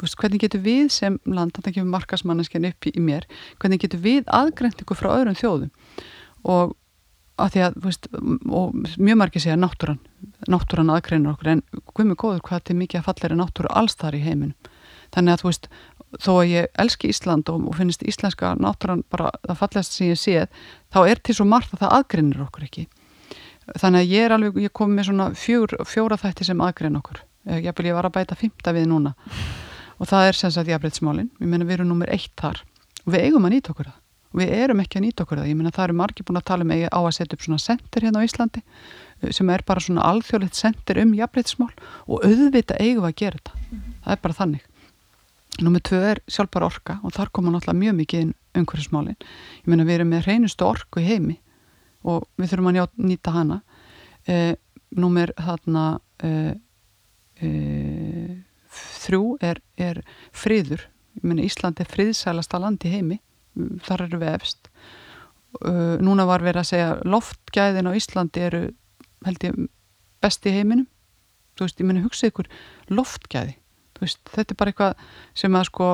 [0.00, 3.26] Veist, hvernig getur við sem land þetta kemur markasmannisken upp í, í mér
[3.60, 5.72] hvernig getur við aðgreiningu frá öðrum þjóðum?
[6.48, 6.76] Og
[7.40, 8.08] að því að, veist,
[8.48, 10.00] og mjög margir segja náttúran,
[10.48, 11.62] náttúran aðgreinur okkur en
[11.92, 14.70] hvað með góður hvað til mikið að falla er náttúru alls þar í heiminum.
[15.14, 15.68] Þannig að, þú veist,
[16.18, 20.18] þó að ég elski Ísland og, og finnist íslenska náttúrann bara það fallegast sem ég
[20.18, 22.86] séð, þá er til svo margt að það aðgrinnir okkur ekki.
[23.78, 27.22] Þannig að ég er alveg, ég kom með svona fjór, fjóra þætti sem aðgrinn okkur.
[27.50, 29.14] Ég, ég var að bæta fymta við núna.
[30.00, 32.62] Og það er sem sagt jafnbryttsmálin ég menna við erum nummer eitt þar.
[33.04, 33.98] Og við eigum að nýta okkur það.
[34.30, 35.50] Og við erum ekki að nýta okkur það.
[35.50, 38.06] Ég menna það eru margi búin að tala um á að setja upp svona sendir
[38.06, 38.64] hérna á Íslandi
[39.36, 41.72] sem er bara svona alþjóðlegt sendir um jafnbryttsmál
[42.08, 43.58] og auðvita eigum að gera þetta.
[44.00, 44.69] Það er bara þannig
[45.58, 49.18] Númið tvö er sjálfbar orka og þar koma náttúrulega mjög mikið inn umhverfismálin.
[49.60, 51.36] Ég meina við erum með hreinustu orku í heimi
[52.08, 52.78] og við þurfum að
[53.10, 53.60] nýta hana.
[54.26, 54.56] E,
[54.90, 55.84] Númið þarna
[56.26, 56.30] e,
[57.38, 57.50] e,
[58.74, 60.00] þrjú er, er
[60.34, 60.88] friður.
[61.20, 63.20] Ég meina Ísland er friðsælasta land í heimi.
[63.86, 64.70] Þar eru við efst.
[65.60, 68.64] E, núna var verið að segja loftgæðin á Íslandi eru
[69.28, 69.62] held ég
[70.24, 70.88] best í heiminum.
[71.54, 72.50] Þú veist, ég meina hugsið ykkur
[72.90, 73.59] loftgæði
[74.00, 75.06] veist, þetta er bara eitthvað
[75.42, 75.88] sem að sko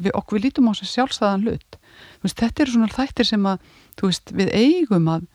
[0.00, 1.78] við, okkur við lítum á þessu sjálfstæðan hlut.
[2.24, 3.64] Veist, þetta eru svona þættir sem að
[4.02, 5.26] veist, við eigum að,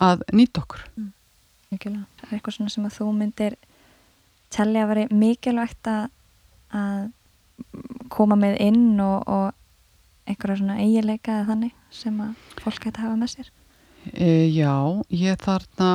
[0.00, 0.84] að nýta okkur.
[0.96, 1.10] Mm.
[1.70, 1.90] Það
[2.26, 3.56] er eitthvað svona sem að þú myndir
[4.50, 6.08] tellja að veri mikilvægt að,
[6.74, 7.02] að
[8.10, 13.04] koma með inn og, og einhverja svona eigileika eða þannig sem að fólk hætti að
[13.04, 13.52] hafa með sér?
[14.10, 14.74] E, Já,
[15.12, 15.90] ég þarna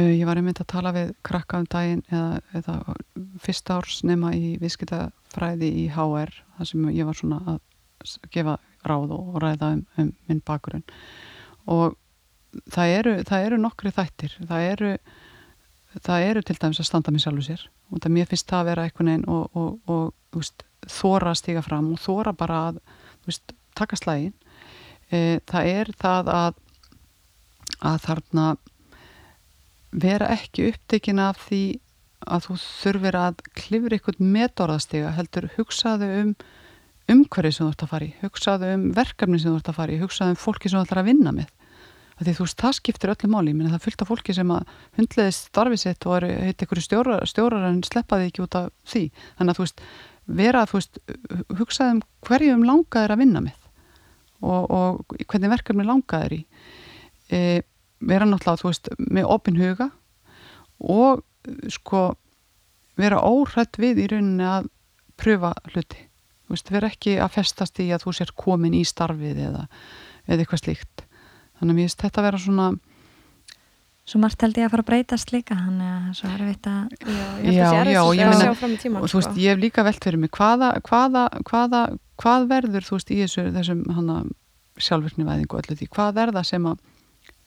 [0.00, 2.76] ég var einmitt að tala við krakka um daginn eða, eða
[3.44, 7.58] fyrsta árs nema í viðskiptafræði í HR þar sem ég var svona að
[8.34, 8.56] gefa
[8.88, 10.84] ráð og ræða um, um minn bakgrunn.
[11.70, 11.98] Og
[12.72, 14.34] það eru, það eru nokkri þættir.
[14.48, 14.90] Það eru,
[16.00, 17.68] það eru til dæmis að standa mér sjálfur sér.
[17.92, 21.40] Og það mér finnst það að vera eitthvað neinn og, og, og veist, þóra að
[21.42, 22.80] stiga fram og þóra bara að
[23.28, 24.32] veist, taka slægin
[25.12, 26.60] e, það er það að
[27.82, 28.46] að þarna
[29.92, 31.62] vera ekki upptekin af því
[32.22, 36.34] að þú þurfir að klifra einhvern metorðastega heldur hugsaðu um
[37.10, 39.94] umhverfið sem þú ert að fara í hugsaðu um verkefni sem þú ert að fara
[39.94, 41.50] í hugsaðu um fólki sem þú ætlar að vinna með.
[42.22, 45.80] Því þú veist, það skiptir öllu máli menn það fylgta fólki sem að hundleðist starfið
[45.82, 49.02] sitt og heit einhverju stjórar, stjórar en sleppaði ekki út af því.
[49.40, 49.82] Þannig að þú veist,
[50.38, 51.00] vera að þú veist
[51.58, 53.58] hugsaðu um hverjum langaður að vinna með
[54.42, 56.40] og, og hvernig verkefni langaður í.
[57.32, 57.42] E,
[58.08, 59.88] vera náttúrulega, þú veist, með opin huga
[60.82, 61.22] og
[61.72, 62.12] sko
[62.98, 64.70] vera óhrætt við í rauninni að
[65.20, 66.06] pröfa hluti
[66.46, 69.66] þú veist, vera ekki að festast í að þú sér komin í starfið eða,
[70.28, 71.04] eða eitthvað slíkt
[71.58, 72.72] þannig að mér finnst þetta að vera svona
[74.02, 76.64] Svo margt held ég að fara að breytast líka þannig að það er svo erfitt
[76.66, 76.94] að
[77.46, 79.34] Já, já, já ég meina og þú veist, sko.
[79.38, 81.82] ég hef líka velt fyrir mig hvaða, hvaða, hvaða
[82.18, 84.16] hvað verður, þú veist, í þessu, þessum hana
[84.82, 86.82] sjálfvirkni væðingu öllu því, hvað er það sem að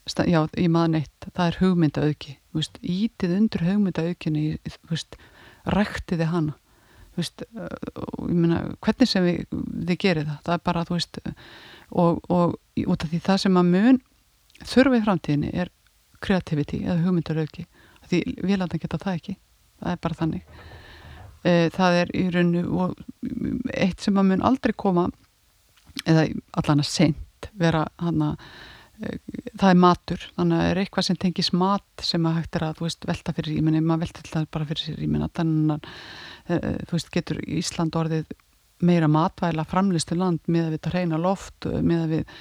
[0.05, 2.35] já, ég maður neitt, það er hugmyndaauki
[2.81, 4.59] ítið undir hugmyndaaukinni
[5.75, 6.55] ræktiði hana
[7.15, 7.45] veist,
[8.27, 9.45] myna, hvernig sem við,
[9.87, 13.59] þið gerir það það er bara, þú veist og, og út af því það sem
[13.61, 14.01] að mun
[14.65, 15.71] þurfa í framtíðinni er
[16.23, 17.65] kreativiti eða hugmyndarauki
[18.09, 19.37] því vilandan geta það ekki
[19.79, 20.45] það er bara þannig.
[21.45, 22.87] E, það er í rauninu
[23.73, 25.09] eitt sem að mun aldrei koma
[26.05, 26.27] eða
[26.59, 28.47] allan að seint vera hann að
[28.95, 32.81] það er matur, þannig að er eitthvað sem tengis mat sem að hægt er að
[32.85, 35.89] veist, velta fyrir rýminni, maður velta alltaf bara fyrir rýminna þannig
[36.47, 38.35] að þú veist, getur Ísland orðið
[38.85, 42.33] meira matvæla framlistu land með að við það reyna loft, með að við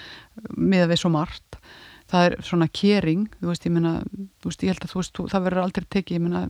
[0.59, 1.61] með að við svo margt?
[2.11, 3.95] Það er svona kering, þú veist, ég menna
[4.43, 6.43] þú veist, ég held að þú veist, það verður aldrei tekið ég menna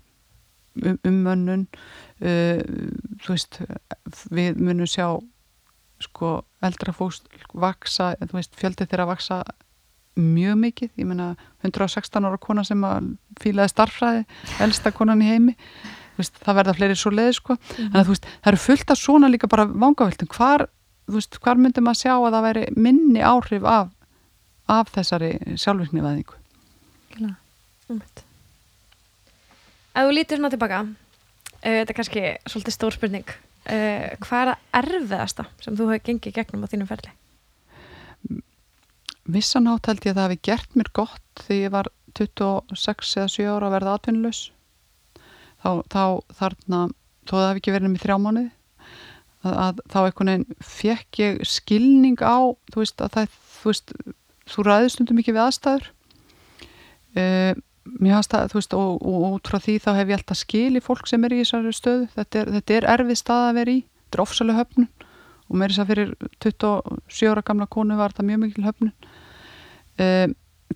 [0.84, 1.66] um, ummönnun
[2.24, 2.64] uh,
[3.22, 3.60] þú veist
[4.34, 5.06] við munum sjá
[6.02, 9.44] sko eldra fólk vaksa, þú veist, fjöldi þeirra vaksa
[10.20, 11.32] mjög mikið, ég menna
[11.64, 12.84] 116 ára kona sem
[13.42, 14.24] fílaði starfræði,
[14.64, 15.56] elsta konan í heimi.
[16.14, 17.56] Veist, það verða fleiri svo leiði sko.
[17.58, 17.88] mm.
[17.90, 20.68] en að, veist, það eru fullt af svona líka bara vangaveltum, hvar,
[21.10, 23.90] hvar myndum að sjá að það væri minni áhrif af,
[24.70, 26.38] af þessari sjálfvirkni veðingu
[29.94, 30.94] Ef þú lítir svona tilbaka uh,
[31.62, 33.34] þetta er kannski svolítið stór spurning.
[33.64, 37.12] Uh, hvað er það erfiðasta sem þú hefur gengið gegnum á þínum ferli?
[39.24, 43.48] Vissanátt held ég að það hefði gert mér gott þegar ég var 26 eða 7
[43.54, 44.42] ára að verða atvinnulegs
[45.62, 46.04] þá, þá
[46.40, 46.82] þarna
[47.24, 48.50] þó það hefði ekki verið með þrjá mánuði
[49.44, 52.38] að, að þá einhvern veginn fekk ég skilning á
[52.72, 53.94] þú veist að það þú, veist,
[54.50, 55.88] þú ræðist stundum ekki við aðstæður.
[57.14, 57.52] Uh,
[58.00, 60.84] mér það þú veist og, og út frá því þá hef ég alltaf skil í
[60.84, 62.06] fólk sem er í þessari stöðu.
[62.14, 63.82] Þetta er, þetta er erfið stað að vera í
[64.14, 64.88] þetta
[65.44, 68.94] er og með þess að fyrir 27 ára gamla konu var það mjög mikil höfnun.
[70.00, 70.26] Uh,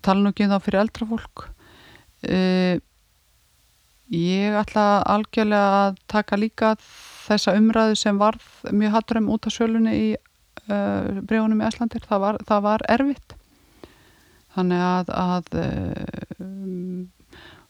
[0.05, 1.45] tala nú ekki um þá fyrir eldra fólk.
[2.23, 2.77] Uh,
[4.13, 9.95] ég ætla algjörlega að taka líka þessa umræðu sem varð mjög hatturum út af sölunni
[9.97, 13.35] í uh, bregunum í Æslandir, það var, það var erfitt.
[14.55, 15.51] Þannig að, að
[16.39, 17.03] um,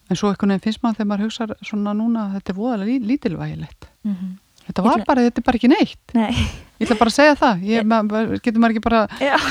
[0.09, 2.89] en svo einhvern veginn finnst maður þegar maður hugsa svona núna að þetta er voðalega
[2.89, 3.89] lí, lítilvægilegt.
[4.07, 4.31] Mm -hmm.
[4.67, 6.15] þetta var Illa- bara, þetta er bara ekki neitt.
[6.15, 6.31] Nei,
[6.79, 9.01] ég ætla bara að segja það, ég, maður, getur maður ekki bara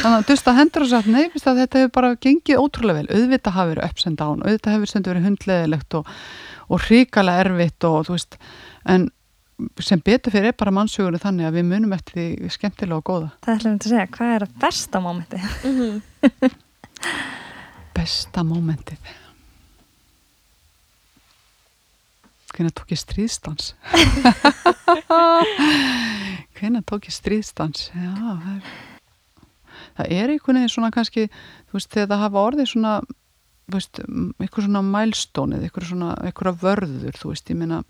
[0.09, 3.10] að dusta hendur og sagt nei, þetta hefur bara gengið ótrúlega vel.
[3.18, 6.10] Auðvitað hafi verið ups and down, auðvitað hefur stundu verið hundleðilegt og,
[6.72, 8.40] og hrikalega erfitt og þú veist
[8.88, 9.09] en
[9.82, 13.30] sem betur fyrir er bara mannsögunni þannig að við munum eftir því skemmtilega og góða.
[13.44, 15.38] Það ætlum við að segja, hvað er að besta mómenti?
[15.68, 15.92] Mhm.
[17.98, 19.16] besta mómentið.
[22.55, 23.74] Hvernig tók ég stríðstans
[26.59, 28.68] hvernig tók ég stríðstans já, það er
[29.98, 32.93] það er einhvern veginn svona kannski þú veist, þegar það hafa orðið svona
[33.68, 34.02] þú veist,
[34.43, 37.82] eitthvað svona mælstónið eitthvað svona, eitthvað vörður þú veist, ég meina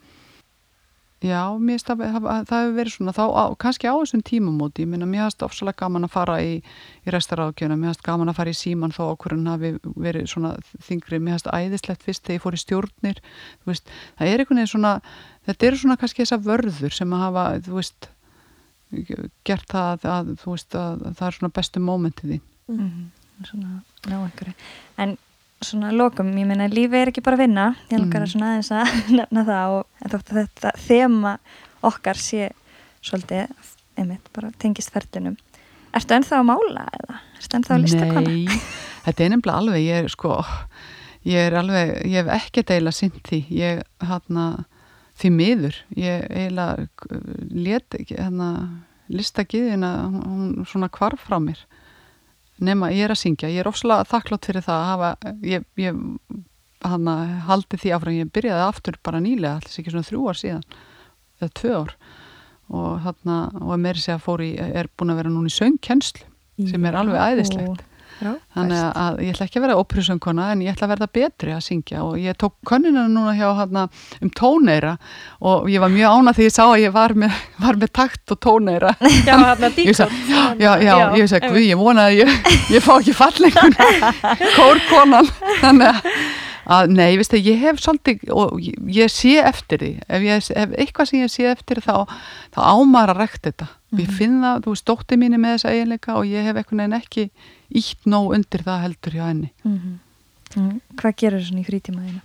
[1.24, 4.84] já, mér finnst að hafa- það hefur verið svona þá, á, kannski á þessum tímamóti
[4.84, 8.38] ég meina, mér finnst ofsalega gaman að fara í, í restarákjöna, mér finnst gaman að
[8.38, 10.52] fara í síman þó okkur en hafi verið svona
[10.86, 13.18] þingri, mér finnst æðislegt fyrst þegar ég fór í stjórnir
[13.64, 13.90] þú veist,
[14.20, 14.92] það er einhvern veginn svona
[15.48, 18.10] þetta eru svona kannski þessa vörður sem að hafa, þú veist
[19.44, 22.44] gert það að, að þú veist að, það er svona bestu mómentið þín.
[22.72, 23.06] Mm
[23.38, 23.68] Svona,
[24.10, 24.52] ná einhverju.
[24.98, 25.12] En
[25.62, 27.66] svona lokum, ég meina lífi er ekki bara að vinna.
[27.86, 28.32] Ég langar að Mhm.
[28.32, 31.34] svona aðeins að nefna það og þótt að þetta þema
[31.86, 32.48] okkar sé
[33.00, 33.52] svolítið
[33.96, 35.36] einmitt, bara tengist ferlinum.
[35.94, 37.20] Ertu ennþá að mála eða?
[37.38, 38.26] Ertu ennþá að lista kona?
[38.26, 38.58] Nei,
[39.06, 40.34] þetta er nefnilega alveg ég er sko,
[41.30, 43.40] ég er alveg ég hef ekki deila sint því.
[43.54, 44.48] Ég hérna,
[45.18, 46.86] því miður ég eiginlega
[47.50, 48.50] let ekki hérna,
[49.10, 51.60] lista giðina hún, hún svona hvarf frá mér.
[52.62, 56.00] Nema ég er að syngja, ég er ofslega þakklátt fyrir það að hafa ég, ég
[56.86, 57.16] hana,
[57.48, 60.64] haldi því áfram, ég byrjaði aftur bara nýlega, alls ekki svona þrjú ár síðan
[61.38, 61.94] eða tvö ár.
[62.68, 66.26] Og, hana, og meiri segja fór í er búin að vera núna í söngkennslu
[66.68, 67.87] sem er alveg æðislegt
[68.18, 71.52] Þannig að, að ég ætla ekki að vera óprusöngkona en ég ætla að verða betri
[71.54, 72.00] að syngja.
[72.02, 73.84] Og ég tók könnina núna hjá hana,
[74.24, 74.96] um tóneira
[75.38, 78.34] og ég var mjög ána því ég sá að ég var með, var með takt
[78.34, 78.94] og tóneira.
[79.28, 82.34] Já, Ég díkot já, já, ég sagði, guð, ég vona að ég,
[82.74, 83.76] ég fá ekki fallengun
[84.56, 85.30] kórkonan.
[85.62, 86.12] Þannig að,
[86.78, 89.92] að nei, veist það, ég hef svolítið, og ég, ég sé eftir því.
[90.08, 92.08] Ef, ég, ef eitthvað sem ég sé eftir þá,
[92.56, 95.72] þá ámar að rekta þetta ég finn það, þú veist, dótti mín er með þessa
[95.72, 97.30] eiginleika og ég hef eitthvað neginn ekki
[97.80, 99.96] ítt nóg undir það heldur hjá henni mm
[100.96, 102.22] Hvað gerur svona í frítímaðinu?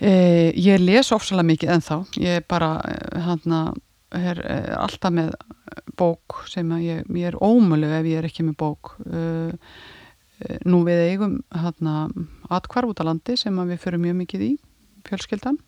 [0.00, 1.98] Eh, ég les ofsalega mikið ennþá.
[2.16, 2.70] Ég er bara
[3.26, 3.76] hann
[4.16, 5.34] er eh, alltaf með
[6.00, 8.94] bók sem að ég, ég er ómölu ef ég er ekki með bók.
[9.04, 9.52] Eh,
[10.40, 11.92] eh, nú við eigum hann
[12.48, 14.52] atkvarf út á landi sem að við förum mjög mikið í,
[15.08, 15.60] fjölskyldan.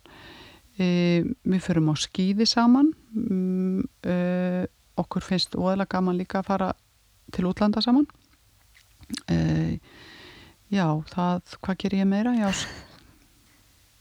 [0.81, 2.93] Eh, við förum á skýði saman.
[3.13, 4.65] Mm, eh,
[4.97, 6.71] okkur finnst óðalega gaman líka að fara
[7.33, 8.07] til útlanda saman.
[9.29, 9.77] Eh,
[10.73, 12.33] já, það, hvað ger ég meira?
[12.33, 12.53] Já,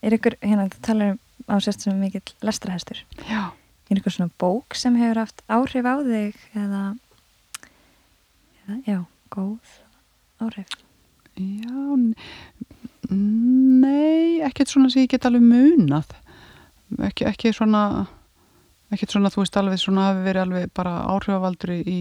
[0.02, 3.52] Er ykkur, hérna, þú talar um á sérst sem mikill lestrahestur já.
[3.92, 6.82] Er ykkur svona bók sem hefur haft áhrif á þig eða,
[8.64, 8.98] eða já,
[9.30, 9.76] góð
[10.42, 10.74] áhrif?
[11.38, 11.84] Já,
[13.12, 16.16] nei, ekkert svona sem ég get alveg munað.
[17.00, 18.06] Ekki, ekki svona,
[18.92, 22.00] ekkert svona, þú veist, alveg svona hafi verið alveg bara áhrifavaldur í,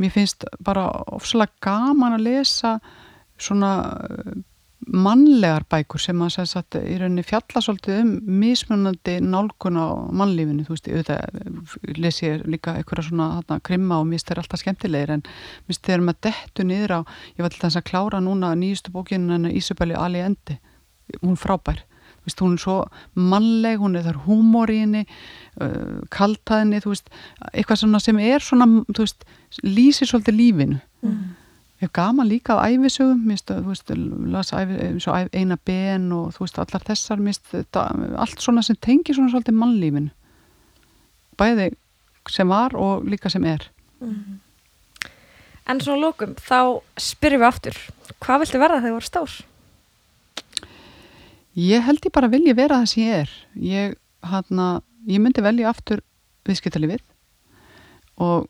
[0.00, 2.74] mér finnst bara ofsalega gaman að lesa
[3.40, 4.34] svona uh,
[4.84, 8.10] mannlegar bækur sem að sem sagt, í rauninni fjalla svolítið um
[8.42, 14.08] mismunandi nálgun á mannlífinu, þú veist, auðvitað lesi ég líka einhverja svona þarna, krimma og
[14.08, 17.00] mér finnst þeir alltaf skemmtilegir en mér finnst þeir maður dettu niður á
[17.38, 20.58] ég var þess að klára núna nýjustu bókinu hennar Ísabelli Ali Endi
[21.22, 21.84] hún frábær,
[22.24, 22.78] þú veist, hún er svo
[23.14, 27.12] mannleg, hún er þar húmor í henni uh, kaltaðinni, þú veist
[27.52, 29.28] eitthvað svona sem er svona, þú veist
[29.62, 31.36] lýsir svolítið lífinu Mm.
[31.82, 33.90] Ég hef gaman líka af æfisögum, þú veist,
[34.32, 37.82] las æfi, eina ben og þú veist, allar þessar, finnst þetta,
[38.16, 40.12] allt svona sem tengir svona svolítið mannlífinu.
[41.36, 41.72] Bæði
[42.30, 43.66] sem var og líka sem er.
[45.66, 47.76] En svona lókum, þá spyrjum við aftur
[48.20, 49.36] Hvað viltu verða þegar þú voru stór?
[51.54, 53.32] Ég held ég bara vilji vera það sem ég er.
[53.54, 54.68] Ég, hana,
[55.06, 56.02] ég myndi velja aftur
[56.48, 57.04] viðskiptalífið
[58.24, 58.48] og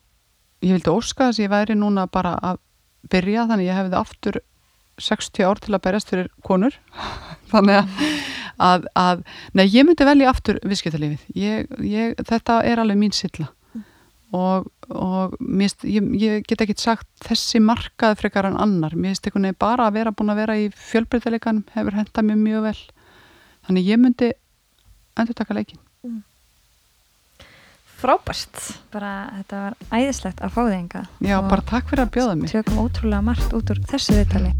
[0.65, 2.61] ég vildi óska þess að ég væri núna bara að
[3.13, 4.39] byrja þannig að ég hefði aftur
[5.05, 6.77] 60 ár til að berjast fyrir konur.
[7.51, 8.07] Þannig að,
[8.57, 9.21] að, að
[9.53, 11.27] nei, ég myndi velja aftur viðskiptalífið.
[12.25, 13.51] Þetta er alveg mín silla.
[14.35, 18.95] Og, og mist, ég, ég get ekki sagt þessi markað frekar en annar.
[18.97, 22.41] Mér finnst einhvern veginn bara að vera búin að vera í fjölbreytileikan hefur hentað mér
[22.41, 22.79] mjög vel
[23.65, 24.31] þannig ég myndi
[25.15, 25.81] endur taka leikin
[28.05, 28.59] frábært.
[28.93, 32.51] Bara þetta var æðislegt að fá þig enga Já, bara takk fyrir að bjóða mig.
[32.53, 34.53] tökum ótrúlega margt út úr þessu viðtali.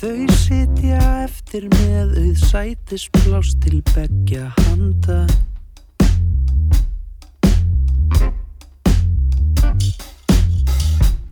[0.00, 5.24] Þau sitja eftir með auð sætisblás til beggja handa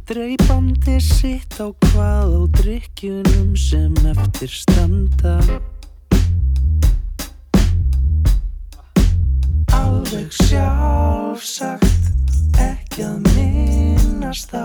[0.09, 5.35] Dreipandi sitt á hvað á drikkjunum sem eftir standa.
[9.77, 12.09] Alveg sjálfsagt
[12.57, 14.65] ekki að minnast á.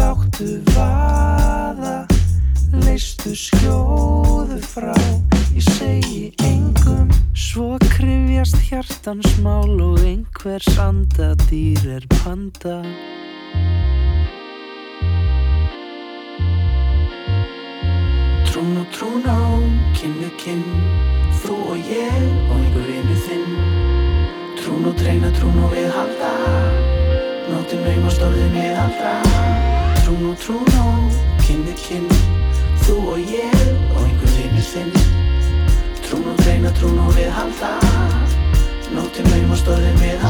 [0.00, 2.08] Láttu vaða
[2.86, 4.96] Leistu skjóðu frá.
[5.52, 12.80] Ég segi engum Svo krifjast hjartans mál Og einhvers andadýr er panda
[18.64, 19.60] Trún og trún á
[19.92, 20.62] við kinn
[21.42, 23.42] Þú og ég og einhver vinnu þinn.
[24.56, 26.30] Trún og treyna, trún og við halda
[27.50, 29.12] Nóttin naum og stórðin við aldra
[30.00, 30.88] Trún og trún á
[31.44, 32.08] við kinn
[32.86, 34.96] Þú og ég og einhver vinur þinn.
[36.06, 37.74] Trún og treyna, trún og við halda
[38.96, 40.24] Nóttin naum og stórðin við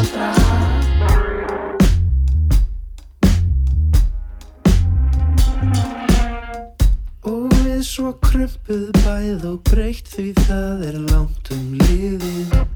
[8.04, 12.73] svo krumpuð bæð og breytt því það er langt um liðið